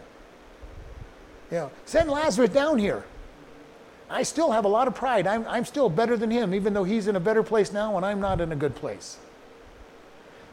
You 1.51 1.59
know, 1.59 1.71
send 1.85 2.11
Lazarus 2.11 2.51
down 2.51 2.79
here. 2.79 3.05
I 4.11 4.23
still 4.23 4.53
have 4.53 4.65
a 4.65 4.69
lot 4.69 4.89
of 4.89 4.95
pride. 4.95 5.27
I'm, 5.27 5.47
I'm 5.49 5.65
still 5.65 5.89
better 5.89 6.17
than 6.17 6.31
him, 6.31 6.55
even 6.55 6.75
though 6.75 6.85
he's 6.85 7.09
in 7.09 7.17
a 7.17 7.21
better 7.21 7.43
place 7.43 7.73
now 7.73 7.97
and 7.97 8.05
I'm 8.05 8.21
not 8.21 8.41
in 8.41 8.53
a 8.53 8.57
good 8.57 8.75
place. 8.75 9.19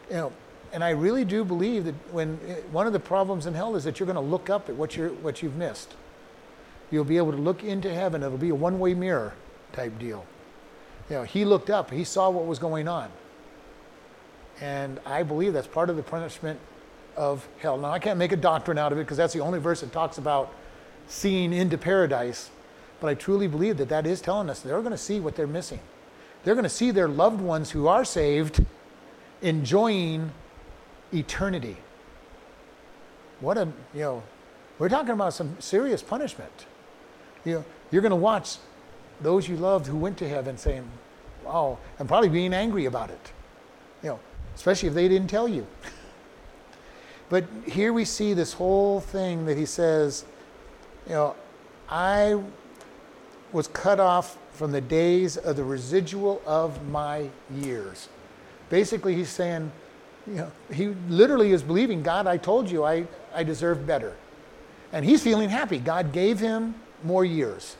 You 0.10 0.16
know, 0.16 0.34
and 0.74 0.84
I 0.84 0.92
really 0.92 1.26
do 1.26 1.44
believe 1.44 1.86
that 1.86 1.96
when 2.12 2.40
eh, 2.48 2.56
one 2.72 2.88
of 2.88 2.94
the 2.94 3.00
problems 3.00 3.46
in 3.46 3.54
hell 3.54 3.76
is 3.76 3.84
that 3.84 4.00
you're 4.00 4.08
going 4.08 4.16
to 4.16 4.22
look 4.22 4.50
up 4.50 4.70
at 4.70 4.76
what, 4.76 4.96
you're, 4.96 5.10
what 5.10 5.42
you've 5.42 5.56
missed. 5.56 5.96
You'll 6.90 7.04
be 7.04 7.18
able 7.18 7.32
to 7.32 7.38
look 7.38 7.64
into 7.64 7.94
heaven. 7.94 8.24
It'll 8.24 8.38
be 8.38 8.50
a 8.50 8.56
one 8.56 8.80
way 8.80 8.94
mirror 8.94 9.34
type 9.74 9.98
deal. 10.00 10.26
You 11.10 11.18
know, 11.18 11.24
he 11.24 11.46
looked 11.46 11.70
up, 11.70 11.92
he 11.92 12.04
saw 12.04 12.30
what 12.30 12.46
was 12.46 12.60
going 12.60 12.88
on. 12.88 13.10
And 14.62 15.00
I 15.06 15.24
believe 15.24 15.54
that's 15.54 15.68
part 15.68 15.90
of 15.90 15.98
the 15.98 16.04
punishment 16.04 16.60
of 17.18 17.48
hell. 17.60 17.78
Now, 17.78 17.92
I 17.92 18.00
can't 18.00 18.20
make 18.20 18.32
a 18.32 18.38
doctrine 18.38 18.78
out 18.78 18.92
of 18.92 18.98
it 18.98 19.02
because 19.02 19.18
that's 19.18 19.34
the 19.34 19.40
only 19.40 19.60
verse 19.60 19.82
that 19.82 19.92
talks 19.92 20.18
about 20.18 20.54
seeing 21.08 21.52
into 21.52 21.78
paradise. 21.78 22.50
But 23.00 23.10
I 23.10 23.14
truly 23.16 23.48
believe 23.48 23.78
that 23.78 23.90
that 23.90 24.06
is 24.06 24.22
telling 24.22 24.50
us 24.50 24.62
they're 24.62 24.80
going 24.80 24.92
to 24.92 24.98
see 24.98 25.20
what 25.20 25.36
they're 25.36 25.48
missing. 25.48 25.80
They're 26.44 26.56
going 26.56 26.64
to 26.64 26.70
see 26.70 26.92
their 26.92 27.08
loved 27.08 27.42
ones 27.42 27.72
who 27.72 27.88
are 27.88 28.06
saved 28.06 28.64
enjoying 29.42 30.32
eternity. 31.14 31.78
What 33.40 33.58
a, 33.58 33.68
you 33.94 34.02
know, 34.02 34.24
we're 34.80 34.90
talking 34.90 35.12
about 35.12 35.34
some 35.34 35.60
serious 35.60 36.02
punishment. 36.02 36.66
You 37.44 37.56
know, 37.56 37.66
you're 37.92 38.02
going 38.02 38.12
to 38.12 38.16
watch 38.16 38.58
those 39.22 39.48
you 39.48 39.58
loved 39.58 39.88
who 39.88 39.98
went 39.98 40.18
to 40.18 40.30
heaven 40.30 40.58
saying, 40.58 40.88
wow, 41.44 41.78
and 42.00 42.08
probably 42.08 42.30
being 42.30 42.54
angry 42.54 42.86
about 42.86 43.10
it. 43.10 43.32
You 44.04 44.10
know, 44.10 44.20
especially 44.56 44.90
if 44.90 44.96
they 44.96 45.08
didn't 45.08 45.30
tell 45.30 45.48
you. 45.48 45.66
but 47.30 47.46
here 47.66 47.94
we 47.94 48.06
see 48.06 48.34
this 48.34 48.54
whole 48.54 49.00
thing 49.00 49.46
that 49.46 49.58
he 49.58 49.66
says, 49.66 50.26
you 51.08 51.14
know, 51.14 51.36
I 51.90 52.42
was 53.52 53.68
cut 53.68 54.00
off 54.00 54.38
from 54.52 54.72
the 54.72 54.82
days 54.82 55.38
of 55.38 55.56
the 55.56 55.64
residual 55.64 56.42
of 56.46 56.88
my 56.88 57.30
years. 57.54 58.08
Basically, 58.70 59.16
he's 59.16 59.30
saying, 59.30 59.72
you 60.28 60.36
know, 60.36 60.52
he 60.72 60.88
literally 61.10 61.52
is 61.52 61.64
believing, 61.64 62.04
God, 62.04 62.28
I 62.28 62.38
told 62.38 62.70
you 62.70 62.84
I, 62.84 63.06
I 63.34 63.44
deserve 63.44 63.86
better. 63.88 64.16
And 64.94 65.06
he's 65.06 65.24
feeling 65.24 65.50
happy. 65.50 65.80
God 65.80 66.12
gave 66.12 66.40
him 66.40 66.76
more 67.04 67.26
years, 67.26 67.76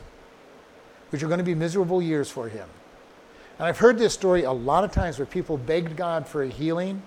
which 1.10 1.22
are 1.22 1.28
going 1.28 1.38
to 1.38 1.44
be 1.44 1.54
miserable 1.54 2.02
years 2.02 2.30
for 2.30 2.48
him. 2.48 2.68
And 3.58 3.68
I've 3.68 3.78
heard 3.78 3.98
this 3.98 4.14
story 4.14 4.44
a 4.44 4.52
lot 4.52 4.82
of 4.82 4.92
times 4.92 5.18
where 5.18 5.26
people 5.26 5.56
begged 5.56 5.96
God 5.96 6.26
for 6.26 6.42
a 6.42 6.48
healing, 6.48 7.02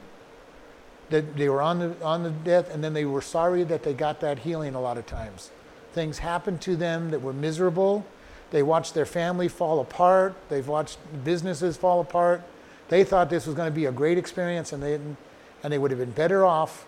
that 1.09 1.35
they 1.35 1.49
were 1.49 1.61
on 1.61 1.79
the, 1.79 2.03
on 2.03 2.23
the 2.23 2.29
death, 2.31 2.73
and 2.73 2.83
then 2.83 2.93
they 2.93 3.05
were 3.05 3.21
sorry 3.21 3.63
that 3.65 3.83
they 3.83 3.93
got 3.93 4.21
that 4.21 4.39
healing 4.39 4.75
a 4.75 4.81
lot 4.81 4.97
of 4.97 5.05
times. 5.05 5.51
Things 5.93 6.19
happened 6.19 6.61
to 6.61 6.75
them 6.75 7.11
that 7.11 7.21
were 7.21 7.33
miserable. 7.33 8.05
They 8.51 8.63
watched 8.63 8.93
their 8.93 9.05
family 9.05 9.47
fall 9.47 9.79
apart. 9.79 10.35
They've 10.49 10.67
watched 10.67 10.97
businesses 11.23 11.77
fall 11.77 11.99
apart. 11.99 12.41
They 12.89 13.03
thought 13.03 13.29
this 13.29 13.45
was 13.45 13.55
going 13.55 13.71
to 13.71 13.75
be 13.75 13.85
a 13.85 13.91
great 13.91 14.17
experience, 14.17 14.73
and 14.73 14.81
they, 14.81 14.95
and 14.95 15.17
they 15.63 15.77
would 15.77 15.91
have 15.91 15.99
been 15.99 16.11
better 16.11 16.45
off, 16.45 16.85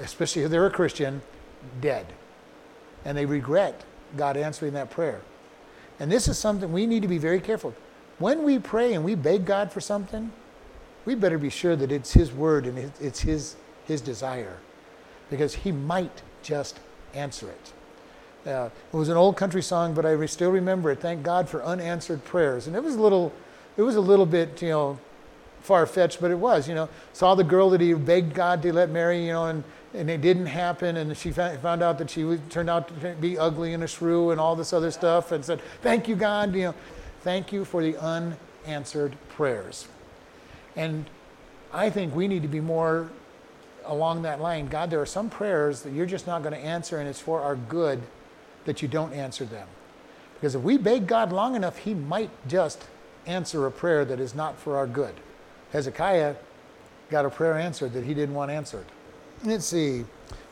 especially 0.00 0.42
if 0.42 0.50
they're 0.50 0.66
a 0.66 0.70
Christian, 0.70 1.22
dead. 1.80 2.06
And 3.04 3.16
they 3.16 3.26
regret 3.26 3.84
God 4.16 4.36
answering 4.36 4.72
that 4.74 4.90
prayer. 4.90 5.20
And 6.00 6.10
this 6.10 6.28
is 6.28 6.38
something 6.38 6.72
we 6.72 6.86
need 6.86 7.02
to 7.02 7.08
be 7.08 7.18
very 7.18 7.40
careful. 7.40 7.74
When 8.18 8.42
we 8.42 8.58
pray 8.58 8.94
and 8.94 9.04
we 9.04 9.14
beg 9.14 9.44
God 9.44 9.72
for 9.72 9.80
something, 9.80 10.32
we 11.04 11.14
better 11.14 11.38
be 11.38 11.50
sure 11.50 11.76
that 11.76 11.92
it's 11.92 12.12
His 12.12 12.32
word 12.32 12.66
and 12.66 12.92
it's 13.00 13.20
His, 13.20 13.56
his 13.86 14.00
desire 14.00 14.58
because 15.30 15.54
He 15.54 15.72
might 15.72 16.22
just 16.42 16.80
answer 17.14 17.48
it. 17.48 17.72
Uh, 18.48 18.70
it 18.92 18.96
was 18.96 19.08
an 19.08 19.16
old 19.16 19.36
country 19.36 19.62
song, 19.62 19.94
but 19.94 20.06
I 20.06 20.24
still 20.26 20.50
remember 20.50 20.90
it. 20.90 21.00
Thank 21.00 21.22
God 21.22 21.48
for 21.48 21.62
unanswered 21.64 22.24
prayers. 22.24 22.66
And 22.66 22.74
it 22.74 22.82
was 22.82 22.94
a 22.94 23.00
little, 23.00 23.32
it 23.76 23.82
was 23.82 23.96
a 23.96 24.00
little 24.00 24.26
bit, 24.26 24.62
you 24.62 24.70
know, 24.70 24.98
far 25.60 25.86
fetched, 25.86 26.20
but 26.20 26.30
it 26.30 26.38
was. 26.38 26.68
You 26.68 26.74
know, 26.74 26.88
saw 27.12 27.34
the 27.34 27.44
girl 27.44 27.70
that 27.70 27.80
he 27.80 27.94
begged 27.94 28.34
God 28.34 28.62
to 28.62 28.72
let 28.72 28.90
marry, 28.90 29.26
you 29.26 29.32
know, 29.32 29.46
and 29.46 29.64
and 29.94 30.10
it 30.10 30.20
didn't 30.20 30.46
happen. 30.46 30.96
And 30.98 31.16
she 31.16 31.32
found 31.32 31.82
out 31.82 31.98
that 31.98 32.10
she 32.10 32.38
turned 32.50 32.68
out 32.68 32.88
to 32.88 33.14
be 33.20 33.38
ugly 33.38 33.74
and 33.74 33.82
a 33.82 33.86
shrew 33.86 34.30
and 34.30 34.40
all 34.40 34.54
this 34.54 34.72
other 34.72 34.90
stuff, 34.90 35.32
and 35.32 35.44
said, 35.44 35.60
"Thank 35.82 36.08
you, 36.08 36.16
God. 36.16 36.54
You 36.54 36.62
know, 36.62 36.74
thank 37.22 37.52
you 37.52 37.64
for 37.64 37.82
the 37.82 37.96
unanswered 37.96 39.16
prayers." 39.30 39.88
And 40.76 41.06
I 41.72 41.90
think 41.90 42.14
we 42.14 42.28
need 42.28 42.42
to 42.42 42.48
be 42.48 42.60
more 42.60 43.08
along 43.84 44.22
that 44.22 44.40
line. 44.40 44.68
God, 44.68 44.90
there 44.90 45.00
are 45.00 45.06
some 45.06 45.30
prayers 45.30 45.82
that 45.82 45.92
you're 45.92 46.06
just 46.06 46.26
not 46.26 46.42
going 46.42 46.54
to 46.54 46.60
answer, 46.60 46.98
and 46.98 47.08
it's 47.08 47.20
for 47.20 47.40
our 47.40 47.56
good 47.56 48.02
that 48.64 48.82
you 48.82 48.88
don't 48.88 49.12
answer 49.14 49.44
them. 49.44 49.66
Because 50.34 50.54
if 50.54 50.62
we 50.62 50.76
beg 50.76 51.06
God 51.06 51.32
long 51.32 51.56
enough, 51.56 51.78
He 51.78 51.94
might 51.94 52.30
just 52.46 52.84
answer 53.26 53.66
a 53.66 53.70
prayer 53.70 54.04
that 54.04 54.20
is 54.20 54.34
not 54.34 54.56
for 54.58 54.76
our 54.76 54.86
good. 54.86 55.14
Hezekiah 55.72 56.34
got 57.10 57.24
a 57.24 57.30
prayer 57.30 57.58
answered 57.58 57.92
that 57.92 58.04
he 58.04 58.14
didn't 58.14 58.34
want 58.34 58.50
answered. 58.50 58.84
Let's 59.44 59.66
see. 59.66 60.04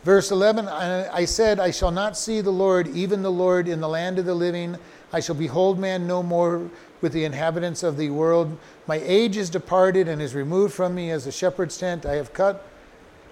Verse 0.05 0.31
11 0.31 0.69
I 0.69 1.25
said, 1.25 1.59
I 1.59 1.71
shall 1.71 1.91
not 1.91 2.17
see 2.17 2.41
the 2.41 2.53
Lord, 2.53 2.87
even 2.89 3.23
the 3.23 3.31
Lord, 3.31 3.67
in 3.67 3.81
the 3.81 3.89
land 3.89 4.19
of 4.19 4.25
the 4.25 4.35
living. 4.35 4.77
I 5.13 5.21
shall 5.21 5.35
behold 5.35 5.79
man 5.79 6.07
no 6.07 6.23
more 6.23 6.71
with 7.01 7.13
the 7.13 7.25
inhabitants 7.25 7.83
of 7.83 7.97
the 7.97 8.11
world. 8.11 8.57
My 8.87 9.01
age 9.05 9.37
is 9.37 9.51
departed 9.51 10.09
and 10.09 10.23
is 10.23 10.35
removed 10.35 10.75
from 10.75 10.95
me 10.95 11.11
as 11.11 11.27
a 11.27 11.33
shepherd's 11.33 11.77
tent. 11.77 12.07
I 12.07 12.15
have 12.15 12.33
cut, 12.33 12.67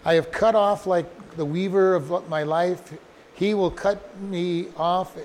I 0.05 0.15
have 0.15 0.33
cut 0.33 0.55
off 0.55 0.87
like 0.87 1.37
the 1.37 1.45
weaver 1.45 1.95
of 1.95 2.29
my 2.29 2.43
life. 2.43 2.93
He 3.35 3.55
will 3.55 3.71
cut 3.71 4.19
me 4.21 4.69
off 4.77 5.17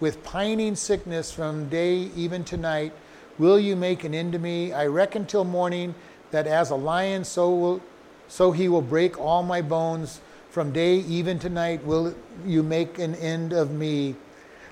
with 0.00 0.22
pining 0.22 0.74
sickness 0.74 1.30
from 1.32 1.68
day 1.68 2.10
even 2.16 2.44
to 2.44 2.56
night. 2.56 2.92
Will 3.38 3.58
you 3.58 3.76
make 3.76 4.04
an 4.04 4.14
end 4.14 4.32
to 4.32 4.38
me? 4.38 4.72
I 4.72 4.86
reckon 4.86 5.26
till 5.26 5.44
morning 5.44 5.94
that 6.30 6.46
as 6.46 6.70
a 6.70 6.74
lion, 6.74 7.24
so 7.24 7.54
will 7.54 7.80
so 8.28 8.52
he 8.52 8.68
will 8.68 8.82
break 8.82 9.18
all 9.18 9.42
my 9.42 9.62
bones. 9.62 10.20
From 10.50 10.72
day 10.72 10.96
even 10.96 11.38
to 11.40 11.48
night 11.48 11.84
will 11.84 12.14
you 12.44 12.62
make 12.62 12.98
an 12.98 13.14
end 13.16 13.52
of 13.52 13.70
me. 13.70 14.16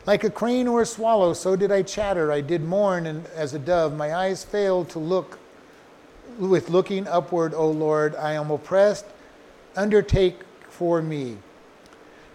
Like 0.06 0.24
a 0.24 0.30
crane 0.30 0.68
or 0.68 0.82
a 0.82 0.86
swallow, 0.86 1.32
so 1.32 1.56
did 1.56 1.72
I 1.72 1.82
chatter. 1.82 2.32
I 2.32 2.40
did 2.40 2.62
mourn 2.62 3.06
and 3.06 3.26
as 3.34 3.54
a 3.54 3.58
dove. 3.58 3.94
My 3.94 4.14
eyes 4.14 4.44
failed 4.44 4.88
to 4.90 4.98
look 4.98 5.38
with 6.38 6.70
looking 6.70 7.06
upward, 7.08 7.54
O 7.54 7.70
Lord. 7.70 8.14
I 8.16 8.32
am 8.32 8.50
oppressed. 8.50 9.06
Undertake 9.74 10.40
for 10.68 11.02
me. 11.02 11.38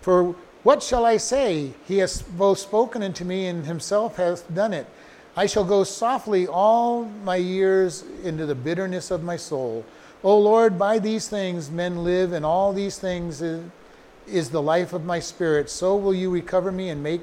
For 0.02 0.36
what 0.64 0.84
shall 0.84 1.06
I 1.06 1.18
say? 1.18 1.74
He 1.88 1.98
has 2.00 2.22
both 2.22 2.60
spoken 2.60 3.04
unto 3.04 3.24
me 3.24 3.48
and 3.48 3.66
himself 3.66 4.18
hath 4.18 4.54
done 4.54 4.74
it. 4.74 4.88
I 5.36 5.46
shall 5.46 5.64
go 5.64 5.86
softly 5.86 6.46
all 6.46 7.06
my 7.06 7.38
years 7.38 8.04
into 8.24 8.46
the 8.46 8.56
bitterness 8.56 9.12
of 9.12 9.24
my 9.24 9.38
soul. 9.38 9.86
O 10.24 10.38
Lord, 10.38 10.78
by 10.78 11.00
these 11.00 11.30
things 11.30 11.72
men 11.72 12.04
live, 12.04 12.34
and 12.34 12.46
all 12.46 12.74
these 12.74 12.98
things 13.00 13.42
is, 13.42 14.50
the 14.50 14.62
life 14.62 14.94
of 14.94 15.06
my 15.06 15.20
spirit. 15.20 15.70
So 15.70 15.96
will 15.96 16.14
you 16.14 16.30
recover 16.30 16.72
me 16.72 16.90
and 16.90 17.02
make, 17.02 17.22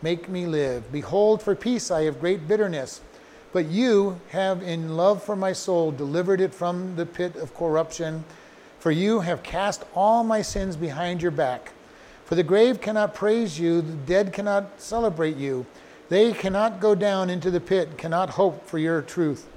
make 0.00 0.28
me 0.28 0.46
live. 0.46 0.90
Behold, 0.92 1.42
for 1.42 1.54
peace 1.54 1.90
I 1.90 2.04
have 2.04 2.20
great 2.20 2.46
bitterness, 2.46 3.00
but 3.52 3.66
you 3.66 4.20
have 4.30 4.62
in 4.62 4.96
love 4.96 5.22
for 5.22 5.36
my 5.36 5.52
soul 5.52 5.90
delivered 5.90 6.40
it 6.40 6.54
from 6.54 6.96
the 6.96 7.04
pit 7.04 7.36
of 7.36 7.54
corruption. 7.54 8.24
For 8.78 8.90
you 8.90 9.20
have 9.20 9.42
cast 9.42 9.84
all 9.94 10.24
my 10.24 10.40
sins 10.40 10.76
behind 10.76 11.20
your 11.20 11.32
back. 11.32 11.72
For 12.24 12.36
the 12.36 12.42
grave 12.44 12.80
cannot 12.80 13.12
praise 13.12 13.58
you, 13.58 13.82
the 13.82 13.92
dead 13.92 14.32
cannot 14.32 14.80
celebrate 14.80 15.36
you. 15.36 15.66
They 16.10 16.32
cannot 16.32 16.80
go 16.80 16.96
down 16.96 17.30
into 17.30 17.52
the 17.52 17.60
pit, 17.60 17.96
cannot 17.96 18.30
hope 18.30 18.66
for 18.66 18.78
your 18.78 19.00
truth. 19.00 19.48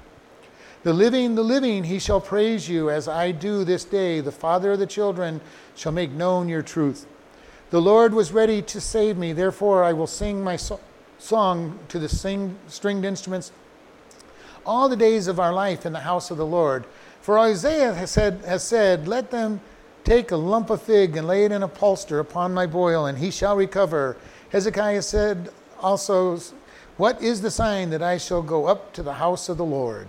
The 0.84 0.92
living, 0.92 1.34
the 1.34 1.42
living, 1.42 1.84
he 1.84 1.98
shall 1.98 2.20
praise 2.20 2.68
you 2.68 2.90
as 2.90 3.08
I 3.08 3.32
do 3.32 3.64
this 3.64 3.84
day. 3.84 4.20
The 4.20 4.30
father 4.30 4.72
of 4.72 4.78
the 4.78 4.86
children 4.86 5.40
shall 5.74 5.92
make 5.92 6.12
known 6.12 6.48
your 6.48 6.62
truth. 6.62 7.06
The 7.70 7.82
Lord 7.82 8.14
was 8.14 8.30
ready 8.30 8.62
to 8.62 8.80
save 8.80 9.18
me, 9.18 9.32
therefore 9.32 9.82
I 9.82 9.92
will 9.92 10.06
sing 10.06 10.44
my 10.44 10.54
so- 10.54 10.78
song 11.18 11.80
to 11.88 11.98
the 11.98 12.08
sing- 12.08 12.56
stringed 12.68 13.04
instruments 13.04 13.50
all 14.64 14.88
the 14.88 14.96
days 14.96 15.26
of 15.26 15.40
our 15.40 15.52
life 15.52 15.84
in 15.84 15.92
the 15.92 16.00
house 16.00 16.30
of 16.30 16.36
the 16.36 16.46
Lord. 16.46 16.84
For 17.20 17.36
Isaiah 17.36 17.94
has 17.94 18.12
said, 18.12 18.42
has 18.46 18.62
said, 18.62 19.08
Let 19.08 19.32
them 19.32 19.60
take 20.04 20.30
a 20.30 20.36
lump 20.36 20.70
of 20.70 20.82
fig 20.82 21.16
and 21.16 21.26
lay 21.26 21.44
it 21.44 21.52
in 21.52 21.64
a 21.64 21.68
polster 21.68 22.20
upon 22.20 22.54
my 22.54 22.66
boil, 22.66 23.06
and 23.06 23.18
he 23.18 23.32
shall 23.32 23.56
recover. 23.56 24.16
Hezekiah 24.50 25.02
said 25.02 25.50
also, 25.84 26.38
What 26.96 27.20
is 27.22 27.42
the 27.42 27.50
sign 27.50 27.90
that 27.90 28.02
I 28.02 28.16
shall 28.18 28.42
go 28.42 28.66
up 28.66 28.92
to 28.94 29.02
the 29.02 29.12
house 29.12 29.48
of 29.48 29.58
the 29.58 29.64
Lord? 29.64 30.08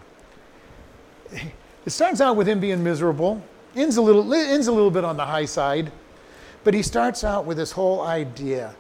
It 1.32 1.92
starts 1.92 2.22
out 2.22 2.36
with 2.36 2.48
him 2.48 2.60
being 2.60 2.84
miserable, 2.84 3.44
ends 3.76 3.98
a 3.98 4.02
little, 4.02 4.34
ends 4.34 4.68
a 4.68 4.72
little 4.72 4.90
bit 4.90 5.04
on 5.04 5.18
the 5.18 5.26
high 5.26 5.46
side, 5.46 5.92
but 6.64 6.74
he 6.74 6.82
starts 6.82 7.24
out 7.24 7.46
with 7.46 7.58
this 7.58 7.72
whole 7.72 8.02
idea. 8.02 8.74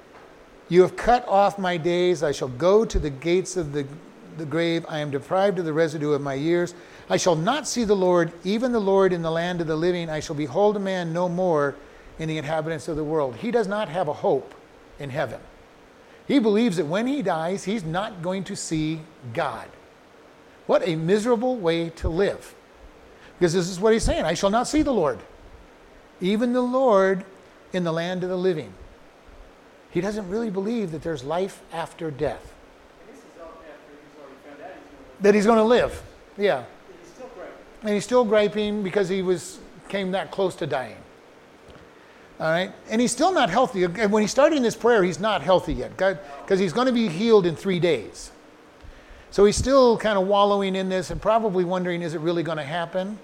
You 0.69 0.81
have 0.81 0.95
cut 0.95 1.27
off 1.27 1.59
my 1.59 1.77
days. 1.77 2.23
I 2.23 2.31
shall 2.31 2.47
go 2.47 2.83
to 2.85 2.97
the 2.97 3.11
gates 3.11 3.57
of 3.57 3.73
the, 3.73 3.85
the 4.37 4.45
grave. 4.45 4.85
I 4.89 4.99
am 4.99 5.11
deprived 5.11 5.59
of 5.59 5.65
the 5.65 5.73
residue 5.73 6.13
of 6.13 6.21
my 6.21 6.33
years. 6.33 6.73
I 7.09 7.17
shall 7.17 7.35
not 7.35 7.67
see 7.67 7.83
the 7.83 7.95
Lord, 7.95 8.31
even 8.43 8.71
the 8.71 8.79
Lord 8.79 9.13
in 9.13 9.21
the 9.21 9.29
land 9.29 9.61
of 9.61 9.67
the 9.67 9.75
living. 9.75 10.09
I 10.09 10.19
shall 10.19 10.35
behold 10.35 10.75
a 10.75 10.79
man 10.79 11.13
no 11.13 11.29
more 11.29 11.75
in 12.17 12.27
the 12.27 12.39
inhabitants 12.39 12.87
of 12.87 12.95
the 12.95 13.03
world. 13.03 13.35
He 13.35 13.51
does 13.51 13.67
not 13.67 13.89
have 13.89 14.07
a 14.07 14.13
hope 14.13 14.55
in 14.97 15.11
heaven. 15.11 15.39
He 16.27 16.39
believes 16.39 16.77
that 16.77 16.85
when 16.85 17.07
he 17.07 17.21
dies, 17.21 17.63
he's 17.63 17.83
not 17.83 18.21
going 18.21 18.43
to 18.45 18.55
see 18.55 19.01
God. 19.33 19.67
What 20.65 20.87
a 20.87 20.95
miserable 20.95 21.57
way 21.57 21.89
to 21.91 22.09
live. 22.09 22.55
Because 23.37 23.53
this 23.53 23.69
is 23.69 23.79
what 23.79 23.93
he's 23.93 24.03
saying 24.03 24.25
I 24.25 24.33
shall 24.33 24.49
not 24.49 24.67
see 24.67 24.81
the 24.81 24.93
Lord, 24.93 25.19
even 26.21 26.53
the 26.53 26.61
Lord 26.61 27.25
in 27.73 27.83
the 27.83 27.91
land 27.91 28.23
of 28.23 28.29
the 28.29 28.37
living. 28.37 28.73
He 29.91 30.01
doesn't 30.01 30.27
really 30.29 30.49
believe 30.49 30.91
that 30.91 31.03
there's 31.03 31.23
life 31.23 31.61
after 31.71 32.09
death. 32.11 32.53
that 35.21 35.35
he's 35.35 35.45
going 35.45 35.57
to 35.57 35.63
live. 35.63 36.03
Yeah. 36.37 36.63
And 37.81 37.93
he's 37.93 38.03
still 38.03 38.25
griping 38.25 38.83
because 38.83 39.07
he 39.07 39.21
was 39.21 39.59
came 39.87 40.11
that 40.11 40.31
close 40.31 40.55
to 40.55 40.67
dying. 40.67 40.97
All 42.39 42.49
right? 42.49 42.71
And 42.89 42.99
he's 42.99 43.11
still 43.11 43.31
not 43.31 43.49
healthy. 43.49 43.83
And 43.83 44.11
When 44.11 44.21
he's 44.21 44.31
starting 44.31 44.61
this 44.61 44.75
prayer, 44.75 45.03
he's 45.03 45.19
not 45.19 45.41
healthy 45.41 45.73
yet 45.73 45.91
because 45.91 46.59
he's 46.59 46.73
going 46.73 46.87
to 46.87 46.93
be 46.93 47.07
healed 47.07 47.45
in 47.45 47.55
three 47.55 47.79
days. 47.79 48.31
So 49.31 49.45
he's 49.45 49.55
still 49.57 49.97
kind 49.97 50.17
of 50.17 50.27
wallowing 50.27 50.75
in 50.75 50.89
this 50.89 51.11
and 51.11 51.21
probably 51.21 51.65
wondering, 51.65 52.01
is 52.01 52.13
it 52.13 52.21
really 52.21 52.43
going 52.43 52.57
to 52.57 52.63
happen? 52.63 53.19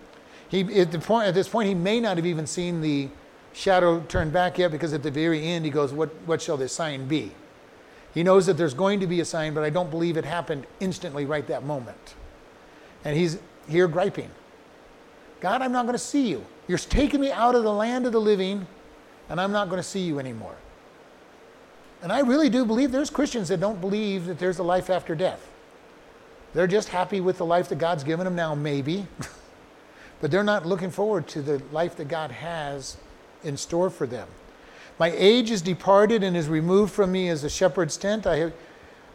He, 0.49 0.62
at, 0.82 0.91
point, 1.01 1.28
at 1.28 1.34
this 1.34 1.47
point, 1.47 1.70
he 1.70 1.74
may 1.74 1.99
not 1.99 2.18
have 2.18 2.26
even 2.26 2.45
seen 2.45 2.82
the 2.82 3.09
shadow 3.53 4.01
turn 4.01 4.30
back 4.30 4.57
yet 4.57 4.72
because 4.72 4.93
at 4.93 5.03
the 5.03 5.12
very 5.12 5.45
end, 5.45 5.64
he 5.64 5.72
goes, 5.72 5.93
what, 5.93 6.09
what 6.26 6.41
shall 6.41 6.57
this 6.57 6.74
sign 6.74 7.07
be? 7.07 7.32
He 8.14 8.24
knows 8.24 8.45
that 8.47 8.57
there's 8.57 8.74
going 8.74 8.99
to 8.99 9.07
be 9.07 9.22
a 9.22 9.26
sign, 9.26 9.53
but 9.53 9.64
I 9.64 9.70
don't 9.70 9.89
believe 9.89 10.18
it 10.18 10.26
happened 10.26 10.68
instantly 10.82 11.26
right 11.26 11.47
that 11.47 11.64
moment. 11.64 12.16
And 13.05 13.18
he's 13.18 13.39
here 13.68 13.88
griping 13.88 14.30
God, 15.39 15.64
I'm 15.64 15.72
not 15.72 15.84
going 15.84 15.93
to 15.93 15.99
see 15.99 16.28
you. 16.28 16.45
You're 16.68 16.78
taking 16.78 17.20
me 17.20 17.32
out 17.32 17.55
of 17.55 17.64
the 17.64 17.74
land 17.74 18.05
of 18.05 18.12
the 18.12 18.22
living 18.22 18.68
and 19.32 19.40
I'm 19.40 19.54
not 19.54 19.70
going 19.70 19.80
to 19.80 19.88
see 19.88 20.02
you 20.02 20.20
anymore. 20.20 20.56
And 22.04 22.12
I 22.12 22.20
really 22.20 22.50
do 22.50 22.66
believe 22.66 22.92
there's 22.92 23.10
Christians 23.10 23.48
that 23.48 23.62
don't 23.62 23.80
believe 23.80 24.26
that 24.26 24.38
there's 24.38 24.60
a 24.60 24.64
life 24.64 24.90
after 24.90 25.16
death. 25.16 25.48
They're 26.54 26.68
just 26.68 26.90
happy 26.90 27.22
with 27.22 27.38
the 27.38 27.46
life 27.46 27.70
that 27.70 27.78
God's 27.78 28.04
given 28.04 28.26
them 28.26 28.36
now, 28.36 28.56
maybe, 28.56 29.08
but 30.22 30.32
they're 30.32 30.44
not 30.44 30.66
looking 30.66 30.92
forward 30.92 31.30
to 31.30 31.42
the 31.42 31.62
life 31.72 31.96
that 31.96 32.10
God 32.10 32.32
has 32.32 32.98
in 33.42 33.56
store 33.56 33.90
for 33.90 34.06
them. 34.06 34.28
My 35.00 35.14
age 35.16 35.50
is 35.50 35.62
departed 35.62 36.24
and 36.24 36.36
is 36.36 36.50
removed 36.50 36.92
from 36.92 37.14
me 37.14 37.30
as 37.30 37.46
a 37.46 37.50
shepherd's 37.50 37.96
tent. 37.96 38.28
I 38.28 38.36
have, 38.36 38.54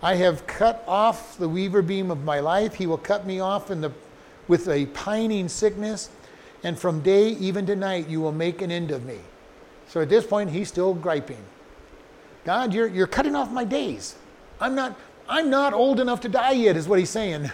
I 0.00 0.14
have 0.14 0.46
cut 0.46 0.82
off 0.88 1.36
the 1.36 1.48
weaver 1.48 1.82
beam 1.82 2.10
of 2.10 2.24
my 2.24 2.40
life. 2.40 2.72
He 2.72 2.86
will 2.86 2.96
cut 2.96 3.26
me 3.26 3.38
off 3.40 3.70
in 3.70 3.82
the, 3.82 3.92
with 4.48 4.66
a 4.66 4.86
pining 4.86 5.50
sickness, 5.50 6.08
and 6.64 6.78
from 6.78 7.02
day 7.02 7.28
even 7.32 7.66
to 7.66 7.76
night 7.76 8.08
you 8.08 8.22
will 8.22 8.32
make 8.32 8.62
an 8.62 8.72
end 8.72 8.90
of 8.90 9.04
me. 9.04 9.18
So 9.88 10.00
at 10.00 10.08
this 10.08 10.26
point, 10.26 10.50
he's 10.50 10.68
still 10.68 10.94
griping. 10.94 11.42
God, 12.44 12.72
you're, 12.72 12.86
you're 12.86 13.06
cutting 13.06 13.34
off 13.34 13.50
my 13.50 13.64
days. 13.64 14.14
I'm 14.60 14.74
not, 14.74 14.96
I'm 15.28 15.50
not 15.50 15.72
old 15.72 16.00
enough 16.00 16.20
to 16.22 16.28
die 16.28 16.52
yet, 16.52 16.76
is 16.76 16.88
what 16.88 16.98
he's 16.98 17.10
saying. 17.10 17.50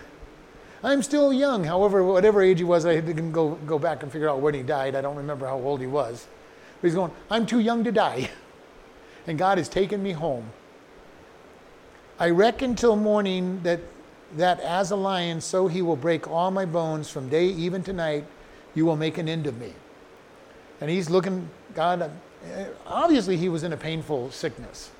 I'm 0.84 1.02
still 1.02 1.32
young. 1.32 1.64
However, 1.64 2.02
whatever 2.02 2.42
age 2.42 2.58
he 2.58 2.64
was, 2.64 2.84
I 2.84 3.00
didn't 3.00 3.32
go, 3.32 3.54
go 3.66 3.78
back 3.78 4.02
and 4.02 4.10
figure 4.10 4.28
out 4.28 4.40
when 4.40 4.54
he 4.54 4.62
died. 4.62 4.94
I 4.94 5.00
don't 5.00 5.16
remember 5.16 5.46
how 5.46 5.58
old 5.58 5.80
he 5.80 5.86
was. 5.86 6.26
But 6.80 6.88
he's 6.88 6.94
going, 6.94 7.12
I'm 7.30 7.46
too 7.46 7.60
young 7.60 7.84
to 7.84 7.92
die. 7.92 8.30
And 9.26 9.38
God 9.38 9.58
has 9.58 9.68
taken 9.68 10.02
me 10.02 10.10
home. 10.12 10.50
I 12.18 12.30
reckon 12.30 12.74
till 12.74 12.96
morning 12.96 13.62
that, 13.62 13.80
that 14.36 14.58
as 14.60 14.90
a 14.90 14.96
lion, 14.96 15.40
so 15.40 15.68
he 15.68 15.80
will 15.80 15.96
break 15.96 16.28
all 16.28 16.50
my 16.50 16.64
bones 16.64 17.08
from 17.08 17.28
day 17.28 17.46
even 17.46 17.84
to 17.84 17.92
night. 17.92 18.24
You 18.74 18.84
will 18.84 18.96
make 18.96 19.18
an 19.18 19.28
end 19.28 19.46
of 19.46 19.58
me. 19.58 19.74
And 20.80 20.90
he's 20.90 21.08
looking, 21.08 21.48
God, 21.74 22.10
obviously 22.86 23.36
he 23.36 23.48
was 23.48 23.62
in 23.62 23.72
a 23.72 23.76
painful 23.76 24.30
sickness. 24.30 24.90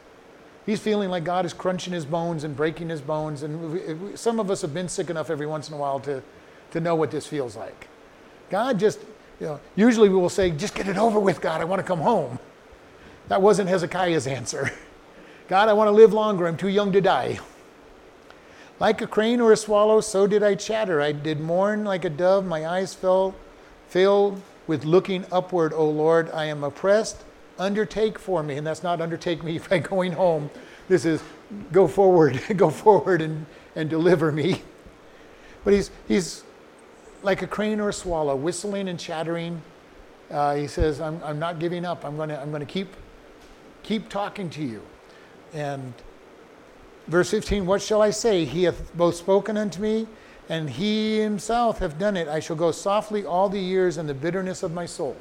He's 0.65 0.81
feeling 0.81 1.11
like 1.11 1.25
God 1.25 1.45
is 1.45 1.53
crunching 1.53 1.93
his 1.93 2.05
bones 2.05 2.45
and 2.45 2.57
breaking 2.57 2.89
his 2.89 3.01
bones. 3.01 3.43
And 3.43 4.17
some 4.19 4.39
of 4.39 4.51
us 4.51 4.63
have 4.63 4.73
been 4.73 4.89
sick 4.89 5.11
enough 5.11 5.29
every 5.29 5.47
once 5.47 5.69
in 5.69 5.75
a 5.75 5.77
while 5.77 5.99
to, 6.01 6.23
to 6.71 6.81
know 6.81 6.95
what 6.95 7.11
this 7.11 7.27
feels 7.27 7.57
like. 7.57 7.89
God 8.49 8.79
just, 8.79 9.01
you 9.41 9.47
know, 9.47 9.61
usually 9.75 10.09
we 10.09 10.15
will 10.15 10.29
say, 10.29 10.51
just 10.51 10.75
get 10.75 10.87
it 10.87 10.97
over 10.97 11.19
with, 11.19 11.41
God, 11.41 11.61
I 11.61 11.65
want 11.65 11.81
to 11.81 11.87
come 11.87 12.01
home. 12.01 12.39
That 13.29 13.43
wasn't 13.43 13.69
Hezekiah's 13.69 14.27
answer. 14.27 14.71
God, 15.49 15.69
I 15.69 15.73
want 15.73 15.89
to 15.89 15.93
live 15.93 16.13
longer, 16.13 16.47
I'm 16.47 16.57
too 16.57 16.69
young 16.69 16.93
to 16.93 17.01
die. 17.01 17.41
Like 18.79 19.01
a 19.01 19.07
crane 19.07 19.41
or 19.41 19.53
a 19.53 19.57
swallow, 19.57 20.01
so 20.01 20.27
did 20.27 20.43
I 20.43 20.55
chatter. 20.55 21.01
I 21.01 21.13
did 21.13 21.41
mourn 21.41 21.85
like 21.85 22.05
a 22.05 22.11
dove, 22.11 22.45
my 22.47 22.67
eyes 22.67 22.95
fell, 22.95 23.35
filled 23.89 24.41
with 24.67 24.85
looking 24.85 25.25
upward, 25.33 25.73
O 25.73 25.89
Lord. 25.89 26.31
I 26.31 26.47
am 26.47 26.65
oppressed. 26.65 27.25
Undertake 27.59 28.19
for 28.19 28.43
me. 28.43 28.57
And 28.57 28.67
that's 28.67 28.83
not 28.83 29.01
undertake 29.01 29.43
me 29.43 29.59
by 29.71 29.79
going 29.79 30.13
home. 30.13 30.51
This 30.89 31.05
is 31.05 31.23
go 31.71 31.87
forward, 31.87 32.41
go 32.57 32.71
forward 32.71 33.23
and, 33.23 33.47
and 33.77 33.89
deliver 33.89 34.33
me. 34.33 34.63
But 35.65 35.75
he's, 35.75 35.91
he's 36.09 36.45
like 37.23 37.43
a 37.43 37.47
crane 37.47 37.81
or 37.81 37.91
a 37.91 37.93
swallow, 37.93 38.35
whistling 38.35 38.89
and 38.89 38.99
chattering. 38.99 39.63
Uh, 40.31 40.57
he 40.57 40.67
says, 40.67 41.01
I'm, 41.01 41.23
I'm 41.23 41.39
not 41.39 41.59
giving 41.59 41.85
up. 41.85 42.05
I'm 42.05 42.17
going 42.17 42.31
to 42.31 42.41
I'm 42.41 42.51
going 42.51 42.61
to 42.61 42.73
keep, 42.73 42.89
keep 43.83 44.09
talking 44.09 44.51
to 44.51 44.63
you. 44.63 44.83
And 45.53 45.93
verse 47.07 47.31
15, 47.31 47.67
what 47.67 47.83
shall 47.83 48.03
I 48.03 48.11
say? 48.11 48.45
He 48.45 48.65
hath 48.65 48.95
both 48.97 49.15
spoken 49.15 49.57
unto 49.57 49.81
me 49.81 50.07
and 50.49 50.69
he 50.71 51.21
himself 51.21 51.79
have 51.79 51.99
done 51.99 52.17
it. 52.17 52.29
I 52.29 52.41
shall 52.41 52.57
go 52.57 52.73
softly 52.73 53.25
all 53.25 53.49
the 53.49 53.61
years 53.61 53.97
in 53.97 54.07
the 54.07 54.15
bitterness 54.15 54.63
of 54.63 54.73
my 54.73 54.87
soul. 54.87 55.17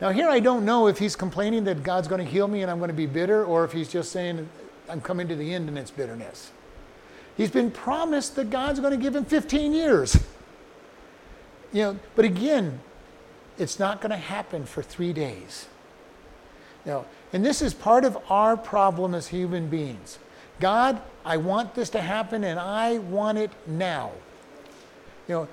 Now, 0.00 0.10
here 0.10 0.28
I 0.28 0.38
don't 0.40 0.64
know 0.64 0.86
if 0.86 0.98
he's 0.98 1.16
complaining 1.16 1.64
that 1.64 1.82
God's 1.82 2.06
going 2.06 2.24
to 2.24 2.30
heal 2.30 2.46
me 2.46 2.62
and 2.62 2.70
I'm 2.70 2.78
going 2.78 2.88
to 2.88 2.94
be 2.94 3.06
bitter, 3.06 3.44
or 3.44 3.64
if 3.64 3.72
he's 3.72 3.88
just 3.88 4.12
saying, 4.12 4.48
I'm 4.88 5.00
coming 5.00 5.26
to 5.28 5.34
the 5.34 5.52
end 5.52 5.68
and 5.68 5.76
it's 5.76 5.90
bitterness. 5.90 6.52
He's 7.36 7.50
been 7.50 7.70
promised 7.70 8.36
that 8.36 8.50
God's 8.50 8.80
going 8.80 8.92
to 8.92 9.02
give 9.02 9.14
him 9.14 9.24
15 9.24 9.72
years. 9.72 10.16
You 11.70 11.82
know, 11.82 11.98
but 12.16 12.24
again, 12.24 12.80
it's 13.58 13.78
not 13.78 14.00
going 14.00 14.10
to 14.10 14.16
happen 14.16 14.64
for 14.64 14.82
three 14.82 15.12
days. 15.12 15.66
You 16.86 16.92
know, 16.92 17.06
and 17.30 17.44
this 17.44 17.60
is 17.60 17.74
part 17.74 18.06
of 18.06 18.16
our 18.30 18.56
problem 18.56 19.14
as 19.14 19.28
human 19.28 19.68
beings. 19.68 20.18
God, 20.60 21.00
I 21.24 21.36
want 21.36 21.74
this 21.74 21.90
to 21.90 22.00
happen 22.00 22.44
and 22.44 22.58
I 22.58 22.98
want 22.98 23.38
it 23.38 23.50
now. 23.66 24.12
You 25.28 25.34
know, 25.34 25.48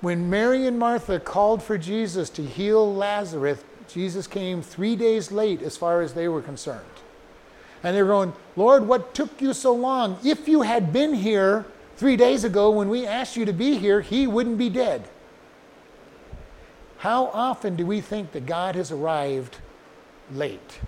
when 0.00 0.28
Mary 0.28 0.66
and 0.66 0.78
Martha 0.78 1.20
called 1.20 1.62
for 1.62 1.78
Jesus 1.78 2.28
to 2.30 2.42
heal 2.42 2.94
Lazarus, 2.94 3.62
Jesus 3.88 4.26
came 4.26 4.62
three 4.62 4.96
days 4.96 5.30
late 5.30 5.62
as 5.62 5.76
far 5.76 6.02
as 6.02 6.12
they 6.14 6.28
were 6.28 6.42
concerned. 6.42 6.84
And 7.82 7.96
they 7.96 8.02
were 8.02 8.08
going, 8.08 8.32
Lord, 8.56 8.86
what 8.86 9.14
took 9.14 9.40
you 9.40 9.52
so 9.52 9.72
long? 9.74 10.18
If 10.24 10.48
you 10.48 10.62
had 10.62 10.92
been 10.92 11.14
here 11.14 11.66
three 11.96 12.16
days 12.16 12.44
ago 12.44 12.70
when 12.70 12.88
we 12.88 13.06
asked 13.06 13.36
you 13.36 13.44
to 13.44 13.52
be 13.52 13.76
here, 13.76 14.00
he 14.00 14.26
wouldn't 14.26 14.58
be 14.58 14.70
dead. 14.70 15.08
How 16.98 17.26
often 17.26 17.74
do 17.74 17.84
we 17.84 18.00
think 18.00 18.32
that 18.32 18.46
God 18.46 18.76
has 18.76 18.92
arrived 18.92 19.56
late? 20.32 20.78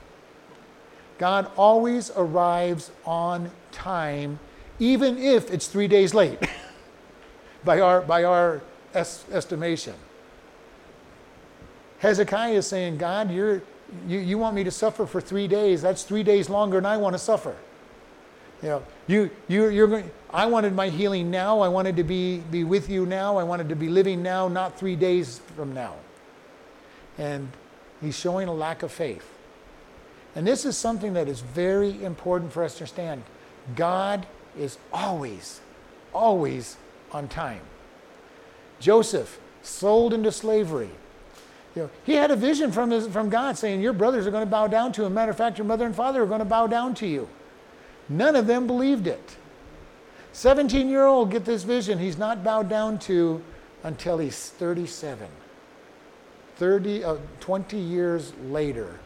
God 1.18 1.50
always 1.56 2.10
arrives 2.16 2.90
on 3.04 3.50
time, 3.72 4.38
even 4.78 5.18
if 5.18 5.50
it's 5.52 5.66
three 5.66 5.88
days 5.88 6.14
late. 6.14 6.38
by 7.64 7.80
our, 7.80 8.02
by 8.02 8.24
our 8.24 8.60
es- 8.92 9.24
estimation. 9.32 9.94
Hezekiah 11.98 12.52
is 12.52 12.66
saying, 12.66 12.98
God, 12.98 13.30
you're, 13.30 13.62
you, 14.06 14.18
you 14.18 14.38
want 14.38 14.54
me 14.54 14.64
to 14.64 14.70
suffer 14.70 15.06
for 15.06 15.20
three 15.20 15.48
days. 15.48 15.80
That's 15.80 16.02
three 16.02 16.22
days 16.22 16.50
longer 16.50 16.76
than 16.76 16.86
I 16.86 16.96
want 16.96 17.14
to 17.14 17.18
suffer. 17.18 17.56
You 18.62 18.68
know, 18.68 18.82
you, 19.06 19.30
you, 19.48 19.68
you're 19.68 19.86
going, 19.86 20.10
I 20.30 20.46
wanted 20.46 20.74
my 20.74 20.88
healing 20.88 21.30
now. 21.30 21.60
I 21.60 21.68
wanted 21.68 21.96
to 21.96 22.04
be, 22.04 22.38
be 22.50 22.64
with 22.64 22.88
you 22.88 23.06
now. 23.06 23.36
I 23.36 23.44
wanted 23.44 23.68
to 23.70 23.76
be 23.76 23.88
living 23.88 24.22
now, 24.22 24.48
not 24.48 24.78
three 24.78 24.96
days 24.96 25.40
from 25.56 25.72
now. 25.74 25.94
And 27.18 27.48
he's 28.00 28.18
showing 28.18 28.48
a 28.48 28.54
lack 28.54 28.82
of 28.82 28.92
faith. 28.92 29.26
And 30.34 30.46
this 30.46 30.64
is 30.64 30.76
something 30.76 31.12
that 31.14 31.28
is 31.28 31.40
very 31.40 32.02
important 32.02 32.52
for 32.52 32.64
us 32.64 32.74
to 32.74 32.80
understand. 32.80 33.22
God 33.76 34.26
is 34.58 34.78
always, 34.92 35.60
always 36.12 36.76
on 37.12 37.28
time. 37.28 37.60
Joseph, 38.80 39.38
sold 39.62 40.12
into 40.12 40.30
slavery. 40.32 40.90
You 41.74 41.82
know, 41.82 41.90
he 42.04 42.14
had 42.14 42.30
a 42.30 42.36
vision 42.36 42.70
from, 42.70 42.90
his, 42.90 43.06
from 43.06 43.30
God 43.30 43.56
saying, 43.56 43.80
Your 43.80 43.92
brothers 43.92 44.26
are 44.26 44.30
going 44.30 44.44
to 44.44 44.50
bow 44.50 44.66
down 44.66 44.92
to 44.92 45.04
him. 45.04 45.14
Matter 45.14 45.30
of 45.30 45.36
fact, 45.36 45.58
your 45.58 45.66
mother 45.66 45.86
and 45.86 45.94
father 45.94 46.22
are 46.22 46.26
going 46.26 46.40
to 46.40 46.44
bow 46.44 46.66
down 46.66 46.94
to 46.96 47.06
you. 47.06 47.28
None 48.08 48.36
of 48.36 48.46
them 48.46 48.66
believed 48.66 49.06
it. 49.06 49.36
17 50.32 50.88
year 50.88 51.04
old 51.04 51.30
get 51.30 51.44
this 51.44 51.62
vision 51.62 51.98
he's 51.98 52.18
not 52.18 52.42
bowed 52.42 52.68
down 52.68 52.98
to 52.98 53.40
until 53.84 54.18
he's 54.18 54.50
37. 54.50 55.28
30, 56.56 57.04
uh, 57.04 57.16
20 57.40 57.76
years 57.76 58.32
later, 58.48 58.98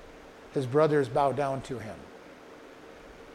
his 0.59 0.67
brothers 0.67 1.09
bow 1.09 1.33
down 1.33 1.63
to 1.63 1.79
him. 1.79 1.97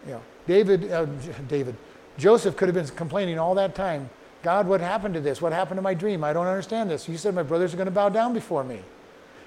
You 0.06 0.14
know, 0.14 0.22
David, 0.46 0.92
uh, 0.92 1.06
David, 1.48 1.76
Joseph 2.18 2.56
could 2.56 2.68
have 2.68 2.76
been 2.76 2.88
complaining 2.96 3.40
all 3.40 3.56
that 3.56 3.74
time. 3.74 4.10
God, 4.44 4.68
what 4.68 4.82
happened 4.82 5.14
to 5.14 5.22
this? 5.22 5.42
What 5.42 5.54
happened 5.54 5.78
to 5.78 5.82
my 5.82 5.94
dream? 5.94 6.24
I 6.24 6.34
don't 6.34 6.48
understand 6.48 6.90
this. 6.90 7.08
You 7.08 7.18
said 7.18 7.34
my 7.34 7.44
brothers 7.44 7.74
are 7.74 7.78
going 7.78 7.86
to 7.86 7.92
bow 7.92 8.10
down 8.10 8.34
before 8.34 8.64
me. 8.64 8.82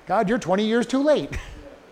God, 0.07 0.29
you're 0.29 0.39
20 0.39 0.64
years 0.64 0.87
too 0.87 1.03
late. 1.03 1.37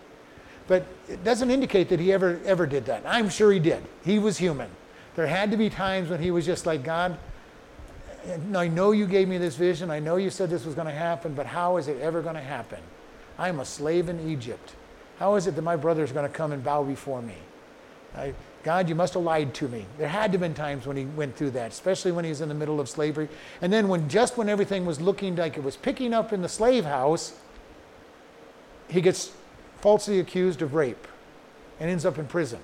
but 0.67 0.85
it 1.07 1.23
doesn't 1.23 1.51
indicate 1.51 1.89
that 1.89 1.99
he 1.99 2.11
ever 2.11 2.39
ever 2.45 2.65
did 2.65 2.85
that. 2.87 3.03
I'm 3.05 3.29
sure 3.29 3.51
he 3.51 3.59
did. 3.59 3.83
He 4.03 4.17
was 4.17 4.37
human. 4.37 4.69
There 5.15 5.27
had 5.27 5.51
to 5.51 5.57
be 5.57 5.69
times 5.69 6.09
when 6.09 6.21
he 6.21 6.31
was 6.31 6.45
just 6.45 6.65
like, 6.65 6.83
God, 6.83 7.17
I 8.55 8.67
know 8.67 8.91
you 8.91 9.05
gave 9.05 9.27
me 9.27 9.37
this 9.37 9.55
vision. 9.55 9.91
I 9.91 9.99
know 9.99 10.15
you 10.15 10.29
said 10.29 10.49
this 10.49 10.65
was 10.65 10.75
going 10.75 10.87
to 10.87 10.93
happen, 10.93 11.35
but 11.35 11.45
how 11.45 11.77
is 11.77 11.87
it 11.87 12.01
ever 12.01 12.21
going 12.21 12.35
to 12.35 12.41
happen? 12.41 12.79
I'm 13.37 13.59
a 13.59 13.65
slave 13.65 14.09
in 14.09 14.29
Egypt. 14.29 14.73
How 15.19 15.35
is 15.35 15.47
it 15.47 15.55
that 15.55 15.61
my 15.61 15.75
brother 15.75 16.03
is 16.03 16.11
going 16.11 16.29
to 16.29 16.33
come 16.35 16.51
and 16.51 16.63
bow 16.63 16.83
before 16.83 17.21
me? 17.21 17.37
I, 18.15 18.33
God, 18.63 18.89
you 18.89 18.95
must 18.95 19.13
have 19.13 19.23
lied 19.23 19.53
to 19.55 19.67
me. 19.67 19.85
There 19.97 20.07
had 20.07 20.31
to 20.31 20.37
have 20.37 20.41
been 20.41 20.53
times 20.53 20.87
when 20.87 20.97
he 20.97 21.05
went 21.05 21.35
through 21.35 21.51
that, 21.51 21.71
especially 21.71 22.11
when 22.11 22.25
he 22.25 22.29
was 22.29 22.41
in 22.41 22.49
the 22.49 22.55
middle 22.55 22.79
of 22.79 22.89
slavery. 22.89 23.29
And 23.61 23.71
then 23.71 23.87
when 23.87 24.09
just 24.09 24.37
when 24.37 24.49
everything 24.49 24.85
was 24.85 24.99
looking 24.99 25.35
like 25.35 25.57
it 25.57 25.63
was 25.63 25.77
picking 25.77 26.13
up 26.13 26.33
in 26.33 26.41
the 26.41 26.49
slave 26.49 26.85
house, 26.85 27.37
he 28.89 29.01
gets 29.01 29.31
falsely 29.81 30.19
accused 30.19 30.61
of 30.61 30.73
rape 30.73 31.07
and 31.79 31.89
ends 31.89 32.05
up 32.05 32.17
in 32.17 32.25
prison. 32.25 32.59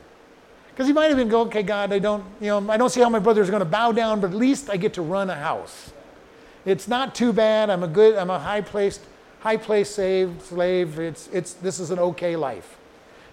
Because 0.70 0.88
he 0.88 0.94
might 0.94 1.08
have 1.08 1.18
been 1.18 1.30
go, 1.30 1.42
okay, 1.42 1.64
God, 1.64 1.92
I 1.92 2.00
don't, 2.00 2.24
you 2.40 2.48
know, 2.48 2.72
I 2.72 2.78
don't 2.78 2.90
see 2.90 3.02
how 3.02 3.10
my 3.10 3.20
brother 3.20 3.42
is 3.42 3.50
going 3.50 3.60
to 3.60 3.66
bow 3.66 3.92
down, 3.92 4.22
but 4.22 4.32
at 4.32 4.36
least 4.36 4.70
I 4.70 4.78
get 4.78 4.94
to 4.94 5.02
run 5.02 5.30
a 5.30 5.36
house. 5.36 5.92
It's 6.66 6.88
not 6.88 7.14
too 7.14 7.34
bad. 7.34 7.70
I'm 7.70 7.84
a 7.84 7.88
good, 7.88 8.16
I'm 8.16 8.30
a 8.30 8.40
high 8.40 8.62
placed, 8.62 9.02
high 9.42 9.58
place, 9.58 9.96
slave, 9.96 10.42
slave. 10.42 11.00
It's, 11.00 11.28
it's, 11.32 11.54
this 11.54 11.80
is 11.80 11.92
an 11.92 12.00
okay 12.00 12.36
life. 12.36 12.78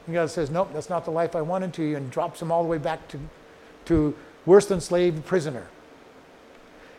And 0.07 0.15
God 0.15 0.31
says, 0.31 0.51
nope, 0.51 0.71
that's 0.73 0.91
not 0.91 1.05
the 1.05 1.11
life 1.11 1.37
I 1.37 1.43
wanted 1.43 1.73
to 1.75 1.83
you, 1.83 1.97
and 1.97 2.11
drops 2.11 2.43
him 2.43 2.51
all 2.51 2.63
the 2.63 2.69
way 2.69 2.79
back 2.79 3.07
to, 3.09 3.21
to 3.87 4.17
worse 4.47 4.67
than 4.67 4.81
slave 4.81 5.25
prisoner. 5.25 5.69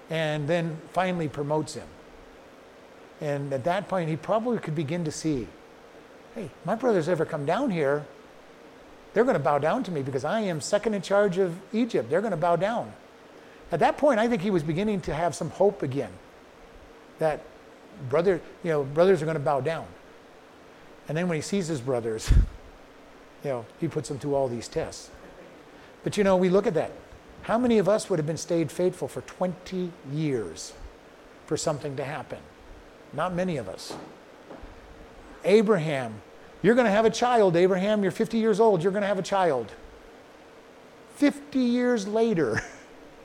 And 0.10 0.47
then 0.47 0.78
finally 0.91 1.28
promotes 1.28 1.74
him. 1.76 1.88
And 3.22 3.51
at 3.51 3.64
that 3.66 3.88
point, 3.88 4.10
he 4.10 4.16
probably 4.16 4.60
could 4.60 4.76
begin 4.76 5.03
to 5.05 5.12
see, 5.12 5.47
hey, 6.36 6.49
my 6.66 6.76
brother's 6.76 7.10
ever 7.10 7.26
come 7.26 7.45
down 7.45 7.70
here 7.70 8.05
they're 9.14 9.24
going 9.24 9.36
to 9.36 9.43
bow 9.43 9.57
down 9.57 9.84
to 9.84 9.91
me 9.91 10.01
because 10.01 10.24
I 10.24 10.41
am 10.41 10.62
second 10.62 10.93
in 10.93 11.01
charge 11.01 11.38
of 11.38 11.57
Egypt. 11.74 12.10
They're 12.10 12.22
going 12.22 12.32
to 12.32 12.38
bow 12.38 12.55
down. 12.55 12.93
At 13.72 13.80
that 13.80 13.97
point, 13.97 14.20
I 14.20 14.28
think 14.28 14.41
he 14.41 14.51
was 14.51 14.64
beginning 14.64 15.01
to 15.01 15.14
have 15.14 15.36
some 15.36 15.49
hope 15.49 15.84
again 15.84 16.12
that 17.18 17.41
brother, 18.08 18.41
you 18.64 18.72
know, 18.72 18.84
brothers 18.84 19.22
are 19.22 19.26
going 19.26 19.38
to 19.38 19.43
bow 19.43 19.62
down. 19.62 19.86
And 21.08 21.18
then 21.18 21.28
when 21.28 21.36
he 21.36 21.41
sees 21.41 21.68
his 21.68 21.82
brothers, 21.82 22.32
you 23.43 23.50
know, 23.50 23.66
he 23.80 23.88
puts 23.88 24.10
them 24.10 24.20
through 24.20 24.36
all 24.36 24.47
these 24.47 24.68
tests. 24.68 25.10
But 26.04 26.18
you 26.18 26.24
know, 26.24 26.38
we 26.38 26.50
look 26.50 26.68
at 26.68 26.76
that. 26.76 26.91
How 27.41 27.58
many 27.58 27.78
of 27.78 27.89
us 27.89 28.10
would 28.10 28.20
have 28.20 28.26
been 28.26 28.38
stayed 28.38 28.72
faithful 28.72 29.08
for 29.08 29.22
20 29.22 29.91
years 30.14 30.74
for 31.45 31.58
something 31.58 31.95
to 31.97 32.04
happen? 32.04 32.39
Not 33.12 33.34
many 33.34 33.58
of 33.58 33.68
us. 33.68 33.93
Abraham 35.43 36.22
you're 36.62 36.76
going 36.76 36.86
to 36.86 36.91
have 36.91 37.06
a 37.06 37.10
child, 37.10 37.56
Abraham. 37.56 38.04
You're 38.04 38.12
50 38.12 38.38
years 38.38 38.60
old. 38.60 38.84
You're 38.84 38.91
going 38.91 39.02
to 39.02 39.08
have 39.08 39.20
a 39.20 39.24
child. 39.24 39.72
50 41.16 41.60
years 41.60 42.08
later, 42.08 42.62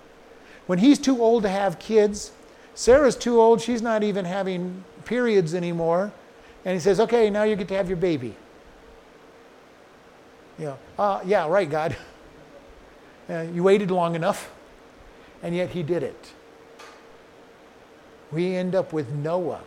when 0.67 0.79
he's 0.79 0.99
too 0.99 1.21
old 1.21 1.43
to 1.43 1.49
have 1.49 1.79
kids, 1.79 2.33
Sarah's 2.75 3.17
too 3.17 3.41
old. 3.41 3.61
She's 3.61 3.83
not 3.83 4.03
even 4.03 4.25
having 4.25 4.85
periods 5.05 5.55
anymore. 5.55 6.13
And 6.65 6.75
he 6.75 6.81
says, 6.81 7.01
Okay, 7.01 7.31
now 7.31 7.45
you 7.45 7.57
get 7.57 7.69
to 7.69 7.75
have 7.75 7.89
your 7.89 7.97
baby. 7.97 8.35
You 10.59 10.67
know, 10.67 10.79
uh, 10.99 11.21
yeah, 11.25 11.47
right, 11.49 11.69
God. 11.69 11.97
Uh, 13.27 13.41
you 13.55 13.63
waited 13.63 13.91
long 13.91 14.15
enough, 14.15 14.53
and 15.43 15.57
yet 15.57 15.71
he 15.71 15.83
did 15.83 16.03
it. 16.03 16.35
We 18.31 18.55
end 18.55 18.75
up 18.75 18.93
with 18.93 19.11
Noah 19.13 19.63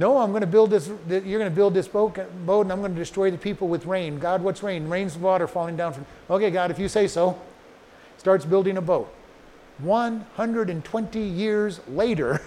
Noah, 0.00 0.24
I'm 0.24 0.30
going 0.30 0.40
to 0.40 0.46
build 0.46 0.70
this, 0.70 0.88
you're 0.88 1.20
going 1.20 1.44
to 1.44 1.50
build 1.50 1.74
this 1.74 1.86
boat, 1.86 2.18
boat 2.46 2.62
and 2.62 2.72
I'm 2.72 2.80
going 2.80 2.94
to 2.94 2.98
destroy 2.98 3.30
the 3.30 3.36
people 3.36 3.68
with 3.68 3.84
rain. 3.84 4.18
God, 4.18 4.42
what's 4.42 4.62
rain? 4.62 4.88
Rain's 4.88 5.18
water 5.18 5.46
falling 5.46 5.76
down 5.76 5.92
from. 5.92 6.06
Okay, 6.30 6.50
God, 6.50 6.70
if 6.70 6.78
you 6.78 6.88
say 6.88 7.06
so. 7.06 7.38
Starts 8.16 8.46
building 8.46 8.78
a 8.78 8.80
boat. 8.80 9.12
120 9.82 11.20
years 11.20 11.80
later, 11.88 12.40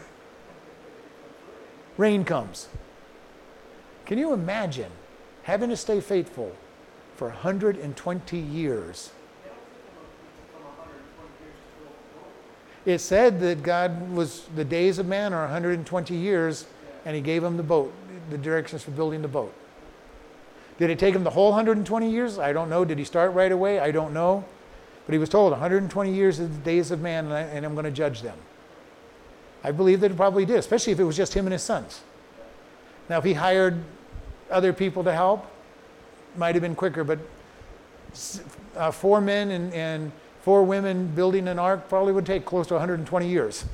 rain 1.97 2.23
comes. 2.23 2.67
Can 4.05 4.17
you 4.17 4.33
imagine 4.33 4.91
having 5.43 5.69
to 5.69 5.77
stay 5.77 6.01
faithful 6.01 6.55
for 7.15 7.29
120 7.29 8.37
years? 8.37 9.11
It 12.85 12.99
said 12.99 13.39
that 13.39 13.63
God 13.63 14.11
was, 14.11 14.45
the 14.55 14.65
days 14.65 14.99
of 14.99 15.07
man 15.07 15.33
are 15.33 15.43
120 15.43 16.15
years 16.15 16.65
and 17.05 17.15
he 17.15 17.21
gave 17.21 17.43
him 17.43 17.55
the 17.55 17.63
boat, 17.63 17.93
the 18.29 18.37
directions 18.37 18.83
for 18.83 18.91
building 18.91 19.21
the 19.21 19.27
boat. 19.27 19.53
Did 20.79 20.89
it 20.89 20.99
take 20.99 21.15
him 21.15 21.23
the 21.23 21.29
whole 21.29 21.51
120 21.51 22.09
years? 22.09 22.39
I 22.39 22.51
don't 22.51 22.69
know. 22.69 22.83
Did 22.83 22.97
he 22.97 23.05
start 23.05 23.33
right 23.33 23.51
away? 23.51 23.79
I 23.79 23.91
don't 23.91 24.13
know. 24.13 24.43
But 25.05 25.13
he 25.13 25.19
was 25.19 25.29
told 25.29 25.51
120 25.51 26.13
years 26.13 26.39
is 26.39 26.49
the 26.49 26.63
days 26.63 26.91
of 26.91 27.01
man, 27.01 27.25
and, 27.25 27.33
I, 27.33 27.41
and 27.41 27.65
I'm 27.65 27.73
going 27.73 27.85
to 27.85 27.91
judge 27.91 28.21
them. 28.21 28.37
I 29.63 29.71
believe 29.71 30.01
that 30.01 30.11
it 30.11 30.17
probably 30.17 30.45
did, 30.45 30.57
especially 30.57 30.93
if 30.93 30.99
it 30.99 31.03
was 31.03 31.17
just 31.17 31.33
him 31.33 31.45
and 31.45 31.53
his 31.53 31.63
sons. 31.63 32.01
Now, 33.09 33.17
if 33.17 33.23
he 33.23 33.33
hired 33.33 33.81
other 34.49 34.73
people 34.73 35.03
to 35.03 35.13
help, 35.13 35.45
might 36.35 36.55
have 36.55 36.61
been 36.61 36.75
quicker, 36.75 37.03
but 37.03 37.19
uh, 38.75 38.91
four 38.91 39.21
men 39.21 39.51
and, 39.51 39.73
and 39.73 40.11
four 40.41 40.63
women 40.63 41.07
building 41.07 41.47
an 41.47 41.59
ark 41.59 41.87
probably 41.89 42.13
would 42.13 42.25
take 42.25 42.45
close 42.45 42.67
to 42.67 42.73
120 42.73 43.27
years. 43.27 43.65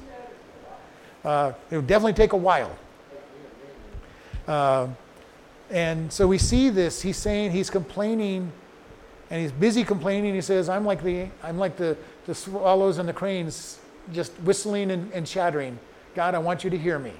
Uh, 1.23 1.51
it 1.69 1.75
would 1.75 1.87
definitely 1.87 2.13
take 2.13 2.33
a 2.33 2.37
while. 2.37 2.75
Uh, 4.47 4.87
and 5.69 6.11
so 6.11 6.27
we 6.27 6.37
see 6.37 6.69
this. 6.69 7.01
He's 7.01 7.17
saying 7.17 7.51
he's 7.51 7.69
complaining, 7.69 8.51
and 9.29 9.41
he's 9.41 9.51
busy 9.51 9.83
complaining. 9.83 10.33
He 10.33 10.41
says, 10.41 10.69
"I'm 10.69 10.85
like 10.85 11.03
the 11.03 11.27
I'm 11.43 11.57
like 11.57 11.77
the 11.77 11.97
the 12.25 12.35
swallows 12.35 12.97
and 12.97 13.07
the 13.07 13.13
cranes, 13.13 13.79
just 14.13 14.31
whistling 14.43 14.91
and, 14.91 15.11
and 15.13 15.25
chattering. 15.25 15.77
God, 16.15 16.35
I 16.35 16.39
want 16.39 16.63
you 16.63 16.69
to 16.69 16.77
hear 16.77 16.99
me. 16.99 17.13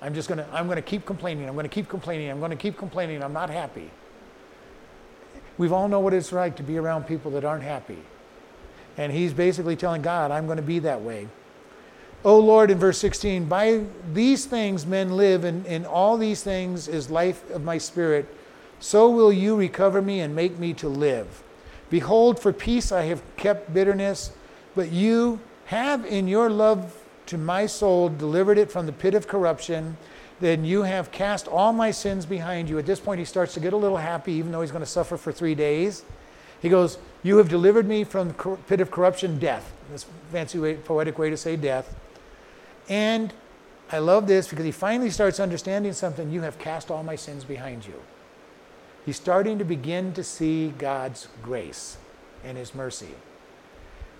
I'm 0.00 0.14
just 0.14 0.28
gonna 0.28 0.46
I'm 0.52 0.68
gonna 0.68 0.82
keep 0.82 1.06
complaining. 1.06 1.48
I'm 1.48 1.56
gonna 1.56 1.68
keep 1.68 1.88
complaining. 1.88 2.30
I'm 2.30 2.40
gonna 2.40 2.56
keep 2.56 2.76
complaining. 2.76 3.22
I'm 3.22 3.32
not 3.32 3.50
happy. 3.50 3.90
We've 5.58 5.72
all 5.72 5.88
know 5.88 5.98
what 5.98 6.14
it's 6.14 6.32
like 6.32 6.56
to 6.56 6.62
be 6.62 6.78
around 6.78 7.04
people 7.04 7.32
that 7.32 7.44
aren't 7.44 7.64
happy. 7.64 7.98
And 8.96 9.12
he's 9.12 9.32
basically 9.32 9.76
telling 9.76 10.02
God, 10.02 10.30
I'm 10.30 10.46
going 10.46 10.56
to 10.56 10.62
be 10.62 10.78
that 10.80 11.02
way. 11.02 11.28
O 12.24 12.38
Lord, 12.38 12.70
in 12.70 12.78
verse 12.78 12.98
16, 12.98 13.44
by 13.44 13.84
these 14.12 14.44
things 14.46 14.86
men 14.86 15.16
live, 15.16 15.44
and 15.44 15.64
in 15.66 15.84
all 15.84 16.16
these 16.16 16.42
things 16.42 16.88
is 16.88 17.10
life 17.10 17.48
of 17.50 17.62
my 17.62 17.78
spirit. 17.78 18.26
So 18.80 19.08
will 19.10 19.32
you 19.32 19.56
recover 19.56 20.00
me 20.00 20.20
and 20.20 20.34
make 20.34 20.58
me 20.58 20.72
to 20.74 20.88
live. 20.88 21.42
Behold, 21.90 22.40
for 22.40 22.52
peace 22.52 22.92
I 22.92 23.02
have 23.02 23.22
kept 23.36 23.72
bitterness, 23.72 24.32
but 24.74 24.92
you 24.92 25.40
have 25.66 26.04
in 26.04 26.28
your 26.28 26.50
love 26.50 26.94
to 27.26 27.36
my 27.36 27.66
soul 27.66 28.08
delivered 28.08 28.58
it 28.58 28.70
from 28.70 28.86
the 28.86 28.92
pit 28.92 29.14
of 29.14 29.28
corruption. 29.28 29.96
Then 30.40 30.64
you 30.64 30.82
have 30.82 31.10
cast 31.10 31.48
all 31.48 31.72
my 31.72 31.90
sins 31.90 32.24
behind 32.24 32.68
you. 32.68 32.78
At 32.78 32.86
this 32.86 33.00
point, 33.00 33.18
he 33.18 33.24
starts 33.24 33.54
to 33.54 33.60
get 33.60 33.72
a 33.72 33.76
little 33.76 33.96
happy, 33.96 34.32
even 34.32 34.52
though 34.52 34.60
he's 34.60 34.70
going 34.70 34.84
to 34.84 34.86
suffer 34.86 35.16
for 35.16 35.32
three 35.32 35.54
days. 35.54 36.04
He 36.62 36.68
goes, 36.68 36.98
You 37.22 37.38
have 37.38 37.48
delivered 37.48 37.86
me 37.86 38.04
from 38.04 38.28
the 38.28 38.58
pit 38.68 38.80
of 38.80 38.90
corruption, 38.90 39.38
death. 39.38 39.72
This 39.90 40.06
fancy 40.30 40.58
way, 40.58 40.76
poetic 40.76 41.18
way 41.18 41.28
to 41.30 41.36
say 41.36 41.56
death. 41.56 41.94
And 42.88 43.32
I 43.90 43.98
love 43.98 44.26
this 44.26 44.48
because 44.48 44.64
he 44.64 44.72
finally 44.72 45.10
starts 45.10 45.40
understanding 45.40 45.92
something. 45.92 46.30
You 46.30 46.42
have 46.42 46.58
cast 46.58 46.90
all 46.90 47.02
my 47.02 47.16
sins 47.16 47.44
behind 47.44 47.84
you. 47.84 48.00
He's 49.08 49.16
starting 49.16 49.56
to 49.56 49.64
begin 49.64 50.12
to 50.12 50.22
see 50.22 50.74
God's 50.76 51.28
grace 51.42 51.96
and 52.44 52.58
his 52.58 52.74
mercy. 52.74 53.14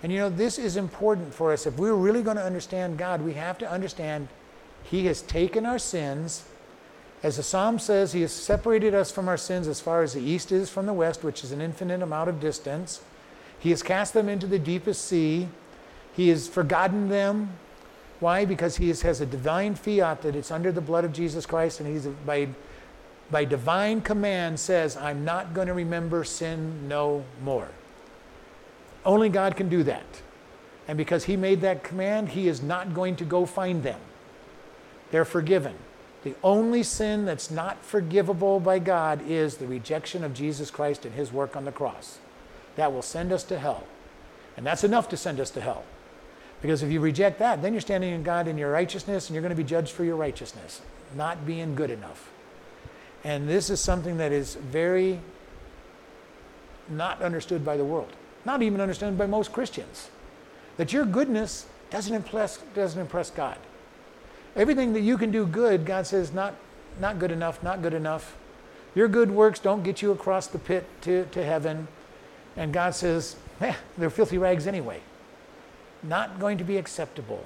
And 0.01 0.11
you 0.11 0.17
know, 0.17 0.31
this 0.31 0.57
is 0.57 0.77
important 0.77 1.31
for 1.31 1.53
us. 1.53 1.67
If 1.67 1.77
we're 1.77 1.93
really 1.93 2.23
going 2.23 2.37
to 2.37 2.43
understand 2.43 2.97
God, 2.97 3.21
we 3.21 3.33
have 3.33 3.59
to 3.59 3.69
understand 3.69 4.29
he 4.81 5.05
has 5.05 5.21
taken 5.21 5.63
our 5.67 5.77
sins. 5.77 6.43
As 7.21 7.37
the 7.37 7.43
psalm 7.43 7.77
says, 7.77 8.13
he 8.13 8.21
has 8.21 8.31
separated 8.31 8.95
us 8.95 9.11
from 9.11 9.27
our 9.27 9.37
sins 9.37 9.67
as 9.67 9.79
far 9.79 10.01
as 10.01 10.13
the 10.13 10.21
east 10.21 10.51
is 10.51 10.71
from 10.71 10.87
the 10.87 10.93
west, 10.93 11.23
which 11.23 11.43
is 11.43 11.51
an 11.51 11.61
infinite 11.61 12.01
amount 12.01 12.27
of 12.27 12.39
distance. 12.39 12.99
He 13.59 13.69
has 13.69 13.83
cast 13.83 14.15
them 14.15 14.27
into 14.27 14.47
the 14.47 14.57
deepest 14.57 15.05
sea. 15.05 15.49
He 16.15 16.29
has 16.29 16.47
forgotten 16.47 17.09
them. 17.09 17.51
Why? 18.21 18.43
Because 18.43 18.77
he 18.77 18.87
has 18.87 19.21
a 19.21 19.25
divine 19.27 19.75
fiat 19.75 20.23
that 20.23 20.35
it's 20.35 20.49
under 20.49 20.71
the 20.71 20.81
blood 20.81 21.05
of 21.05 21.13
Jesus 21.13 21.45
Christ, 21.45 21.79
and 21.79 21.87
he's 21.87 22.07
by, 22.25 22.47
by 23.31 23.45
divine 23.45 24.01
command 24.01 24.59
says, 24.59 24.97
I'm 24.97 25.23
not 25.23 25.53
going 25.53 25.67
to 25.67 25.73
remember 25.73 26.23
sin 26.23 26.87
no 26.87 27.23
more. 27.43 27.69
Only 29.05 29.29
God 29.29 29.55
can 29.55 29.69
do 29.69 29.83
that. 29.83 30.21
And 30.87 30.97
because 30.97 31.25
he 31.25 31.37
made 31.37 31.61
that 31.61 31.83
command, 31.83 32.29
he 32.29 32.47
is 32.47 32.61
not 32.61 32.93
going 32.93 33.15
to 33.17 33.25
go 33.25 33.45
find 33.45 33.83
them. 33.83 33.99
They're 35.11 35.25
forgiven. 35.25 35.75
The 36.23 36.35
only 36.43 36.83
sin 36.83 37.25
that's 37.25 37.49
not 37.49 37.83
forgivable 37.83 38.59
by 38.59 38.79
God 38.79 39.21
is 39.27 39.57
the 39.57 39.67
rejection 39.67 40.23
of 40.23 40.33
Jesus 40.33 40.71
Christ 40.71 41.05
and 41.05 41.13
his 41.13 41.31
work 41.31 41.55
on 41.55 41.65
the 41.65 41.71
cross. 41.71 42.17
That 42.75 42.91
will 42.91 43.01
send 43.01 43.31
us 43.31 43.43
to 43.45 43.59
hell. 43.59 43.85
And 44.57 44.65
that's 44.65 44.83
enough 44.83 45.07
to 45.09 45.17
send 45.17 45.39
us 45.39 45.51
to 45.51 45.61
hell. 45.61 45.83
Because 46.61 46.83
if 46.83 46.91
you 46.91 46.99
reject 46.99 47.39
that, 47.39 47.61
then 47.61 47.73
you're 47.73 47.81
standing 47.81 48.13
in 48.13 48.23
God 48.23 48.47
in 48.47 48.57
your 48.57 48.71
righteousness 48.71 49.29
and 49.29 49.35
you're 49.35 49.41
going 49.41 49.51
to 49.51 49.55
be 49.55 49.63
judged 49.63 49.91
for 49.91 50.03
your 50.03 50.17
righteousness, 50.17 50.81
not 51.15 51.45
being 51.45 51.75
good 51.75 51.91
enough. 51.91 52.29
And 53.23 53.47
this 53.47 53.69
is 53.69 53.79
something 53.79 54.17
that 54.17 54.31
is 54.31 54.55
very 54.55 55.19
not 56.87 57.21
understood 57.21 57.63
by 57.63 57.77
the 57.77 57.85
world, 57.85 58.11
not 58.45 58.61
even 58.61 58.81
understood 58.81 59.17
by 59.17 59.27
most 59.27 59.51
Christians. 59.51 60.09
That 60.77 60.93
your 60.93 61.05
goodness 61.05 61.65
doesn't 61.89 62.13
impress, 62.13 62.57
doesn't 62.73 62.99
impress 62.99 63.29
God. 63.29 63.57
Everything 64.55 64.93
that 64.93 65.01
you 65.01 65.17
can 65.17 65.31
do 65.31 65.45
good, 65.45 65.85
God 65.85 66.07
says, 66.07 66.33
not, 66.33 66.55
not 66.99 67.19
good 67.19 67.31
enough, 67.31 67.61
not 67.61 67.81
good 67.81 67.93
enough. 67.93 68.37
Your 68.95 69.07
good 69.07 69.29
works 69.29 69.59
don't 69.59 69.83
get 69.83 70.01
you 70.01 70.11
across 70.11 70.47
the 70.47 70.59
pit 70.59 70.85
to, 71.01 71.25
to 71.25 71.43
heaven. 71.43 71.87
And 72.55 72.73
God 72.73 72.95
says, 72.95 73.35
eh, 73.61 73.75
they're 73.97 74.09
filthy 74.09 74.37
rags 74.37 74.65
anyway. 74.65 75.01
Not 76.01 76.39
going 76.39 76.57
to 76.57 76.63
be 76.63 76.77
acceptable. 76.77 77.45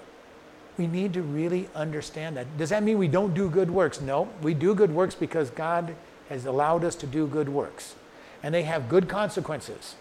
We 0.78 0.88
need 0.88 1.13
to 1.13 1.21
really 1.21 1.69
understand 1.76 2.38
that. 2.38 2.57
Does 2.57 2.69
that 2.69 2.84
mean 2.84 2.97
we 2.97 3.07
don't 3.07 3.34
do 3.34 3.49
good 3.49 3.69
works? 3.69 4.01
No, 4.01 4.30
we 4.41 4.53
do 4.53 4.74
good 4.74 4.91
works 4.91 5.15
because 5.15 5.49
God 5.51 5.95
has 6.30 6.45
allowed 6.45 6.84
us 6.84 6.95
to 6.95 7.07
do 7.07 7.28
good 7.28 7.49
works. 7.49 7.95
And 8.41 8.53
they 8.53 8.63
have 8.63 8.89
good 8.89 9.07
consequences. 9.07 9.95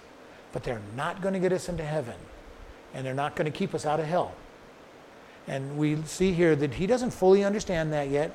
But 0.52 0.64
they're 0.64 0.80
not 0.96 1.20
going 1.20 1.34
to 1.34 1.40
get 1.40 1.52
us 1.52 1.68
into 1.68 1.84
heaven. 1.84 2.16
And 2.94 3.04
they're 3.04 3.14
not 3.14 3.36
going 3.36 3.50
to 3.50 3.56
keep 3.56 3.74
us 3.74 3.86
out 3.86 4.00
of 4.00 4.06
hell. 4.06 4.34
And 5.46 5.76
we 5.76 6.02
see 6.04 6.32
here 6.32 6.56
that 6.56 6.74
he 6.74 6.86
doesn't 6.86 7.10
fully 7.10 7.44
understand 7.44 7.92
that 7.92 8.08
yet. 8.08 8.32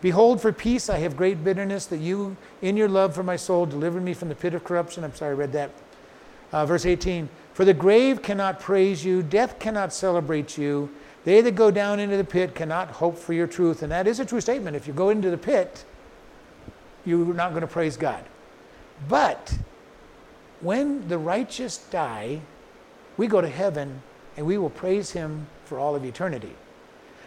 Behold, 0.00 0.40
for 0.40 0.52
peace 0.52 0.88
I 0.88 0.98
have 0.98 1.16
great 1.16 1.42
bitterness, 1.42 1.86
that 1.86 1.98
you, 1.98 2.36
in 2.62 2.76
your 2.76 2.88
love 2.88 3.14
for 3.14 3.22
my 3.22 3.36
soul, 3.36 3.66
delivered 3.66 4.02
me 4.02 4.14
from 4.14 4.28
the 4.28 4.34
pit 4.34 4.54
of 4.54 4.64
corruption. 4.64 5.04
I'm 5.04 5.14
sorry, 5.14 5.32
I 5.32 5.34
read 5.34 5.52
that. 5.52 5.70
Uh, 6.52 6.64
verse 6.64 6.86
18 6.86 7.28
For 7.52 7.64
the 7.64 7.74
grave 7.74 8.22
cannot 8.22 8.60
praise 8.60 9.04
you, 9.04 9.22
death 9.22 9.58
cannot 9.58 9.92
celebrate 9.92 10.56
you. 10.56 10.90
They 11.28 11.42
that 11.42 11.56
go 11.56 11.70
down 11.70 12.00
into 12.00 12.16
the 12.16 12.24
pit 12.24 12.54
cannot 12.54 12.90
hope 12.90 13.18
for 13.18 13.34
your 13.34 13.46
truth. 13.46 13.82
And 13.82 13.92
that 13.92 14.06
is 14.06 14.18
a 14.18 14.24
true 14.24 14.40
statement. 14.40 14.76
If 14.76 14.86
you 14.86 14.94
go 14.94 15.10
into 15.10 15.28
the 15.28 15.36
pit, 15.36 15.84
you're 17.04 17.34
not 17.34 17.50
going 17.50 17.60
to 17.60 17.66
praise 17.66 17.98
God. 17.98 18.24
But 19.10 19.58
when 20.62 21.06
the 21.06 21.18
righteous 21.18 21.76
die, 21.76 22.40
we 23.18 23.26
go 23.26 23.42
to 23.42 23.48
heaven 23.48 24.00
and 24.38 24.46
we 24.46 24.56
will 24.56 24.70
praise 24.70 25.10
him 25.10 25.46
for 25.66 25.78
all 25.78 25.94
of 25.94 26.02
eternity. 26.02 26.54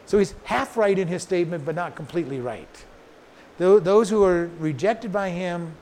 So 0.08 0.18
he's 0.18 0.34
half 0.46 0.78
right 0.78 0.98
in 0.98 1.08
his 1.08 1.22
statement, 1.22 1.64
but 1.64 1.76
not 1.76 1.96
completely 1.96 2.40
right. 2.40 2.84
Those 3.60 4.10
who 4.10 4.24
are 4.24 4.50
rejected 4.58 5.12
by 5.12 5.30
him 5.30 5.76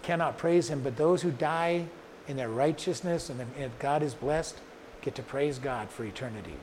cannot 0.00 0.38
praise 0.38 0.70
him, 0.70 0.80
but 0.80 0.96
those 0.96 1.20
who 1.20 1.30
die 1.30 1.84
in 2.26 2.38
their 2.38 2.48
righteousness 2.48 3.28
and 3.28 3.38
if 3.58 3.78
God 3.78 4.02
is 4.02 4.14
blessed 4.14 4.56
get 5.02 5.14
to 5.16 5.22
praise 5.22 5.58
God 5.58 5.90
for 5.90 6.04
eternity. 6.04 6.54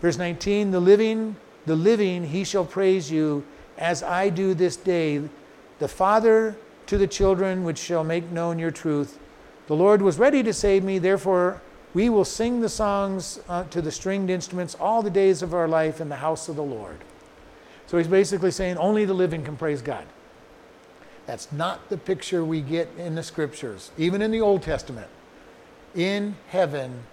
Verse 0.00 0.16
19, 0.16 0.70
the 0.70 0.80
living, 0.80 1.36
the 1.66 1.76
living, 1.76 2.24
he 2.24 2.44
shall 2.44 2.64
praise 2.64 3.10
you 3.10 3.44
as 3.76 4.02
I 4.02 4.30
do 4.30 4.54
this 4.54 4.76
day. 4.76 5.22
The 5.78 5.88
Father 5.88 6.56
to 6.86 6.98
the 6.98 7.06
children 7.06 7.64
which 7.64 7.78
shall 7.78 8.02
make 8.02 8.30
known 8.30 8.58
your 8.58 8.70
truth. 8.70 9.18
The 9.66 9.76
Lord 9.76 10.02
was 10.02 10.18
ready 10.18 10.42
to 10.42 10.52
save 10.52 10.82
me, 10.82 10.98
therefore 10.98 11.62
we 11.92 12.08
will 12.08 12.24
sing 12.24 12.60
the 12.60 12.68
songs 12.68 13.40
uh, 13.48 13.64
to 13.64 13.82
the 13.82 13.90
stringed 13.90 14.30
instruments 14.30 14.74
all 14.74 15.02
the 15.02 15.10
days 15.10 15.42
of 15.42 15.54
our 15.54 15.68
life 15.68 16.00
in 16.00 16.08
the 16.08 16.16
house 16.16 16.48
of 16.48 16.56
the 16.56 16.62
Lord. 16.62 16.98
So 17.86 17.98
he's 17.98 18.06
basically 18.06 18.52
saying 18.52 18.76
only 18.76 19.04
the 19.04 19.14
living 19.14 19.44
can 19.44 19.56
praise 19.56 19.82
God. 19.82 20.06
That's 21.26 21.52
not 21.52 21.88
the 21.88 21.96
picture 21.96 22.44
we 22.44 22.60
get 22.60 22.88
in 22.96 23.14
the 23.14 23.22
scriptures, 23.22 23.90
even 23.98 24.22
in 24.22 24.30
the 24.30 24.40
Old 24.40 24.62
Testament. 24.62 25.08
In 25.94 26.36
heaven, 26.48 27.04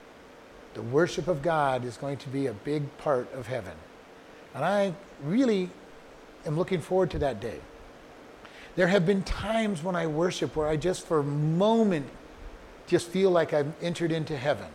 the 0.78 0.84
worship 0.84 1.28
of 1.28 1.42
God 1.42 1.84
is 1.84 1.98
going 1.98 2.18
to 2.18 2.30
be 2.30 2.46
a 2.46 2.54
big 2.54 2.96
part 3.00 3.34
of 3.34 3.48
heaven. 3.48 3.74
And 4.54 4.64
I 4.64 4.94
really 5.24 5.72
am 6.46 6.56
looking 6.56 6.82
forward 6.82 7.10
to 7.12 7.20
that 7.20 7.42
day. 7.42 7.60
There 8.76 8.86
have 8.86 9.04
been 9.04 9.24
times 9.24 9.82
when 9.82 9.96
I 9.96 10.06
worship 10.06 10.56
where 10.56 10.68
I 10.68 10.78
just 10.78 11.08
for 11.08 11.18
a 11.18 11.24
moment 11.24 12.06
just 12.86 13.10
feel 13.10 13.32
like 13.32 13.54
I've 13.54 13.74
entered 13.82 14.12
into 14.12 14.38
heaven. 14.38 14.68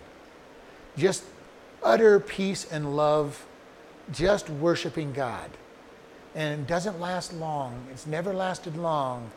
Just 0.97 1.23
utter 1.85 2.19
peace 2.19 2.67
and 2.69 2.97
love, 2.97 3.47
just 4.11 4.51
worshiping 4.51 5.13
God. 5.13 5.53
And 6.35 6.63
it 6.63 6.67
doesn't 6.67 6.99
last 6.99 7.33
long, 7.33 7.87
it's 7.93 8.09
never 8.09 8.33
lasted 8.33 8.77
long, 8.77 9.31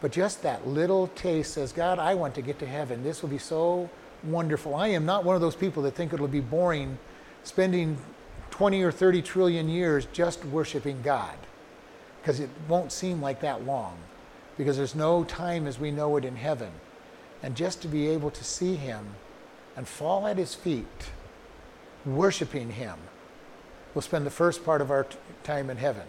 but 0.00 0.12
just 0.12 0.42
that 0.42 0.68
little 0.68 1.08
taste 1.08 1.54
says, 1.54 1.72
God, 1.72 1.98
I 1.98 2.14
want 2.14 2.36
to 2.36 2.42
get 2.42 2.60
to 2.60 2.66
heaven. 2.66 3.02
This 3.02 3.22
will 3.22 3.28
be 3.28 3.38
so 3.38 3.90
wonderful. 4.24 4.74
I 4.74 4.88
am 4.88 5.04
not 5.04 5.24
one 5.24 5.34
of 5.34 5.40
those 5.40 5.56
people 5.56 5.82
that 5.84 5.94
think 5.94 6.12
it'll 6.12 6.28
be 6.28 6.40
boring 6.40 6.98
spending 7.44 7.96
20 8.50 8.82
or 8.82 8.92
30 8.92 9.22
trillion 9.22 9.68
years 9.68 10.06
just 10.12 10.44
worshiping 10.44 11.02
God, 11.02 11.36
because 12.20 12.38
it 12.40 12.50
won't 12.68 12.92
seem 12.92 13.20
like 13.20 13.40
that 13.40 13.64
long, 13.64 13.96
because 14.56 14.76
there's 14.76 14.94
no 14.94 15.24
time 15.24 15.66
as 15.66 15.78
we 15.78 15.90
know 15.90 16.16
it 16.16 16.24
in 16.24 16.36
heaven 16.36 16.70
and 17.42 17.56
just 17.56 17.82
to 17.82 17.88
be 17.88 18.08
able 18.08 18.30
to 18.30 18.44
see 18.44 18.76
him 18.76 19.04
and 19.76 19.88
fall 19.88 20.26
at 20.26 20.36
his 20.36 20.54
feet, 20.54 21.10
worshiping 22.04 22.70
him, 22.70 22.96
we'll 23.94 24.02
spend 24.02 24.24
the 24.24 24.30
first 24.30 24.64
part 24.64 24.80
of 24.80 24.90
our 24.90 25.04
t- 25.04 25.16
time 25.42 25.68
in 25.70 25.76
heaven. 25.76 26.04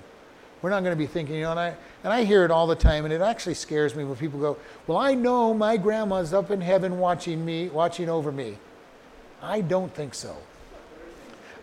We're 0.63 0.69
not 0.69 0.81
going 0.81 0.93
to 0.93 0.97
be 0.97 1.07
thinking, 1.07 1.35
you 1.35 1.41
know, 1.41 1.51
and 1.51 1.59
I, 1.59 1.75
and 2.05 2.13
I 2.13 2.23
hear 2.23 2.45
it 2.45 2.49
all 2.49 2.67
the 2.67 2.75
time, 2.75 3.03
and 3.03 3.13
it 3.13 3.19
actually 3.19 3.55
scares 3.55 3.95
me 3.95 4.05
when 4.05 4.15
people 4.15 4.39
go, 4.39 4.57
Well, 4.87 4.97
I 4.97 5.13
know 5.13 5.53
my 5.53 5.75
grandma's 5.75 6.33
up 6.33 6.51
in 6.51 6.61
heaven 6.61 6.99
watching 6.99 7.43
me, 7.43 7.67
watching 7.67 8.07
over 8.07 8.31
me. 8.31 8.57
I 9.41 9.59
don't 9.59 9.93
think 9.93 10.15
so. 10.15 10.37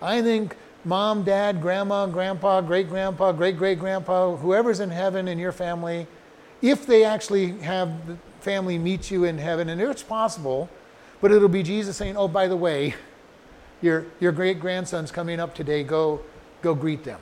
I 0.03 0.21
think 0.21 0.55
mom, 0.85 1.23
dad, 1.23 1.63
grandma, 1.63 2.07
grandpa, 2.09 2.61
great 2.61 2.91
grandpa, 2.91 3.33
great 3.33 3.57
great 3.57 3.79
grandpa, 3.79 4.37
whoever's 4.37 4.81
in 4.81 4.91
heaven 4.91 5.29
in 5.29 5.39
your 5.39 5.53
family, 5.53 6.07
if 6.61 6.85
they 6.85 7.03
actually 7.03 7.53
have 7.61 7.91
family 8.41 8.77
meet 8.77 9.11
you 9.11 9.25
in 9.25 9.39
heaven, 9.39 9.71
and 9.71 9.81
it's 9.81 10.03
possible, 10.03 10.69
but 11.23 11.33
it'll 11.33 11.49
be 11.49 11.63
Jesus 11.63 11.97
saying, 11.97 12.19
Oh, 12.19 12.29
by 12.29 12.49
the 12.49 12.57
way, 12.57 12.95
your, 13.81 14.05
your 14.21 14.33
great 14.33 14.61
grandson's 14.61 15.11
coming 15.11 15.41
up 15.41 15.55
today, 15.55 15.85
go, 15.85 16.21
go 16.61 16.75
greet 16.75 17.03
them. 17.03 17.21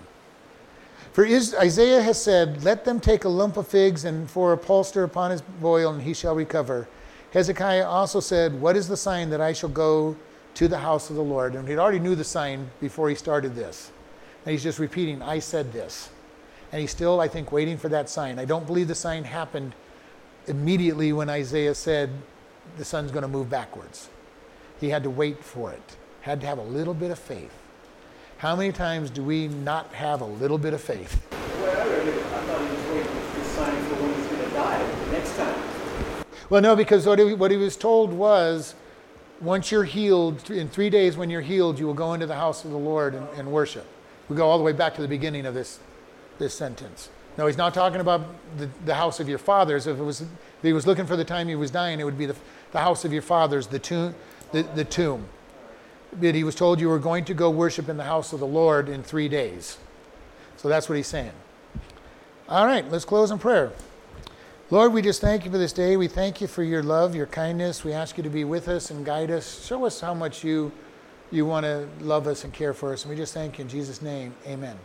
For 1.18 1.26
Isaiah 1.26 2.00
has 2.00 2.22
said, 2.22 2.62
Let 2.62 2.84
them 2.84 3.00
take 3.00 3.24
a 3.24 3.28
lump 3.28 3.56
of 3.56 3.66
figs 3.66 4.04
and 4.04 4.30
for 4.30 4.52
a 4.52 4.56
polster 4.56 5.02
upon 5.02 5.32
his 5.32 5.40
boil, 5.42 5.92
and 5.92 6.00
he 6.00 6.14
shall 6.14 6.36
recover. 6.36 6.86
Hezekiah 7.32 7.84
also 7.84 8.20
said, 8.20 8.60
What 8.60 8.76
is 8.76 8.86
the 8.86 8.96
sign 8.96 9.28
that 9.30 9.40
I 9.40 9.52
shall 9.52 9.68
go 9.68 10.14
to 10.54 10.68
the 10.68 10.78
house 10.78 11.10
of 11.10 11.16
the 11.16 11.22
Lord? 11.22 11.56
And 11.56 11.66
he 11.66 11.76
already 11.76 11.98
knew 11.98 12.14
the 12.14 12.22
sign 12.22 12.70
before 12.80 13.08
he 13.08 13.16
started 13.16 13.56
this. 13.56 13.90
And 14.44 14.52
he's 14.52 14.62
just 14.62 14.78
repeating, 14.78 15.20
I 15.20 15.40
said 15.40 15.72
this. 15.72 16.08
And 16.70 16.80
he's 16.80 16.92
still, 16.92 17.20
I 17.20 17.26
think, 17.26 17.50
waiting 17.50 17.78
for 17.78 17.88
that 17.88 18.08
sign. 18.08 18.38
I 18.38 18.44
don't 18.44 18.64
believe 18.64 18.86
the 18.86 18.94
sign 18.94 19.24
happened 19.24 19.74
immediately 20.46 21.12
when 21.12 21.28
Isaiah 21.28 21.74
said 21.74 22.10
the 22.76 22.84
sun's 22.84 23.10
going 23.10 23.22
to 23.22 23.28
move 23.28 23.50
backwards. 23.50 24.08
He 24.80 24.90
had 24.90 25.02
to 25.02 25.10
wait 25.10 25.42
for 25.42 25.72
it, 25.72 25.96
had 26.20 26.40
to 26.42 26.46
have 26.46 26.58
a 26.58 26.62
little 26.62 26.94
bit 26.94 27.10
of 27.10 27.18
faith. 27.18 27.67
How 28.39 28.55
many 28.55 28.70
times 28.70 29.11
do 29.11 29.24
we 29.24 29.49
not 29.49 29.93
have 29.95 30.20
a 30.20 30.24
little 30.24 30.59
bit 30.59 30.72
of 30.72 30.80
faith? 30.80 31.20
Well, 36.49 36.62
no, 36.62 36.76
because 36.76 37.05
what 37.05 37.18
he, 37.18 37.34
what 37.34 37.51
he 37.51 37.57
was 37.57 37.76
told 37.76 38.12
was 38.12 38.76
once 39.41 39.72
you're 39.72 39.82
healed, 39.82 40.49
in 40.53 40.68
three 40.68 40.89
days 40.89 41.16
when 41.16 41.30
you're 41.30 41.41
healed, 41.41 41.80
you 41.80 41.86
will 41.86 41.95
go 41.95 42.14
into 42.14 42.26
the 42.26 42.36
house 42.36 42.64
of 42.64 42.70
the 42.70 42.78
Lord 42.78 43.16
and, 43.16 43.26
and 43.36 43.51
worship. 43.51 43.86
We 44.28 44.36
go 44.36 44.49
all 44.49 44.57
the 44.57 44.64
way 44.64 44.72
back 44.72 44.95
to 44.95 45.03
the 45.03 45.09
beginning 45.09 45.45
of 45.45 45.55
this, 45.55 45.80
this 46.39 46.55
sentence. 46.55 47.09
No, 47.36 47.49
he's 47.49 47.57
not 47.57 47.74
talking 47.74 48.01
about 48.01 48.24
the, 48.57 48.70
the 48.84 48.95
house 48.95 49.18
of 49.18 49.28
your 49.28 49.39
fathers. 49.39 49.89
If, 49.89 49.99
it 49.99 50.03
was, 50.03 50.20
if 50.20 50.28
he 50.62 50.72
was 50.72 50.86
looking 50.86 51.07
for 51.07 51.16
the 51.16 51.24
time 51.24 51.49
he 51.49 51.57
was 51.57 51.72
dying, 51.72 51.99
it 51.99 52.05
would 52.05 52.18
be 52.18 52.26
the, 52.26 52.36
the 52.70 52.80
house 52.80 53.05
of 53.05 53.12
your 53.12 53.22
fathers, 53.22 53.66
the 53.66 53.80
tomb, 53.80 54.14
the, 54.53 54.62
the 54.62 54.84
tomb. 54.84 55.26
But 56.12 56.34
he 56.34 56.44
was 56.44 56.54
told 56.54 56.80
you 56.80 56.88
were 56.88 56.98
going 56.98 57.24
to 57.26 57.34
go 57.34 57.50
worship 57.50 57.88
in 57.88 57.96
the 57.96 58.04
house 58.04 58.32
of 58.32 58.40
the 58.40 58.46
Lord 58.46 58.88
in 58.88 59.02
three 59.02 59.28
days. 59.28 59.78
So 60.56 60.68
that's 60.68 60.88
what 60.88 60.96
he's 60.96 61.06
saying. 61.06 61.32
All 62.48 62.66
right, 62.66 62.88
let's 62.90 63.04
close 63.04 63.30
in 63.30 63.38
prayer. 63.38 63.72
Lord, 64.70 64.92
we 64.92 65.02
just 65.02 65.20
thank 65.20 65.44
you 65.44 65.50
for 65.50 65.59
this 65.59 65.72
day. 65.72 65.96
We 65.96 66.09
thank 66.09 66.40
you 66.40 66.46
for 66.46 66.62
your 66.62 66.82
love, 66.82 67.14
your 67.14 67.26
kindness. 67.26 67.84
We 67.84 67.92
ask 67.92 68.16
you 68.16 68.22
to 68.22 68.30
be 68.30 68.44
with 68.44 68.68
us 68.68 68.90
and 68.90 69.04
guide 69.04 69.30
us. 69.30 69.64
Show 69.66 69.84
us 69.84 70.00
how 70.00 70.14
much 70.14 70.44
you, 70.44 70.72
you 71.30 71.46
want 71.46 71.64
to 71.64 71.88
love 72.00 72.26
us 72.26 72.44
and 72.44 72.52
care 72.52 72.74
for 72.74 72.92
us. 72.92 73.04
And 73.04 73.11
we 73.11 73.16
just 73.16 73.32
thank 73.32 73.59
you 73.59 73.62
in 73.62 73.68
Jesus' 73.68 74.02
name. 74.02 74.34
Amen. 74.46 74.76